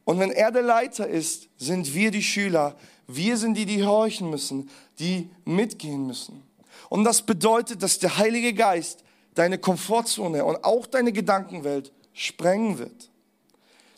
Und 0.05 0.18
wenn 0.20 0.31
er 0.31 0.51
der 0.51 0.62
Leiter 0.62 1.07
ist, 1.07 1.49
sind 1.59 1.95
wir 1.95 2.11
die 2.11 2.22
Schüler, 2.22 2.76
wir 3.07 3.37
sind 3.37 3.55
die, 3.55 3.66
die 3.66 3.85
horchen 3.85 4.31
müssen, 4.31 4.70
die 4.99 5.31
mitgehen 5.45 6.07
müssen. 6.07 6.43
Und 6.89 7.05
das 7.05 7.22
bedeutet, 7.22 7.83
dass 7.83 7.99
der 7.99 8.18
Heilige 8.18 8.55
Geist 8.55 9.05
deine 9.35 9.59
Komfortzone 9.59 10.45
und 10.45 10.64
auch 10.64 10.87
deine 10.87 11.12
Gedankenwelt 11.12 11.93
sprengen 12.12 12.79
wird. 12.79 13.11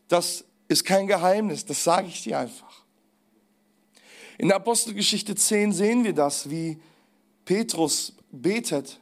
Das 0.09 0.45
ist 0.69 0.85
kein 0.85 1.07
Geheimnis, 1.07 1.65
das 1.65 1.85
sage 1.85 2.09
ich 2.09 2.23
dir 2.23 2.39
einfach. 2.39 2.85
In 4.39 4.49
der 4.49 4.57
Apostelgeschichte 4.57 5.35
10 5.35 5.73
sehen 5.73 6.05
wir 6.05 6.15
das, 6.15 6.49
wie 6.49 6.81
Petrus 7.45 8.15
betet 8.31 8.99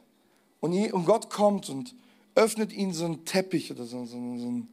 und 0.59 1.05
Gott 1.05 1.29
kommt 1.29 1.69
und 1.69 1.95
öffnet 2.35 2.73
ihn 2.73 2.93
so 2.93 3.05
einen 3.05 3.25
Teppich 3.25 3.71
oder 3.71 3.85
so, 3.85 4.05
so, 4.05 4.15
so 4.15 4.17
ein, 4.17 4.67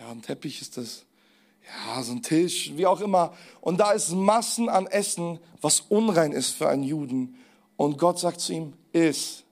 ja, 0.00 0.10
ein 0.10 0.22
Teppich 0.22 0.60
ist 0.60 0.76
das, 0.76 1.04
ja, 1.66 2.02
so 2.02 2.12
ein 2.12 2.22
Tisch, 2.22 2.72
wie 2.76 2.86
auch 2.86 3.00
immer. 3.00 3.34
Und 3.60 3.78
da 3.78 3.92
ist 3.92 4.10
Massen 4.10 4.68
an 4.68 4.86
Essen, 4.86 5.38
was 5.60 5.80
unrein 5.80 6.32
ist 6.32 6.50
für 6.50 6.68
einen 6.68 6.82
Juden. 6.82 7.36
Und 7.76 7.98
Gott 7.98 8.18
sagt 8.18 8.40
zu 8.40 8.52
ihm, 8.52 8.74
iss. 8.92 9.44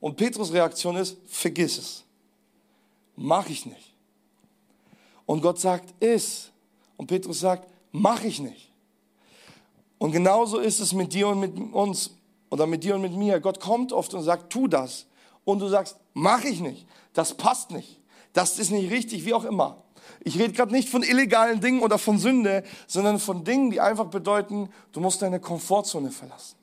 Und 0.00 0.16
Petrus 0.16 0.52
Reaktion 0.52 0.96
ist, 0.96 1.16
vergiss 1.26 1.78
es. 1.78 2.04
Mach 3.16 3.48
ich 3.48 3.66
nicht. 3.66 3.94
Und 5.26 5.42
Gott 5.42 5.60
sagt, 5.60 5.94
iss. 6.02 6.50
Und 6.96 7.06
Petrus 7.06 7.40
sagt, 7.40 7.68
mach 7.90 8.22
ich 8.24 8.40
nicht. 8.40 8.72
Und 9.98 10.12
genauso 10.12 10.58
ist 10.58 10.80
es 10.80 10.92
mit 10.92 11.12
dir 11.12 11.28
und 11.28 11.40
mit 11.40 11.56
uns 11.72 12.10
oder 12.52 12.66
mit 12.66 12.84
dir 12.84 12.96
und 12.96 13.00
mit 13.00 13.14
mir. 13.14 13.40
Gott 13.40 13.60
kommt 13.60 13.94
oft 13.94 14.12
und 14.12 14.22
sagt, 14.22 14.52
tu 14.52 14.68
das. 14.68 15.06
Und 15.46 15.60
du 15.60 15.68
sagst, 15.68 15.96
mach 16.12 16.44
ich 16.44 16.60
nicht. 16.60 16.86
Das 17.14 17.32
passt 17.32 17.70
nicht. 17.70 17.98
Das 18.34 18.58
ist 18.58 18.70
nicht 18.70 18.90
richtig, 18.90 19.24
wie 19.24 19.32
auch 19.32 19.46
immer. 19.46 19.82
Ich 20.20 20.38
rede 20.38 20.52
gerade 20.52 20.70
nicht 20.70 20.90
von 20.90 21.02
illegalen 21.02 21.62
Dingen 21.62 21.80
oder 21.80 21.96
von 21.96 22.18
Sünde, 22.18 22.62
sondern 22.86 23.18
von 23.18 23.42
Dingen, 23.44 23.70
die 23.70 23.80
einfach 23.80 24.04
bedeuten, 24.04 24.68
du 24.92 25.00
musst 25.00 25.22
deine 25.22 25.40
Komfortzone 25.40 26.10
verlassen. 26.10 26.56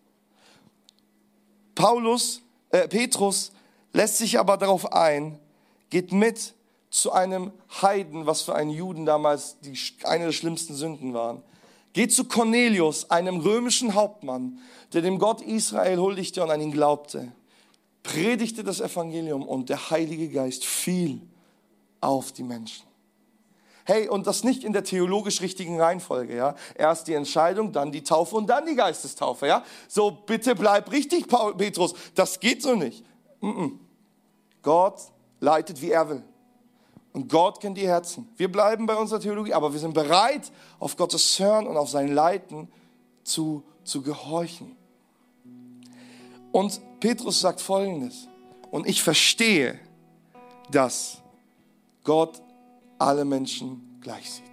Paulus, 1.73 2.43
äh, 2.69 2.87
Petrus 2.87 3.51
lässt 3.91 4.19
sich 4.19 4.37
aber 4.37 4.57
darauf 4.57 4.93
ein, 4.93 5.39
geht 5.89 6.11
mit 6.11 6.53
zu 6.91 7.11
einem 7.13 7.51
Heiden, 7.81 8.27
was 8.27 8.43
für 8.43 8.53
einen 8.53 8.69
Juden 8.69 9.07
damals 9.07 9.59
die, 9.61 9.75
eine 10.03 10.25
der 10.25 10.33
schlimmsten 10.33 10.75
Sünden 10.75 11.15
waren. 11.15 11.41
Geht 11.93 12.13
zu 12.13 12.25
Cornelius, 12.25 13.09
einem 13.09 13.39
römischen 13.39 13.95
Hauptmann, 13.95 14.59
der 14.93 15.01
dem 15.01 15.19
Gott 15.19 15.41
Israel 15.41 15.97
huldigte 15.97 16.43
und 16.43 16.51
an 16.51 16.61
ihn 16.61 16.71
glaubte. 16.71 17.31
Predigte 18.03 18.63
das 18.63 18.79
Evangelium 18.79 19.43
und 19.43 19.69
der 19.69 19.89
Heilige 19.89 20.29
Geist 20.29 20.65
fiel 20.65 21.21
auf 22.01 22.31
die 22.31 22.43
Menschen. 22.43 22.89
Hey, 23.85 24.07
und 24.07 24.27
das 24.27 24.43
nicht 24.43 24.63
in 24.63 24.71
der 24.71 24.83
theologisch 24.83 25.41
richtigen 25.41 25.81
Reihenfolge, 25.81 26.35
ja. 26.35 26.55
Erst 26.75 27.07
die 27.07 27.15
Entscheidung, 27.15 27.71
dann 27.71 27.91
die 27.91 28.03
Taufe 28.03 28.35
und 28.35 28.47
dann 28.47 28.67
die 28.67 28.75
Geistestaufe, 28.75 29.47
ja. 29.47 29.63
So, 29.87 30.11
bitte 30.11 30.53
bleib 30.53 30.91
richtig, 30.91 31.27
Paul, 31.27 31.55
Petrus. 31.57 31.95
Das 32.13 32.39
geht 32.39 32.61
so 32.61 32.75
nicht. 32.75 33.03
Mm 33.41 33.49
-mm. 33.49 33.71
Gott 34.61 34.99
leitet, 35.39 35.81
wie 35.81 35.89
er 35.89 36.07
will. 36.07 36.23
Und 37.11 37.27
Gott 37.27 37.59
kennt 37.59 37.77
die 37.77 37.87
Herzen. 37.87 38.27
Wir 38.37 38.51
bleiben 38.51 38.85
bei 38.85 38.95
unserer 38.95 39.19
Theologie, 39.19 39.53
aber 39.53 39.73
wir 39.73 39.79
sind 39.79 39.93
bereit, 39.93 40.51
auf 40.79 40.95
Gottes 40.95 41.39
Hören 41.39 41.65
und 41.65 41.75
auf 41.75 41.89
sein 41.89 42.09
Leiten 42.09 42.67
zu, 43.23 43.63
zu 43.83 44.01
gehorchen. 44.01 44.75
Und 46.51 46.81
Petrus 46.99 47.39
sagt 47.39 47.61
Folgendes. 47.61 48.27
Und 48.71 48.87
ich 48.87 49.01
verstehe, 49.01 49.79
dass 50.71 51.17
Gott 52.03 52.41
alle 52.99 53.25
Menschen 53.25 53.99
gleich 54.01 54.29
sieht. 54.29 54.45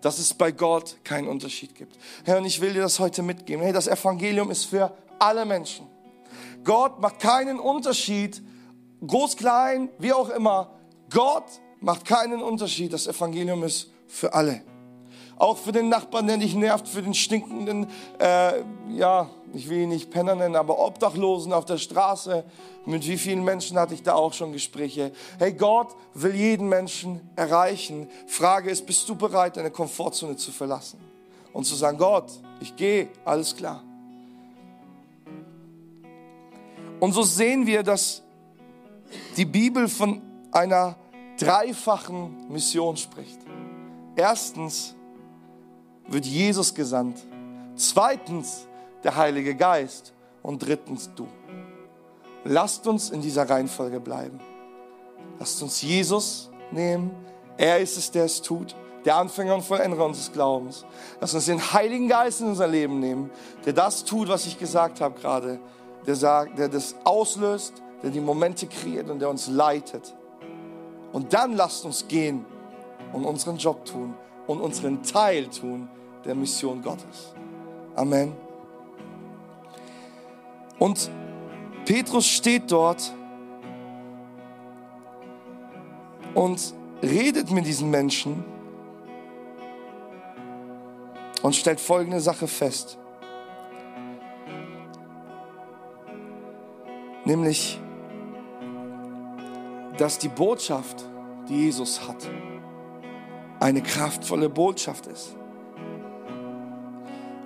Dass 0.00 0.18
es 0.18 0.34
bei 0.34 0.50
Gott 0.50 0.96
keinen 1.04 1.28
Unterschied 1.28 1.74
gibt. 1.74 1.96
Herr, 2.24 2.38
und 2.38 2.44
ich 2.44 2.60
will 2.60 2.72
dir 2.72 2.82
das 2.82 2.98
heute 2.98 3.22
mitgeben. 3.22 3.62
Hey, 3.62 3.72
das 3.72 3.86
Evangelium 3.86 4.50
ist 4.50 4.64
für 4.64 4.96
alle 5.18 5.44
Menschen. 5.44 5.86
Gott 6.64 7.00
macht 7.00 7.20
keinen 7.20 7.60
Unterschied, 7.60 8.42
groß, 9.06 9.36
klein, 9.36 9.88
wie 9.98 10.12
auch 10.12 10.28
immer. 10.30 10.72
Gott 11.10 11.44
macht 11.80 12.04
keinen 12.04 12.42
Unterschied. 12.42 12.92
Das 12.92 13.06
Evangelium 13.06 13.64
ist 13.64 13.90
für 14.08 14.34
alle. 14.34 14.62
Auch 15.38 15.58
für 15.58 15.72
den 15.72 15.90
Nachbarn, 15.90 16.26
der 16.26 16.38
dich 16.38 16.54
nervt, 16.54 16.88
für 16.88 17.02
den 17.02 17.12
stinkenden, 17.12 17.88
äh, 18.18 18.62
ja, 18.90 19.28
ich 19.52 19.68
will 19.68 19.82
ihn 19.82 19.90
nicht 19.90 20.10
Penner 20.10 20.34
nennen, 20.34 20.56
aber 20.56 20.78
Obdachlosen 20.78 21.52
auf 21.52 21.66
der 21.66 21.76
Straße. 21.76 22.44
Mit 22.86 23.06
wie 23.06 23.18
vielen 23.18 23.44
Menschen 23.44 23.78
hatte 23.78 23.94
ich 23.94 24.02
da 24.02 24.14
auch 24.14 24.32
schon 24.32 24.52
Gespräche? 24.52 25.12
Hey, 25.38 25.52
Gott 25.52 25.94
will 26.14 26.34
jeden 26.34 26.68
Menschen 26.68 27.20
erreichen. 27.36 28.08
Frage 28.26 28.70
ist, 28.70 28.86
bist 28.86 29.08
du 29.08 29.14
bereit, 29.14 29.56
deine 29.56 29.70
Komfortzone 29.70 30.36
zu 30.36 30.52
verlassen? 30.52 30.98
Und 31.52 31.64
zu 31.64 31.74
sagen, 31.74 31.98
Gott, 31.98 32.30
ich 32.60 32.76
gehe, 32.76 33.08
alles 33.24 33.56
klar. 33.56 33.82
Und 37.00 37.12
so 37.12 37.22
sehen 37.22 37.66
wir, 37.66 37.82
dass 37.82 38.22
die 39.36 39.44
Bibel 39.44 39.88
von 39.88 40.22
einer 40.50 40.96
dreifachen 41.38 42.48
Mission 42.48 42.96
spricht. 42.96 43.38
Erstens 44.16 44.94
wird 46.08 46.24
Jesus 46.24 46.74
gesandt. 46.74 47.18
Zweitens 47.76 48.66
der 49.04 49.16
Heilige 49.16 49.54
Geist. 49.54 50.12
Und 50.42 50.64
drittens 50.64 51.10
du. 51.16 51.26
Lasst 52.44 52.86
uns 52.86 53.10
in 53.10 53.20
dieser 53.20 53.50
Reihenfolge 53.50 53.98
bleiben. 53.98 54.38
Lasst 55.40 55.60
uns 55.60 55.82
Jesus 55.82 56.50
nehmen. 56.70 57.10
Er 57.56 57.80
ist 57.80 57.96
es, 57.96 58.12
der 58.12 58.26
es 58.26 58.40
tut. 58.42 58.76
Der 59.04 59.16
Anfänger 59.16 59.56
und 59.56 59.62
Vollender 59.62 60.04
unseres 60.04 60.32
Glaubens. 60.32 60.84
Lasst 61.20 61.34
uns 61.34 61.46
den 61.46 61.72
Heiligen 61.72 62.08
Geist 62.08 62.40
in 62.40 62.46
unser 62.48 62.68
Leben 62.68 63.00
nehmen, 63.00 63.30
der 63.64 63.72
das 63.72 64.04
tut, 64.04 64.28
was 64.28 64.46
ich 64.46 64.56
gesagt 64.56 65.00
habe 65.00 65.18
gerade. 65.18 65.58
Der, 66.06 66.14
sagt, 66.14 66.56
der 66.58 66.68
das 66.68 66.94
auslöst, 67.02 67.82
der 68.04 68.10
die 68.10 68.20
Momente 68.20 68.68
kreiert 68.68 69.10
und 69.10 69.18
der 69.18 69.28
uns 69.28 69.48
leitet. 69.48 70.14
Und 71.16 71.32
dann 71.32 71.54
lasst 71.54 71.86
uns 71.86 72.06
gehen 72.06 72.44
und 73.14 73.24
unseren 73.24 73.56
Job 73.56 73.86
tun 73.86 74.12
und 74.46 74.60
unseren 74.60 75.02
Teil 75.02 75.46
tun 75.46 75.88
der 76.26 76.34
Mission 76.34 76.82
Gottes. 76.82 77.32
Amen. 77.94 78.34
Und 80.78 81.10
Petrus 81.86 82.26
steht 82.26 82.70
dort 82.70 83.14
und 86.34 86.74
redet 87.02 87.50
mit 87.50 87.64
diesen 87.64 87.88
Menschen 87.88 88.44
und 91.40 91.56
stellt 91.56 91.80
folgende 91.80 92.20
Sache 92.20 92.46
fest. 92.46 92.98
Nämlich, 97.24 97.80
dass 99.98 100.18
die 100.18 100.28
Botschaft, 100.28 101.04
die 101.48 101.64
Jesus 101.64 102.06
hat, 102.06 102.28
eine 103.60 103.82
kraftvolle 103.82 104.48
Botschaft 104.48 105.06
ist. 105.06 105.34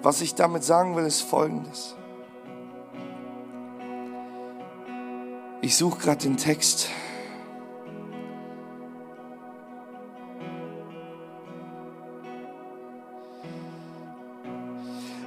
Was 0.03 0.21
ich 0.23 0.35
damit 0.35 0.65
sagen 0.65 0.97
will, 0.97 1.05
ist 1.05 1.21
Folgendes. 1.21 1.95
Ich 5.63 5.77
suche 5.77 6.01
gerade 6.01 6.23
den 6.23 6.37
Text. 6.37 6.89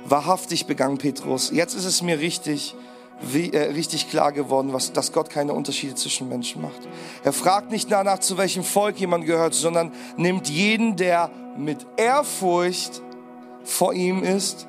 Wahrhaftig 0.06 0.66
begann 0.66 0.98
Petrus. 0.98 1.52
Jetzt 1.52 1.76
ist 1.76 1.86
es 1.86 2.02
mir 2.02 2.20
richtig, 2.20 2.76
richtig 3.32 4.10
klar 4.10 4.32
geworden, 4.32 4.74
was, 4.74 4.94
dass 4.94 5.12
Gott 5.12 5.30
keine 5.30 5.54
Unterschiede 5.54 5.96
zwischen 5.96 6.30
Menschen 6.30 6.62
macht. 6.62 6.88
Er 7.24 7.34
fragt 7.34 7.72
nicht 7.72 7.92
danach, 7.92 8.20
zu 8.20 8.38
welchem 8.38 8.64
Volk 8.64 9.00
jemand 9.00 9.26
gehört, 9.26 9.54
sondern 9.54 9.92
nimmt 10.18 10.50
jeden, 10.50 10.96
der 10.96 11.30
mit 11.58 11.86
Ehrfurcht 11.98 13.02
vor 13.64 13.94
ihm 13.94 14.24
ist, 14.24 14.68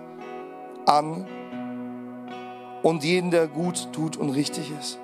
an 0.86 1.26
und 2.82 3.02
jeden, 3.02 3.30
der 3.30 3.48
gut 3.48 3.88
tut 3.92 4.16
und 4.16 4.30
richtig 4.30 4.70
ist. 4.78 4.98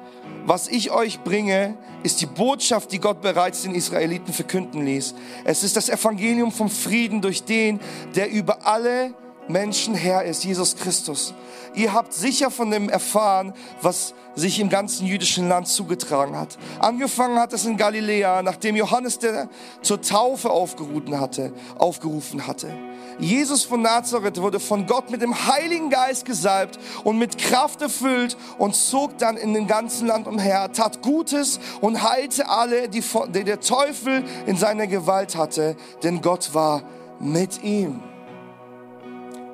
Was 0.46 0.68
ich 0.68 0.90
euch 0.90 1.20
bringe, 1.20 1.76
ist 2.02 2.20
die 2.20 2.26
Botschaft, 2.26 2.92
die 2.92 2.98
Gott 2.98 3.20
bereits 3.20 3.62
den 3.62 3.74
Israeliten 3.74 4.32
verkünden 4.32 4.84
ließ. 4.84 5.14
Es 5.44 5.64
ist 5.64 5.76
das 5.76 5.88
Evangelium 5.88 6.52
vom 6.52 6.70
Frieden 6.70 7.20
durch 7.20 7.44
den, 7.44 7.80
der 8.14 8.30
über 8.30 8.66
alle 8.66 9.14
Menschen 9.52 9.94
Herr 9.94 10.24
ist, 10.24 10.44
Jesus 10.44 10.76
Christus. 10.76 11.34
Ihr 11.74 11.92
habt 11.92 12.12
sicher 12.12 12.50
von 12.50 12.70
dem 12.70 12.88
erfahren, 12.88 13.52
was 13.82 14.14
sich 14.34 14.60
im 14.60 14.68
ganzen 14.68 15.06
jüdischen 15.06 15.48
Land 15.48 15.68
zugetragen 15.68 16.36
hat. 16.36 16.58
Angefangen 16.78 17.38
hat 17.38 17.52
es 17.52 17.64
in 17.64 17.76
Galiläa, 17.76 18.42
nachdem 18.42 18.76
Johannes 18.76 19.18
der 19.18 19.48
zur 19.82 20.00
Taufe 20.00 20.50
aufgerufen 20.50 21.20
hatte, 21.20 21.52
aufgerufen 21.78 22.46
hatte. 22.46 22.72
Jesus 23.18 23.64
von 23.64 23.82
Nazareth 23.82 24.40
wurde 24.40 24.60
von 24.60 24.86
Gott 24.86 25.10
mit 25.10 25.20
dem 25.20 25.46
Heiligen 25.46 25.90
Geist 25.90 26.24
gesalbt 26.24 26.78
und 27.04 27.18
mit 27.18 27.38
Kraft 27.38 27.82
erfüllt 27.82 28.36
und 28.58 28.74
zog 28.74 29.18
dann 29.18 29.36
in 29.36 29.52
den 29.52 29.66
ganzen 29.66 30.06
Land 30.06 30.26
umher, 30.26 30.72
tat 30.72 31.02
Gutes 31.02 31.60
und 31.80 32.02
heilte 32.02 32.48
alle, 32.48 32.88
die, 32.88 33.02
die 33.34 33.44
der 33.44 33.60
Teufel 33.60 34.24
in 34.46 34.56
seiner 34.56 34.86
Gewalt 34.86 35.36
hatte, 35.36 35.76
denn 36.02 36.22
Gott 36.22 36.54
war 36.54 36.82
mit 37.20 37.62
ihm. 37.62 38.09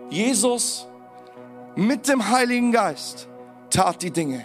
Jesus 0.08 0.86
mit 1.74 2.08
dem 2.08 2.28
Heiligen 2.30 2.72
Geist 2.72 3.28
tat 3.70 4.02
die 4.02 4.10
Dinge. 4.10 4.44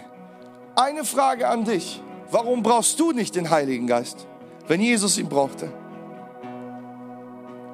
Eine 0.74 1.04
Frage 1.04 1.48
an 1.48 1.64
dich. 1.64 2.02
Warum 2.30 2.62
brauchst 2.62 2.98
du 2.98 3.12
nicht 3.12 3.36
den 3.36 3.50
Heiligen 3.50 3.86
Geist, 3.86 4.26
wenn 4.66 4.80
Jesus 4.80 5.18
ihn 5.18 5.28
brauchte? 5.28 5.70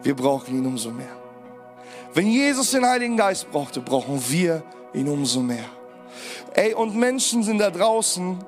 Wir 0.03 0.17
brauchen 0.17 0.59
ihn 0.59 0.67
umso 0.67 0.91
mehr. 0.91 1.17
Wenn 2.15 2.27
Jesus 2.27 2.71
den 2.73 2.85
Heiligen 2.85 3.17
Geist 3.17 3.51
brauchte, 3.51 3.81
brauchen 3.81 4.23
wir 4.29 4.63
ihn 4.93 5.09
umso 5.09 5.41
mehr. 5.41 5.65
Ey, 6.55 6.75
und 6.75 6.97
Menschen 6.97 7.43
sind 7.43 7.59
da 7.59 7.71
draußen, 7.71 8.39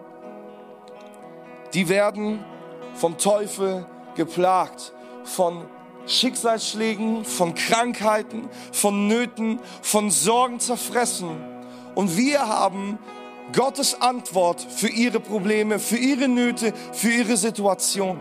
die 1.74 1.88
werden 1.88 2.44
vom 2.94 3.16
Teufel 3.18 3.86
geplagt, 4.16 4.92
von 5.24 5.64
Schicksalsschlägen, 6.10 7.24
von 7.24 7.54
Krankheiten, 7.54 8.48
von 8.72 9.06
Nöten, 9.06 9.60
von 9.82 10.10
Sorgen 10.10 10.60
zerfressen. 10.60 11.30
Und 11.94 12.16
wir 12.16 12.46
haben 12.46 12.98
Gottes 13.52 14.00
Antwort 14.00 14.60
für 14.60 14.88
ihre 14.88 15.20
Probleme, 15.20 15.78
für 15.78 15.96
ihre 15.96 16.28
Nöte, 16.28 16.72
für 16.92 17.10
ihre 17.10 17.36
Situation. 17.36 18.18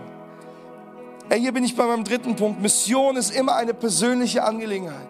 Ey, 1.29 1.39
hier 1.39 1.51
bin 1.51 1.63
ich 1.63 1.75
bei 1.75 1.85
meinem 1.85 2.03
dritten 2.03 2.35
Punkt. 2.35 2.61
Mission 2.61 3.15
ist 3.15 3.29
immer 3.35 3.55
eine 3.55 3.73
persönliche 3.73 4.43
Angelegenheit. 4.43 5.07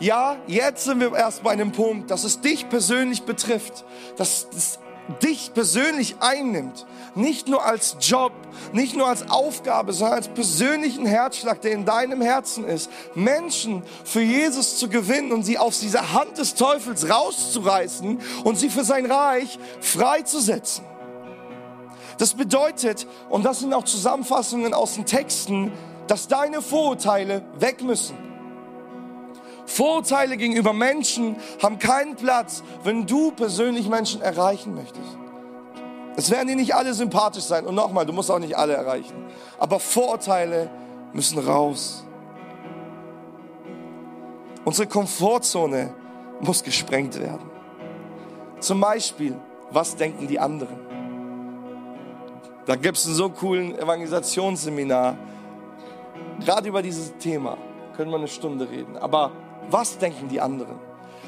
Ja, 0.00 0.36
jetzt 0.46 0.84
sind 0.84 1.00
wir 1.00 1.14
erst 1.14 1.42
bei 1.42 1.52
einem 1.52 1.72
Punkt, 1.72 2.10
dass 2.10 2.24
es 2.24 2.40
dich 2.40 2.68
persönlich 2.68 3.22
betrifft, 3.22 3.84
dass 4.16 4.46
es 4.54 4.78
dich 5.22 5.52
persönlich 5.54 6.16
einnimmt. 6.20 6.86
Nicht 7.14 7.48
nur 7.48 7.64
als 7.64 7.96
Job, 8.00 8.32
nicht 8.72 8.96
nur 8.96 9.06
als 9.06 9.30
Aufgabe, 9.30 9.92
sondern 9.92 10.18
als 10.18 10.28
persönlichen 10.28 11.06
Herzschlag, 11.06 11.60
der 11.60 11.72
in 11.72 11.84
deinem 11.84 12.20
Herzen 12.20 12.64
ist. 12.64 12.90
Menschen 13.14 13.82
für 14.04 14.22
Jesus 14.22 14.78
zu 14.78 14.88
gewinnen 14.88 15.32
und 15.32 15.44
sie 15.44 15.58
aus 15.58 15.80
dieser 15.80 16.12
Hand 16.12 16.38
des 16.38 16.54
Teufels 16.54 17.08
rauszureißen 17.08 18.18
und 18.44 18.58
sie 18.58 18.70
für 18.70 18.84
sein 18.84 19.06
Reich 19.06 19.58
freizusetzen. 19.80 20.84
Das 22.18 22.34
bedeutet, 22.34 23.06
und 23.28 23.44
das 23.44 23.60
sind 23.60 23.74
auch 23.74 23.84
Zusammenfassungen 23.84 24.72
aus 24.72 24.94
den 24.94 25.04
Texten, 25.04 25.72
dass 26.06 26.28
deine 26.28 26.62
Vorurteile 26.62 27.42
weg 27.58 27.82
müssen. 27.82 28.16
Vorurteile 29.66 30.36
gegenüber 30.36 30.72
Menschen 30.72 31.36
haben 31.62 31.78
keinen 31.78 32.16
Platz, 32.16 32.62
wenn 32.82 33.06
du 33.06 33.30
persönlich 33.30 33.88
Menschen 33.88 34.20
erreichen 34.20 34.74
möchtest. 34.74 35.18
Es 36.16 36.30
werden 36.30 36.48
dir 36.48 36.56
nicht 36.56 36.74
alle 36.74 36.94
sympathisch 36.94 37.44
sein. 37.44 37.66
Und 37.66 37.74
nochmal, 37.74 38.06
du 38.06 38.12
musst 38.12 38.30
auch 38.30 38.38
nicht 38.38 38.56
alle 38.56 38.74
erreichen. 38.74 39.14
Aber 39.58 39.80
Vorurteile 39.80 40.70
müssen 41.12 41.38
raus. 41.38 42.04
Unsere 44.64 44.86
Komfortzone 44.86 45.92
muss 46.40 46.62
gesprengt 46.62 47.18
werden. 47.18 47.50
Zum 48.60 48.80
Beispiel, 48.80 49.36
was 49.70 49.96
denken 49.96 50.26
die 50.28 50.38
anderen? 50.38 50.78
Da 52.66 52.76
gibt 52.76 52.96
es 52.96 53.06
einen 53.06 53.14
so 53.14 53.28
coolen 53.28 53.76
Evangelisationsseminar. 53.78 55.18
Gerade 56.40 56.68
über 56.68 56.80
dieses 56.80 57.14
Thema 57.18 57.58
können 57.94 58.10
wir 58.10 58.16
eine 58.16 58.28
Stunde 58.28 58.68
reden. 58.70 58.96
Aber 58.96 59.32
was 59.70 59.98
denken 59.98 60.28
die 60.28 60.40
anderen? 60.40 60.78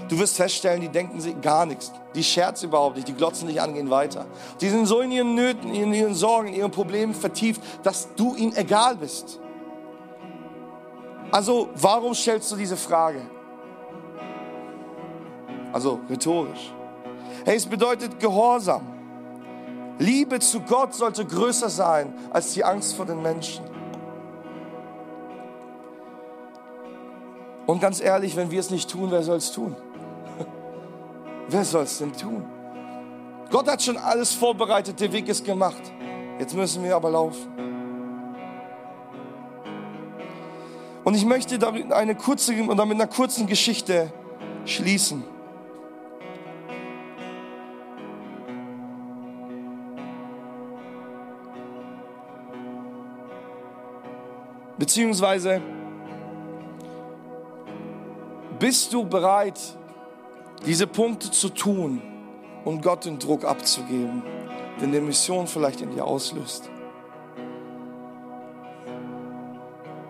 Du 0.09 0.19
wirst 0.19 0.37
feststellen, 0.37 0.81
die 0.81 0.89
denken 0.89 1.41
gar 1.41 1.67
nichts. 1.67 1.91
Die 2.15 2.23
scherzen 2.23 2.69
überhaupt 2.69 2.97
nicht, 2.97 3.09
die 3.09 3.15
glotzen 3.15 3.49
dich 3.49 3.61
an, 3.61 3.75
gehen 3.75 3.91
weiter. 3.91 4.27
Die 4.61 4.69
sind 4.69 4.87
so 4.87 5.01
in 5.01 5.11
ihren 5.11 5.35
Nöten, 5.35 5.75
in 5.75 5.93
ihren 5.93 6.15
Sorgen, 6.15 6.49
in 6.49 6.55
ihren 6.55 6.71
Problemen 6.71 7.15
vertieft, 7.15 7.61
dass 7.83 8.15
du 8.15 8.35
ihnen 8.37 8.55
egal 8.57 8.97
bist. 8.97 9.41
Also, 11.33 11.69
warum 11.75 12.15
stellst 12.15 12.53
du 12.53 12.57
diese 12.57 12.77
Frage? 12.77 13.21
Also, 15.73 16.01
rhetorisch. 16.09 16.73
Hey, 17.45 17.57
es 17.57 17.67
bedeutet 17.67 18.21
Gehorsam. 18.21 18.87
Liebe 19.99 20.39
zu 20.39 20.61
Gott 20.61 20.95
sollte 20.95 21.25
größer 21.25 21.69
sein 21.69 22.15
als 22.31 22.53
die 22.53 22.63
Angst 22.63 22.95
vor 22.95 23.07
den 23.07 23.23
Menschen. 23.23 23.76
Und 27.67 27.81
ganz 27.81 28.01
ehrlich, 28.01 28.37
wenn 28.37 28.51
wir 28.51 28.61
es 28.61 28.71
nicht 28.71 28.89
tun, 28.89 29.11
wer 29.11 29.23
soll 29.23 29.39
es 29.39 29.51
tun? 29.51 29.75
wer 31.49 31.65
soll 31.65 31.83
es 31.83 31.99
denn 31.99 32.13
tun? 32.13 32.45
Gott 33.51 33.69
hat 33.69 33.83
schon 33.83 33.97
alles 33.97 34.33
vorbereitet, 34.33 35.01
der 35.01 35.13
Weg 35.13 35.29
ist 35.29 35.45
gemacht. 35.45 35.83
Jetzt 36.39 36.55
müssen 36.55 36.85
wir 36.85 36.95
aber 36.95 37.11
laufen. 37.11 37.49
Und 41.05 41.15
ich 41.15 41.25
möchte 41.25 41.59
damit 41.59 41.93
eine 41.93 42.15
kurze 42.17 42.53
oder 42.65 42.85
mit 42.85 42.97
einer 42.97 43.07
kurzen 43.07 43.47
Geschichte 43.47 44.13
schließen. 44.65 45.25
Beziehungsweise 54.79 55.63
bist 58.59 58.93
du 58.93 59.05
bereit, 59.05 59.59
diese 60.65 60.87
Punkte 60.87 61.31
zu 61.31 61.49
tun 61.51 62.03
und 62.65 62.83
Gott 62.83 63.05
den 63.05 63.19
Druck 63.19 63.45
abzugeben, 63.45 64.23
den 64.81 64.93
die 64.93 65.01
Mission 65.01 65.47
vielleicht 65.47 65.81
in 65.81 65.91
dir 65.91 66.05
auslöst? 66.05 66.71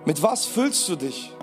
Mit 0.05 0.23
was 0.23 0.47
füllst 0.47 0.89
du 0.89 0.97
dich? 0.97 1.35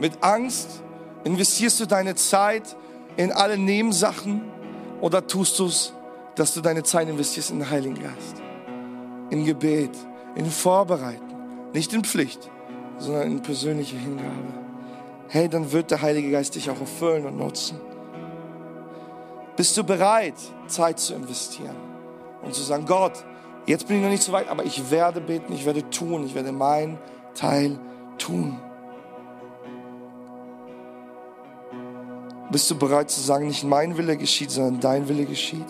Mit 0.00 0.22
Angst? 0.22 0.82
Investierst 1.24 1.80
du 1.80 1.86
deine 1.86 2.14
Zeit 2.14 2.76
in 3.16 3.32
alle 3.32 3.56
Nebensachen 3.56 4.42
oder 5.00 5.26
tust 5.26 5.58
du 5.58 5.66
es, 5.66 5.92
dass 6.34 6.54
du 6.54 6.60
deine 6.60 6.82
Zeit 6.82 7.08
investierst 7.08 7.50
in 7.50 7.60
den 7.60 7.70
Heiligen 7.70 7.94
Geist? 7.94 8.42
In 9.30 9.44
Gebet, 9.44 9.90
in 10.34 10.46
Vorbereiten, 10.46 11.34
nicht 11.72 11.92
in 11.92 12.04
Pflicht, 12.04 12.50
sondern 12.98 13.30
in 13.30 13.42
persönliche 13.42 13.96
Hingabe. 13.96 14.67
Hey, 15.30 15.48
dann 15.48 15.70
wird 15.72 15.90
der 15.90 16.00
Heilige 16.00 16.30
Geist 16.30 16.54
dich 16.54 16.70
auch 16.70 16.80
erfüllen 16.80 17.26
und 17.26 17.36
nutzen. 17.36 17.78
Bist 19.56 19.76
du 19.76 19.84
bereit, 19.84 20.34
Zeit 20.68 20.98
zu 20.98 21.14
investieren 21.14 21.76
und 22.42 22.54
zu 22.54 22.62
sagen, 22.62 22.86
Gott, 22.86 23.24
jetzt 23.66 23.86
bin 23.86 23.98
ich 23.98 24.02
noch 24.02 24.10
nicht 24.10 24.22
so 24.22 24.32
weit, 24.32 24.48
aber 24.48 24.64
ich 24.64 24.90
werde 24.90 25.20
beten, 25.20 25.52
ich 25.52 25.66
werde 25.66 25.88
tun, 25.90 26.24
ich 26.24 26.34
werde 26.34 26.52
meinen 26.52 26.98
Teil 27.34 27.78
tun. 28.16 28.58
Bist 32.50 32.70
du 32.70 32.78
bereit 32.78 33.10
zu 33.10 33.20
sagen, 33.20 33.48
nicht 33.48 33.64
mein 33.64 33.98
Wille 33.98 34.16
geschieht, 34.16 34.50
sondern 34.50 34.80
dein 34.80 35.08
Wille 35.08 35.26
geschieht? 35.26 35.66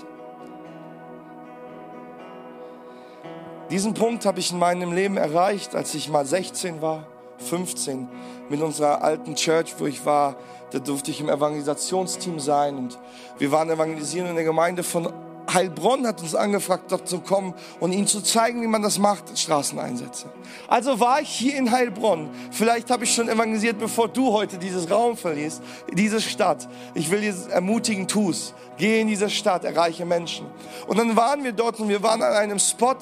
Diesen 3.70 3.94
Punkt 3.94 4.24
habe 4.24 4.38
ich 4.38 4.52
in 4.52 4.59
meinem 4.61 4.92
Leben 4.92 5.16
erreicht, 5.16 5.74
als 5.74 5.94
ich 5.94 6.09
mal 6.09 6.24
16 6.24 6.80
war, 6.80 7.06
15, 7.39 8.09
mit 8.49 8.61
unserer 8.61 9.03
alten 9.03 9.34
Church, 9.34 9.74
wo 9.78 9.86
ich 9.86 10.05
war. 10.05 10.36
Da 10.70 10.78
durfte 10.78 11.11
ich 11.11 11.20
im 11.20 11.28
Evangelisationsteam 11.28 12.41
sein 12.41 12.76
und 12.76 12.99
wir 13.39 13.51
waren 13.51 13.70
evangelisieren 13.70 14.28
in 14.28 14.34
der 14.34 14.45
Gemeinde 14.45 14.82
von 14.82 15.12
Heilbronn 15.53 16.07
hat 16.07 16.20
uns 16.20 16.34
angefragt, 16.34 16.93
dort 16.93 17.09
zu 17.09 17.20
kommen 17.20 17.55
und 17.80 17.93
ihnen 17.93 18.07
zu 18.07 18.20
zeigen, 18.20 18.62
wie 18.62 18.66
man 18.66 18.82
das 18.82 18.99
macht, 18.99 19.39
Straßeneinsätze. 19.39 20.26
Also 20.66 21.01
war 21.01 21.20
ich 21.20 21.30
hier 21.30 21.57
in 21.57 21.70
Heilbronn. 21.70 22.28
Vielleicht 22.51 22.91
habe 22.91 23.05
ich 23.05 23.14
schon 23.14 23.28
evangelisiert, 23.28 23.78
bevor 23.78 24.09
du 24.09 24.32
heute 24.32 24.59
dieses 24.59 24.91
Raum 24.91 25.16
verlierst, 25.16 25.62
diese 25.93 26.20
Stadt. 26.20 26.68
Ich 26.95 27.11
will 27.11 27.20
dir 27.20 27.34
ermutigen, 27.51 28.07
tu's. 28.07 28.53
Geh 28.76 29.01
in 29.01 29.09
diese 29.09 29.30
Stadt, 29.30 29.64
erreiche 29.64 30.05
Menschen. 30.05 30.47
Und 30.86 30.99
dann 30.99 31.16
waren 31.16 31.43
wir 31.43 31.53
dort 31.53 31.80
und 31.80 31.89
wir 31.89 32.03
waren 32.03 32.22
an 32.22 32.34
einem 32.34 32.59
Spot, 32.59 32.97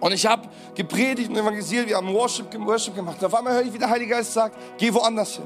und 0.00 0.12
ich 0.12 0.26
habe 0.26 0.48
gepredigt 0.74 1.30
und 1.30 1.36
evangelisiert, 1.36 1.88
wir 1.88 1.96
haben 1.96 2.12
Worship, 2.12 2.46
Worship 2.64 2.94
gemacht. 2.94 3.16
Und 3.20 3.26
auf 3.26 3.34
einmal 3.34 3.54
höre 3.54 3.62
ich, 3.62 3.72
wie 3.72 3.78
der 3.78 3.88
Heilige 3.88 4.10
Geist 4.10 4.32
sagt, 4.32 4.56
geh 4.78 4.92
woanders 4.92 5.36
hin. 5.36 5.44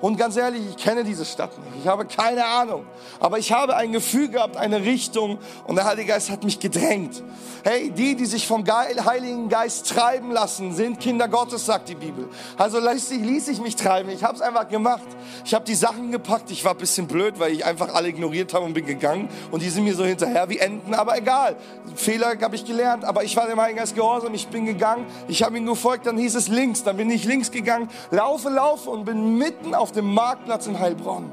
Und 0.00 0.16
ganz 0.16 0.36
ehrlich, 0.36 0.62
ich 0.68 0.76
kenne 0.76 1.04
diese 1.04 1.24
Stadt 1.24 1.50
nicht. 1.58 1.82
Ich 1.82 1.86
habe 1.86 2.06
keine 2.06 2.46
Ahnung. 2.46 2.86
Aber 3.18 3.38
ich 3.38 3.52
habe 3.52 3.76
ein 3.76 3.92
Gefühl 3.92 4.28
gehabt, 4.28 4.56
eine 4.56 4.82
Richtung. 4.82 5.38
Und 5.66 5.76
der 5.76 5.84
Heilige 5.84 6.08
Geist 6.08 6.30
hat 6.30 6.42
mich 6.42 6.58
gedrängt. 6.58 7.22
Hey, 7.64 7.90
die, 7.90 8.14
die 8.14 8.24
sich 8.24 8.46
vom 8.46 8.64
Heiligen 8.66 9.50
Geist 9.50 9.90
treiben 9.90 10.30
lassen, 10.30 10.74
sind 10.74 11.00
Kinder 11.00 11.28
Gottes, 11.28 11.66
sagt 11.66 11.90
die 11.90 11.94
Bibel. 11.94 12.28
Also 12.56 12.78
ließ 12.78 13.10
ich, 13.10 13.20
ließ 13.20 13.48
ich 13.48 13.60
mich 13.60 13.76
treiben. 13.76 14.08
Ich 14.10 14.24
habe 14.24 14.34
es 14.34 14.40
einfach 14.40 14.68
gemacht. 14.68 15.02
Ich 15.44 15.52
habe 15.52 15.66
die 15.66 15.74
Sachen 15.74 16.10
gepackt. 16.10 16.50
Ich 16.50 16.64
war 16.64 16.72
ein 16.72 16.78
bisschen 16.78 17.06
blöd, 17.06 17.38
weil 17.38 17.52
ich 17.52 17.66
einfach 17.66 17.94
alle 17.94 18.08
ignoriert 18.08 18.54
habe 18.54 18.64
und 18.64 18.72
bin 18.72 18.86
gegangen. 18.86 19.28
Und 19.50 19.60
die 19.62 19.68
sind 19.68 19.84
mir 19.84 19.94
so 19.94 20.04
hinterher 20.04 20.48
wie 20.48 20.58
Enten. 20.58 20.94
Aber 20.94 21.18
egal. 21.18 21.56
Fehler 21.94 22.34
habe 22.40 22.56
ich 22.56 22.64
gelernt. 22.64 23.04
Aber 23.04 23.22
ich 23.24 23.36
war 23.36 23.46
dem 23.46 23.60
Heiligen 23.60 23.80
Geist 23.80 23.94
gehorsam. 23.94 24.32
Ich 24.32 24.48
bin 24.48 24.64
gegangen. 24.64 25.04
Ich 25.28 25.42
habe 25.42 25.58
ihm 25.58 25.66
gefolgt. 25.66 26.06
Dann 26.06 26.16
hieß 26.16 26.36
es 26.36 26.48
links. 26.48 26.84
Dann 26.84 26.96
bin 26.96 27.10
ich 27.10 27.24
links 27.24 27.50
gegangen. 27.50 27.90
Laufe, 28.10 28.48
laufe 28.48 28.88
und 28.88 29.04
bin 29.04 29.36
mitten 29.36 29.74
auf 29.74 29.89
dem 29.92 30.12
Marktplatz 30.14 30.66
in 30.66 30.78
Heilbronn. 30.78 31.30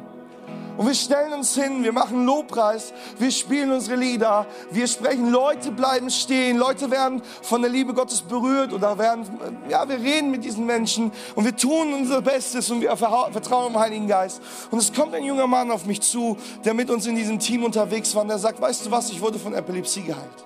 Und 0.78 0.86
wir 0.86 0.94
stellen 0.94 1.34
uns 1.34 1.56
hin, 1.56 1.84
wir 1.84 1.92
machen 1.92 2.26
Lobpreis, 2.26 2.94
wir 3.18 3.32
spielen 3.32 3.72
unsere 3.72 3.96
Lieder, 3.96 4.46
wir 4.70 4.88
sprechen, 4.88 5.32
Leute 5.32 5.72
bleiben 5.72 6.12
stehen, 6.12 6.56
Leute 6.58 6.92
werden 6.92 7.24
von 7.42 7.64
der 7.64 7.72
Liebe 7.72 7.96
Gottes 7.96 8.22
berührt 8.22 8.74
oder 8.74 9.00
werden, 9.00 9.26
ja, 9.70 9.90
wir 9.90 9.98
reden 9.98 10.30
mit 10.30 10.44
diesen 10.44 10.68
Menschen 10.68 11.12
und 11.34 11.46
wir 11.46 11.56
tun 11.56 11.96
unser 11.96 12.22
Bestes 12.22 12.70
und 12.70 12.82
wir 12.82 12.96
vertrauen 12.96 13.74
im 13.74 13.80
Heiligen 13.80 14.08
Geist. 14.08 14.40
Und 14.70 14.78
es 14.78 14.94
kommt 14.94 15.16
ein 15.16 15.24
junger 15.24 15.48
Mann 15.48 15.72
auf 15.72 15.88
mich 15.88 16.02
zu, 16.02 16.38
der 16.64 16.76
mit 16.76 16.92
uns 16.92 17.08
in 17.08 17.16
diesem 17.16 17.40
Team 17.40 17.64
unterwegs 17.64 18.14
war 18.14 18.22
und 18.22 18.28
der 18.28 18.38
sagt, 18.38 18.62
weißt 18.62 18.86
du 18.86 18.92
was, 18.92 19.10
ich 19.10 19.20
wurde 19.20 19.40
von 19.40 19.56
Epilepsie 19.56 20.04
geheilt. 20.04 20.46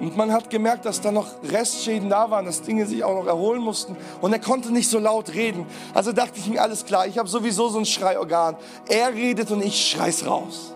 Und 0.00 0.16
man 0.16 0.32
hat 0.32 0.48
gemerkt, 0.48 0.84
dass 0.84 1.00
da 1.00 1.10
noch 1.10 1.26
Restschäden 1.42 2.08
da 2.08 2.30
waren, 2.30 2.46
dass 2.46 2.62
Dinge 2.62 2.86
sich 2.86 3.02
auch 3.02 3.14
noch 3.14 3.26
erholen 3.26 3.60
mussten. 3.60 3.96
Und 4.20 4.32
er 4.32 4.38
konnte 4.38 4.72
nicht 4.72 4.88
so 4.88 4.98
laut 4.98 5.34
reden. 5.34 5.66
Also 5.92 6.12
dachte 6.12 6.38
ich 6.38 6.46
mir, 6.46 6.62
alles 6.62 6.84
klar, 6.84 7.06
ich 7.06 7.18
habe 7.18 7.28
sowieso 7.28 7.68
so 7.68 7.78
ein 7.78 7.86
Schreiorgan. 7.86 8.56
Er 8.88 9.12
redet 9.12 9.50
und 9.50 9.64
ich 9.64 9.90
schrei's 9.90 10.24
raus. 10.24 10.74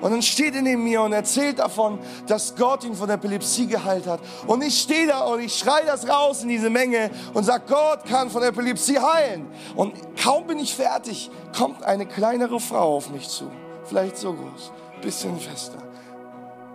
Und 0.00 0.10
dann 0.10 0.20
steht 0.20 0.54
er 0.54 0.62
neben 0.62 0.84
mir 0.84 1.00
und 1.00 1.12
erzählt 1.12 1.58
davon, 1.58 1.98
dass 2.26 2.54
Gott 2.54 2.84
ihn 2.84 2.94
von 2.94 3.08
Epilepsie 3.08 3.66
geheilt 3.66 4.06
hat. 4.06 4.20
Und 4.46 4.62
ich 4.62 4.78
stehe 4.78 5.06
da 5.06 5.20
und 5.24 5.40
ich 5.40 5.56
schreie 5.56 5.86
das 5.86 6.06
raus 6.06 6.42
in 6.42 6.48
diese 6.48 6.68
Menge 6.68 7.10
und 7.32 7.44
sage, 7.44 7.64
Gott 7.68 8.04
kann 8.04 8.28
von 8.28 8.42
Epilepsie 8.42 8.98
heilen. 8.98 9.46
Und 9.74 9.94
kaum 10.22 10.46
bin 10.46 10.58
ich 10.58 10.74
fertig, 10.74 11.30
kommt 11.56 11.82
eine 11.82 12.04
kleinere 12.04 12.60
Frau 12.60 12.96
auf 12.96 13.08
mich 13.08 13.28
zu. 13.28 13.50
Vielleicht 13.84 14.18
so 14.18 14.34
groß, 14.34 14.72
bisschen 15.00 15.38
fester 15.38 15.85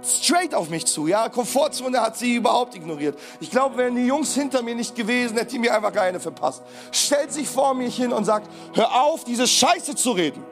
straight 0.03 0.53
auf 0.53 0.69
mich 0.69 0.85
zu. 0.85 1.07
Ja, 1.07 1.29
Komfortzone 1.29 1.99
hat 2.01 2.17
sie 2.17 2.35
überhaupt 2.35 2.75
ignoriert. 2.75 3.17
Ich 3.39 3.51
glaube, 3.51 3.77
wären 3.77 3.95
die 3.95 4.05
Jungs 4.05 4.33
hinter 4.33 4.61
mir 4.61 4.75
nicht 4.75 4.95
gewesen, 4.95 5.37
hätte 5.37 5.51
die 5.51 5.59
mir 5.59 5.73
einfach 5.75 5.93
keine 5.93 6.19
verpasst. 6.19 6.63
Stellt 6.91 7.31
sich 7.31 7.47
vor 7.47 7.73
mich 7.73 7.95
hin 7.95 8.11
und 8.11 8.25
sagt, 8.25 8.49
hör 8.73 9.03
auf, 9.03 9.23
diese 9.23 9.47
Scheiße 9.47 9.95
zu 9.95 10.11
reden. 10.11 10.43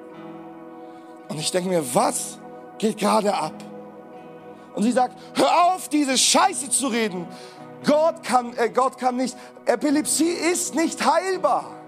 Und 1.27 1.39
ich 1.39 1.51
denke 1.51 1.69
mir, 1.69 1.83
was 1.93 2.37
geht 2.77 2.97
gerade 2.97 3.33
ab? 3.33 3.53
Und 4.75 4.83
sie 4.83 4.91
sagt, 4.91 5.15
hör 5.35 5.65
auf, 5.65 5.89
diese 5.89 6.17
Scheiße 6.17 6.69
zu 6.69 6.87
reden. 6.87 7.27
Gott 7.85 8.23
kann, 8.23 8.55
äh, 8.57 8.69
Gott 8.69 8.97
kann 8.97 9.15
nicht, 9.15 9.35
Epilepsie 9.65 10.29
ist 10.29 10.75
nicht 10.75 11.05
heilbar. 11.05 11.78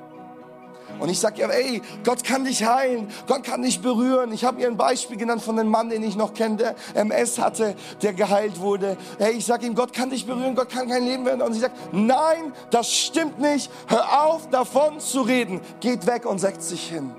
Und 1.02 1.10
ich 1.10 1.20
sage 1.20 1.41
ihr, 1.41 1.49
ey, 1.49 1.82
Gott 2.04 2.24
kann 2.24 2.45
dich 2.45 2.64
heilen, 2.64 3.10
Gott 3.26 3.43
kann 3.43 3.64
dich 3.64 3.82
berühren. 3.82 4.32
Ich 4.32 4.45
habe 4.45 4.62
ihr 4.62 4.68
ein 4.68 4.78
Beispiel 4.78 5.18
genannt 5.18 5.41
von 5.41 5.58
einem 5.58 5.70
Mann, 5.70 5.89
den 5.89 6.04
ich 6.04 6.16
noch 6.16 6.36
kenne, 6.36 6.58
der 6.58 6.76
MS 6.93 7.39
hatte, 7.39 7.76
der 8.04 8.14
geheilt 8.14 8.60
wurde. 8.60 8.97
Hey, 9.18 9.34
ich 9.34 9.45
sage 9.47 9.66
ihm, 9.66 9.74
Gott 9.74 9.93
kann 9.93 10.12
dich 10.12 10.28
berühren, 10.28 10.54
Gott 10.54 10.70
kann 10.70 10.88
kein 10.88 11.04
Leben 11.04 11.26
werden. 11.26 11.41
Und 11.41 11.54
sie 11.54 11.60
sagt, 11.60 11.76
nein, 11.91 12.54
das 12.70 12.93
stimmt 12.93 13.39
nicht. 13.39 13.72
Hör 13.88 14.26
auf, 14.26 14.47
davon 14.52 14.99
zu 14.99 15.22
reden. 15.22 15.60
Geht 15.80 16.06
weg 16.06 16.28
und 16.28 16.38
setzt 16.38 16.70
sich 16.70 16.88
hin. 16.88 17.12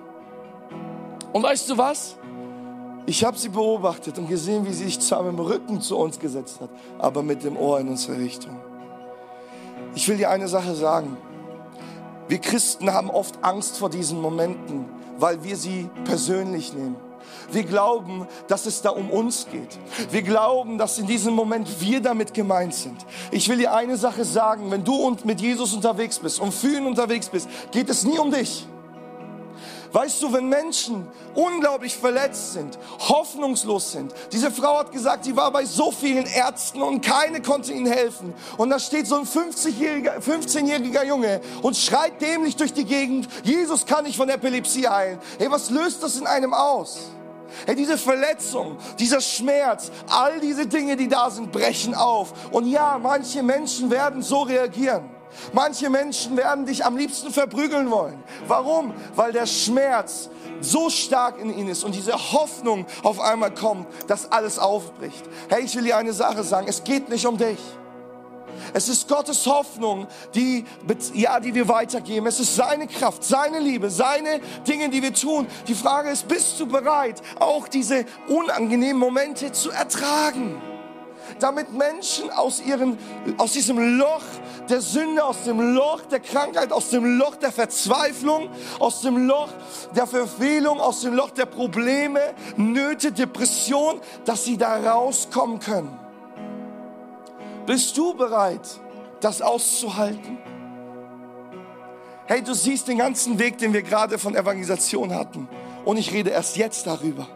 Und 1.33 1.43
weißt 1.43 1.68
du 1.68 1.76
was? 1.76 2.16
Ich 3.05 3.24
habe 3.24 3.37
sie 3.37 3.49
beobachtet 3.49 4.16
und 4.16 4.28
gesehen, 4.28 4.64
wie 4.64 4.72
sie 4.72 4.85
sich 4.85 5.01
zwar 5.01 5.24
mit 5.24 5.33
dem 5.33 5.41
Rücken 5.41 5.80
zu 5.80 5.99
uns 5.99 6.20
gesetzt 6.20 6.61
hat, 6.61 6.70
aber 7.01 7.24
mit 7.24 7.43
dem 7.43 7.57
Ohr 7.57 7.80
in 7.80 7.89
unsere 7.89 8.16
Richtung. 8.16 8.61
Ich 9.97 10.07
will 10.07 10.18
dir 10.18 10.30
eine 10.30 10.47
Sache 10.47 10.76
sagen. 10.76 11.16
Wir 12.29 12.39
Christen 12.39 12.93
haben 12.93 13.11
oft 13.11 13.43
Angst 13.43 13.79
vor 13.79 13.91
diesen 13.91 14.20
Momenten, 14.20 14.87
weil 15.18 15.43
wir 15.45 15.57
sie 15.57 15.89
persönlich 16.05 16.73
nehmen. 16.73 16.97
Wir 17.51 17.64
glauben, 17.64 18.27
dass 18.49 18.66
es 18.66 18.83
da 18.83 18.91
um 18.91 19.11
uns 19.11 19.47
geht. 19.51 19.79
Wir 20.11 20.23
glauben, 20.23 20.79
dass 20.79 20.99
in 20.99 21.07
diesem 21.07 21.35
Moment 21.35 21.81
wir 21.81 22.01
damit 22.01 22.35
gemeint 22.35 22.75
sind. 22.75 22.97
Ich 23.31 23.49
will 23.49 23.59
dir 23.59 23.75
eine 23.75 23.97
Sache 23.97 24.25
sagen, 24.25 24.70
wenn 24.70 24.85
du 24.85 25.16
mit 25.25 25.41
Jesus 25.41 25.75
unterwegs 25.75 26.18
bist 26.18 26.41
und 26.41 26.53
für 26.53 26.77
ihn 26.77 26.87
unterwegs 26.87 27.29
bist, 27.29 27.49
geht 27.70 27.91
es 27.91 28.05
nie 28.05 28.18
um 28.18 28.31
dich. 28.31 28.66
Weißt 29.93 30.22
du, 30.22 30.32
wenn 30.32 30.49
Menschen 30.49 31.07
unglaublich 31.34 31.97
verletzt 31.97 32.55
sind, 32.55 32.78
hoffnungslos 32.99 33.93
sind, 33.93 34.14
diese 34.32 34.51
Frau 34.51 34.78
hat 34.78 34.90
gesagt, 34.90 35.24
sie 35.24 35.36
war 35.36 35.51
bei 35.53 35.66
so 35.66 35.90
vielen 35.90 36.24
Ärzten 36.26 36.80
und 36.80 37.03
keine 37.03 37.43
konnte 37.43 37.72
ihnen 37.72 37.86
helfen. 37.86 38.32
Und 38.57 38.70
da 38.70 38.78
steht 38.78 39.07
so 39.07 39.16
ein 39.16 39.24
50-jähriger, 39.24 40.18
15-jähriger 40.20 41.05
Junge 41.05 41.43
und 41.61 41.76
schreit 41.76 42.20
dämlich 42.22 42.57
durch 42.57 42.72
die 42.72 42.84
Gegend, 42.84 43.28
Jesus 43.45 43.84
kann 43.84 44.05
nicht 44.05 44.16
von 44.16 44.30
Epilepsie 44.30 44.88
heilen. 44.88 45.18
Hey, 45.38 45.51
was 45.51 45.68
löst 45.68 46.03
das 46.03 46.16
in 46.16 46.26
einem 46.26 46.55
aus? 46.55 47.01
Hey, 47.66 47.76
diese 47.76 47.99
Verletzung, 47.99 48.78
dieser 48.99 49.20
Schmerz, 49.20 49.90
all 50.09 50.40
diese 50.40 50.66
Dinge, 50.66 50.97
die 50.97 51.09
da 51.09 51.30
sind, 51.30 51.53
brechen 51.53 51.95
auf. 51.95 52.32
Und 52.51 52.66
ja, 52.66 52.99
manche 53.01 53.43
Menschen 53.43 53.90
werden 53.90 54.22
so 54.22 54.43
reagieren. 54.43 55.11
Manche 55.53 55.91
Menschen 55.91 56.37
werden 56.37 56.66
dich 56.66 56.85
am 56.85 56.97
liebsten 56.97 57.30
verprügeln 57.33 57.91
wollen. 57.91 58.22
Warum? 58.47 58.93
Weil 59.14 59.33
der 59.33 59.47
Schmerz 59.47 60.28
so 60.61 60.91
stark 60.91 61.39
in 61.41 61.57
ihnen 61.57 61.68
ist 61.68 61.85
und 61.85 61.95
diese 61.95 62.12
Hoffnung 62.33 62.87
auf 63.03 63.20
einmal 63.20 63.53
kommt, 63.53 63.87
dass 64.07 64.30
alles 64.30 64.59
aufbricht. 64.59 65.24
Hey, 65.49 65.64
ich 65.64 65.74
will 65.74 65.85
dir 65.85 65.97
eine 65.97 66.12
Sache 66.12 66.45
sagen, 66.45 66.66
es 66.68 66.85
geht 66.85 67.09
nicht 67.09 67.26
um 67.26 67.37
dich. 67.37 67.59
Es 68.74 68.89
ist 68.89 69.09
Gottes 69.09 69.47
Hoffnung, 69.47 70.07
die, 70.35 70.64
ja, 71.14 71.41
die 71.41 71.55
wir 71.55 71.68
weitergeben. 71.68 72.26
Es 72.26 72.41
ist 72.41 72.55
seine 72.55 72.87
Kraft, 72.87 73.24
seine 73.24 73.59
Liebe, 73.59 73.91
seine 73.91 74.41
Dinge, 74.66 74.89
die 74.89 75.03
wir 75.03 75.14
tun. 75.14 75.47
Die 75.66 75.74
Frage 75.74 76.11
ist, 76.11 76.28
bist 76.28 76.61
du 76.61 76.66
bereit, 76.66 77.20
auch 77.39 77.68
diese 77.68 78.05
unangenehmen 78.28 78.99
Momente 78.99 79.53
zu 79.53 79.70
ertragen? 79.70 80.61
damit 81.39 81.72
Menschen 81.72 82.30
aus, 82.30 82.61
ihren, 82.61 82.99
aus 83.39 83.53
diesem 83.53 83.99
Loch 83.99 84.22
der 84.73 84.81
Sünde, 84.81 85.23
aus 85.23 85.45
dem 85.45 85.61
Loch 85.75 86.01
der 86.11 86.20
Krankheit, 86.20 86.73
aus 86.73 86.89
dem 86.89 87.18
Loch 87.18 87.37
der 87.37 87.53
Verzweiflung, 87.53 88.49
aus 88.79 89.03
dem 89.03 89.29
Loch 89.29 89.51
der 89.95 90.07
Verfehlung, 90.07 90.81
aus 90.81 91.03
dem 91.03 91.14
Loch 91.14 91.31
der 91.31 91.45
Probleme, 91.45 92.20
Nöte, 92.57 93.12
Depression, 93.12 94.01
dass 94.25 94.45
sie 94.45 94.57
da 94.57 94.77
rauskommen 94.77 95.59
können. 95.61 95.95
Bist 97.66 97.99
du 97.99 98.14
bereit, 98.14 98.66
das 99.20 99.43
auszuhalten? 99.43 100.39
Hey, 102.25 102.43
du 102.43 102.55
siehst 102.55 102.89
den 102.89 102.97
ganzen 102.97 103.39
Weg, 103.39 103.59
den 103.59 103.75
wir 103.75 103.83
gerade 103.83 104.18
von 104.18 104.35
Evangelisation 104.35 105.14
hatten. 105.14 105.51
Und 105.85 105.99
ich 105.99 106.12
rede 106.12 106.31
erst 106.31 106.57
jetzt 106.57 106.87
darüber. 106.87 107.29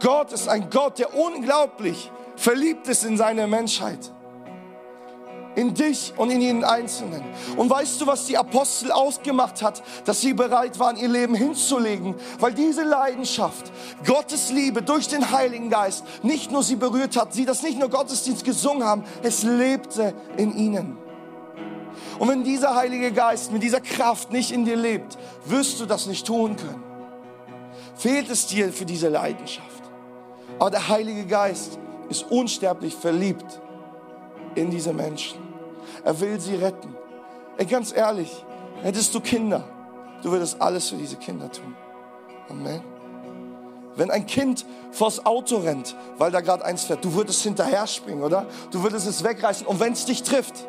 Gott 0.00 0.32
ist 0.32 0.48
ein 0.48 0.68
Gott, 0.68 0.98
der 0.98 1.14
unglaublich 1.14 2.10
verliebt 2.34 2.88
ist 2.88 3.04
in 3.04 3.16
seine 3.16 3.46
Menschheit. 3.46 4.10
In 5.56 5.74
dich 5.74 6.12
und 6.16 6.30
in 6.30 6.40
jeden 6.40 6.64
Einzelnen. 6.64 7.22
Und 7.56 7.70
weißt 7.70 8.00
du, 8.00 8.06
was 8.06 8.26
die 8.26 8.36
Apostel 8.36 8.90
ausgemacht 8.92 9.62
hat? 9.62 9.82
Dass 10.04 10.20
sie 10.20 10.34
bereit 10.34 10.78
waren, 10.78 10.96
ihr 10.96 11.08
Leben 11.08 11.34
hinzulegen, 11.34 12.14
weil 12.38 12.54
diese 12.54 12.82
Leidenschaft, 12.82 13.72
Gottes 14.06 14.50
Liebe 14.50 14.82
durch 14.82 15.08
den 15.08 15.30
Heiligen 15.30 15.70
Geist 15.70 16.04
nicht 16.22 16.50
nur 16.50 16.62
sie 16.62 16.76
berührt 16.76 17.16
hat, 17.16 17.32
sie 17.32 17.44
das 17.44 17.62
nicht 17.62 17.78
nur 17.78 17.88
Gottesdienst 17.88 18.44
gesungen 18.44 18.84
haben, 18.84 19.04
es 19.22 19.42
lebte 19.42 20.14
in 20.36 20.56
ihnen. 20.56 20.98
Und 22.18 22.28
wenn 22.28 22.44
dieser 22.44 22.74
Heilige 22.74 23.12
Geist 23.12 23.52
mit 23.52 23.62
dieser 23.62 23.80
Kraft 23.80 24.32
nicht 24.32 24.50
in 24.52 24.64
dir 24.64 24.76
lebt, 24.76 25.18
wirst 25.46 25.80
du 25.80 25.86
das 25.86 26.06
nicht 26.06 26.26
tun 26.26 26.56
können. 26.56 26.82
Fehlt 27.96 28.28
es 28.30 28.46
dir 28.46 28.72
für 28.72 28.84
diese 28.84 29.08
Leidenschaft. 29.08 29.82
Aber 30.58 30.70
der 30.70 30.88
Heilige 30.88 31.26
Geist 31.26 31.78
ist 32.08 32.30
unsterblich 32.30 32.94
verliebt 32.94 33.60
in 34.54 34.70
diese 34.70 34.92
Menschen. 34.92 35.43
Er 36.02 36.18
will 36.20 36.40
sie 36.40 36.56
retten. 36.56 36.94
Ey, 37.56 37.66
ganz 37.66 37.94
ehrlich, 37.94 38.44
hättest 38.82 39.14
du 39.14 39.20
Kinder, 39.20 39.64
du 40.22 40.30
würdest 40.30 40.60
alles 40.60 40.88
für 40.88 40.96
diese 40.96 41.16
Kinder 41.16 41.50
tun. 41.50 41.74
Amen. 42.48 42.82
Wenn 43.96 44.10
ein 44.10 44.26
Kind 44.26 44.66
vors 44.90 45.24
Auto 45.24 45.58
rennt, 45.58 45.94
weil 46.18 46.32
da 46.32 46.40
gerade 46.40 46.64
eins 46.64 46.84
fährt, 46.84 47.04
du 47.04 47.14
würdest 47.14 47.42
hinterher 47.42 47.86
springen, 47.86 48.22
oder? 48.22 48.46
Du 48.72 48.82
würdest 48.82 49.06
es 49.06 49.22
wegreißen. 49.22 49.66
Und 49.66 49.78
wenn 49.78 49.92
es 49.92 50.04
dich 50.04 50.24
trifft, 50.24 50.66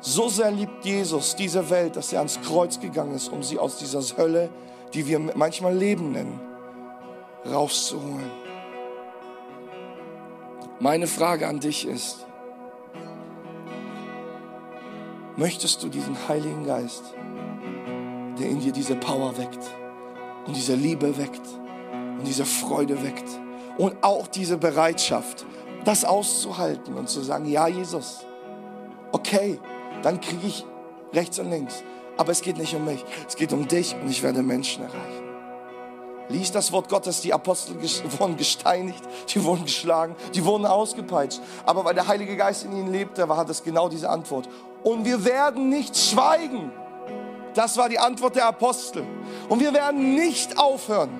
so 0.00 0.28
sehr 0.28 0.50
liebt 0.50 0.84
Jesus 0.84 1.36
diese 1.36 1.70
Welt, 1.70 1.96
dass 1.96 2.12
er 2.12 2.18
ans 2.18 2.38
Kreuz 2.42 2.78
gegangen 2.80 3.14
ist, 3.14 3.28
um 3.28 3.42
sie 3.42 3.58
aus 3.58 3.78
dieser 3.78 4.02
Hölle, 4.18 4.50
die 4.92 5.06
wir 5.06 5.18
manchmal 5.18 5.74
Leben 5.74 6.12
nennen, 6.12 6.38
rauszuholen. 7.50 8.30
Meine 10.78 11.06
Frage 11.06 11.48
an 11.48 11.60
dich 11.60 11.86
ist, 11.86 12.25
möchtest 15.36 15.82
du 15.82 15.88
diesen 15.88 16.16
Heiligen 16.28 16.64
Geist, 16.64 17.04
der 18.38 18.48
in 18.48 18.60
dir 18.60 18.72
diese 18.72 18.96
Power 18.96 19.36
weckt 19.36 19.64
und 20.46 20.56
diese 20.56 20.74
Liebe 20.74 21.16
weckt 21.18 21.46
und 22.18 22.26
diese 22.26 22.44
Freude 22.44 23.02
weckt 23.02 23.28
und 23.78 24.02
auch 24.02 24.26
diese 24.26 24.56
Bereitschaft, 24.56 25.44
das 25.84 26.04
auszuhalten 26.04 26.94
und 26.94 27.08
zu 27.08 27.20
sagen, 27.20 27.46
ja 27.46 27.68
Jesus, 27.68 28.26
okay, 29.12 29.60
dann 30.02 30.20
kriege 30.20 30.46
ich 30.46 30.64
rechts 31.12 31.38
und 31.38 31.50
links. 31.50 31.82
Aber 32.16 32.32
es 32.32 32.40
geht 32.40 32.56
nicht 32.56 32.74
um 32.74 32.84
mich, 32.84 33.04
es 33.28 33.36
geht 33.36 33.52
um 33.52 33.68
dich 33.68 33.94
und 33.94 34.10
ich 34.10 34.22
werde 34.22 34.42
Menschen 34.42 34.84
erreichen. 34.84 35.26
Lies 36.28 36.50
das 36.50 36.72
Wort 36.72 36.88
Gottes, 36.88 37.20
die 37.20 37.32
Apostel 37.32 37.76
wurden 38.18 38.36
gesteinigt, 38.36 39.02
die 39.28 39.44
wurden 39.44 39.64
geschlagen, 39.64 40.16
die 40.34 40.44
wurden 40.44 40.66
ausgepeitscht. 40.66 41.40
Aber 41.64 41.84
weil 41.84 41.94
der 41.94 42.08
Heilige 42.08 42.36
Geist 42.36 42.64
in 42.64 42.72
ihnen 42.72 42.92
lebte, 42.92 43.28
war 43.28 43.44
das 43.44 43.62
genau 43.62 43.88
diese 43.88 44.08
Antwort. 44.08 44.48
Und 44.86 45.04
wir 45.04 45.24
werden 45.24 45.68
nicht 45.68 45.96
schweigen. 45.96 46.70
Das 47.54 47.76
war 47.76 47.88
die 47.88 47.98
Antwort 47.98 48.36
der 48.36 48.46
Apostel. 48.46 49.02
Und 49.48 49.58
wir 49.58 49.74
werden 49.74 50.14
nicht 50.14 50.60
aufhören, 50.60 51.10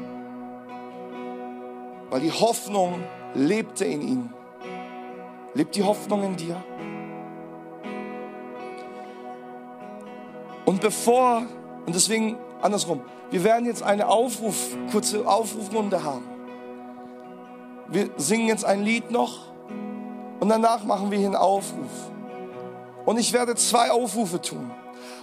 weil 2.08 2.20
die 2.20 2.30
Hoffnung 2.30 3.02
lebte 3.34 3.84
in 3.84 4.02
ihnen. 4.02 4.34
Lebt 5.54 5.74
die 5.74 5.82
Hoffnung 5.82 6.22
in 6.22 6.36
dir? 6.36 6.62
Und 10.64 10.80
bevor, 10.80 11.42
und 11.86 11.92
deswegen 11.92 12.36
andersrum, 12.62 13.00
wir 13.32 13.42
werden 13.42 13.66
jetzt 13.66 13.82
eine 13.82 14.06
Aufruf, 14.06 14.76
kurze 14.92 15.26
Aufrufrunde 15.26 16.04
haben. 16.04 16.24
Wir 17.88 18.10
singen 18.16 18.46
jetzt 18.46 18.64
ein 18.64 18.84
Lied 18.84 19.10
noch 19.10 19.48
und 20.38 20.50
danach 20.50 20.84
machen 20.84 21.10
wir 21.10 21.18
hier 21.18 21.26
einen 21.26 21.34
Aufruf. 21.34 22.12
Und 23.06 23.18
ich 23.18 23.32
werde 23.32 23.54
zwei 23.54 23.90
Aufrufe 23.90 24.42
tun. 24.42 24.70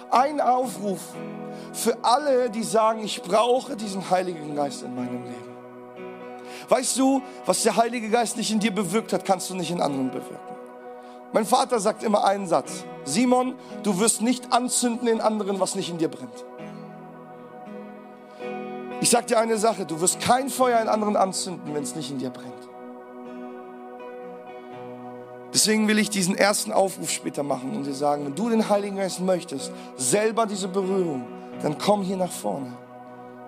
Ein 0.10 0.42
Aufruf 0.42 1.02
für 1.74 1.98
alle, 2.04 2.50
die 2.50 2.64
sagen, 2.64 3.04
ich 3.04 3.22
brauche 3.22 3.76
diesen 3.76 4.10
Heiligen 4.10 4.56
Geist 4.56 4.84
in 4.84 4.96
meinem 4.96 5.24
Leben. 5.24 5.54
Weißt 6.70 6.98
du, 6.98 7.22
was 7.46 7.64
der 7.64 7.76
Heilige 7.76 8.10
Geist 8.10 8.38
nicht 8.38 8.52
in 8.52 8.60
dir 8.60 8.74
bewirkt 8.74 9.12
hat, 9.12 9.26
kannst 9.26 9.50
du 9.50 9.56
nicht 9.56 9.70
in 9.70 9.82
anderen 9.82 10.10
bewirken. 10.10 10.56
Mein 11.34 11.46
Vater 11.46 11.80
sagt 11.80 12.04
immer 12.04 12.24
einen 12.24 12.48
Satz. 12.48 12.86
Simon, 13.06 13.56
du 13.82 14.00
wirst 14.00 14.22
nicht 14.22 14.54
anzünden 14.54 15.08
in 15.08 15.20
anderen, 15.20 15.60
was 15.60 15.76
nicht 15.76 15.90
in 15.90 15.98
dir 15.98 16.10
brennt. 16.10 16.46
Ich 19.02 19.10
sage 19.10 19.26
dir 19.26 19.40
eine 19.40 19.58
Sache, 19.58 19.86
du 19.86 20.00
wirst 20.00 20.22
kein 20.22 20.50
Feuer 20.50 20.80
in 20.80 20.88
anderen 20.88 21.18
anzünden, 21.18 21.74
wenn 21.74 21.84
es 21.84 21.96
nicht 21.96 22.12
in 22.12 22.20
dir 22.20 22.30
brennt. 22.30 22.54
Deswegen 25.54 25.88
will 25.88 26.00
ich 26.00 26.10
diesen 26.10 26.36
ersten 26.36 26.72
Aufruf 26.72 27.12
später 27.12 27.44
machen 27.44 27.76
und 27.76 27.86
dir 27.86 27.94
sagen, 27.94 28.26
wenn 28.26 28.36
du 28.36 28.50
den 28.50 28.70
Heiligen 28.70 28.96
Geist 28.96 29.20
möchtest, 29.20 29.72
selber 29.96 30.48
diese 30.48 30.68
Berührung, 30.68 31.28
dann 31.62 31.78
komm 31.78 32.02
hier 32.02 32.18
nach 32.18 32.32
vorne. 32.32 32.76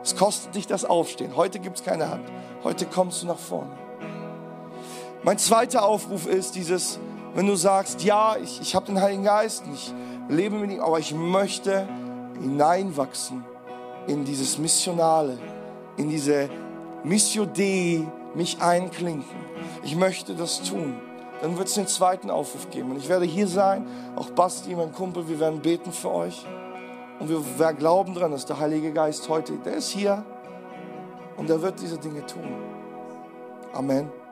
Es 0.03 0.15
kostet 0.15 0.53
dich 0.53 0.67
das 0.67 0.85
Aufstehen. 0.85 1.35
Heute 1.35 1.57
gibt 1.59 1.77
es 1.77 1.83
keine 1.83 2.09
Hand. 2.09 2.29
Heute 2.63 2.85
kommst 2.85 3.23
du 3.23 3.27
nach 3.27 3.39
vorne. 3.39 3.71
Mein 5.23 5.39
zweiter 5.39 5.83
Aufruf 5.83 6.27
ist 6.27 6.53
dieses, 6.53 6.99
wenn 7.33 7.47
du 7.47 7.55
sagst, 7.55 8.03
ja, 8.03 8.37
ich, 8.37 8.61
ich 8.61 8.75
habe 8.75 8.85
den 8.85 9.01
Heiligen 9.01 9.23
Geist, 9.23 9.63
ich 9.73 9.91
lebe 10.29 10.57
mit 10.57 10.71
ihm, 10.71 10.81
aber 10.81 10.99
ich 10.99 11.11
möchte 11.15 11.87
hineinwachsen 12.39 13.43
in 14.05 14.23
dieses 14.25 14.59
Missionale, 14.59 15.39
in 15.97 16.09
diese 16.09 16.49
Missio 17.03 17.47
Dei 17.47 18.05
mich 18.35 18.61
einklinken. 18.61 19.25
Ich 19.83 19.95
möchte 19.95 20.35
das 20.35 20.61
tun. 20.61 20.95
Dann 21.45 21.59
wird 21.59 21.67
es 21.67 21.75
den 21.75 21.85
zweiten 21.85 22.31
Aufruf 22.31 22.71
geben. 22.71 22.89
Und 22.89 22.97
ich 22.97 23.07
werde 23.07 23.25
hier 23.25 23.47
sein, 23.47 23.85
auch 24.15 24.31
Basti, 24.31 24.75
mein 24.75 24.91
Kumpel, 24.91 25.29
wir 25.29 25.39
werden 25.39 25.59
beten 25.59 25.91
für 25.91 26.09
euch. 26.09 26.43
Und 27.19 27.29
wir, 27.29 27.39
wir 27.59 27.73
glauben 27.73 28.15
daran, 28.15 28.31
dass 28.31 28.47
der 28.47 28.57
Heilige 28.57 28.91
Geist 28.91 29.29
heute, 29.29 29.53
der 29.57 29.75
ist 29.75 29.89
hier 29.89 30.25
und 31.37 31.47
der 31.47 31.61
wird 31.61 31.79
diese 31.79 31.99
Dinge 31.99 32.25
tun. 32.25 32.47
Amen. 33.73 34.24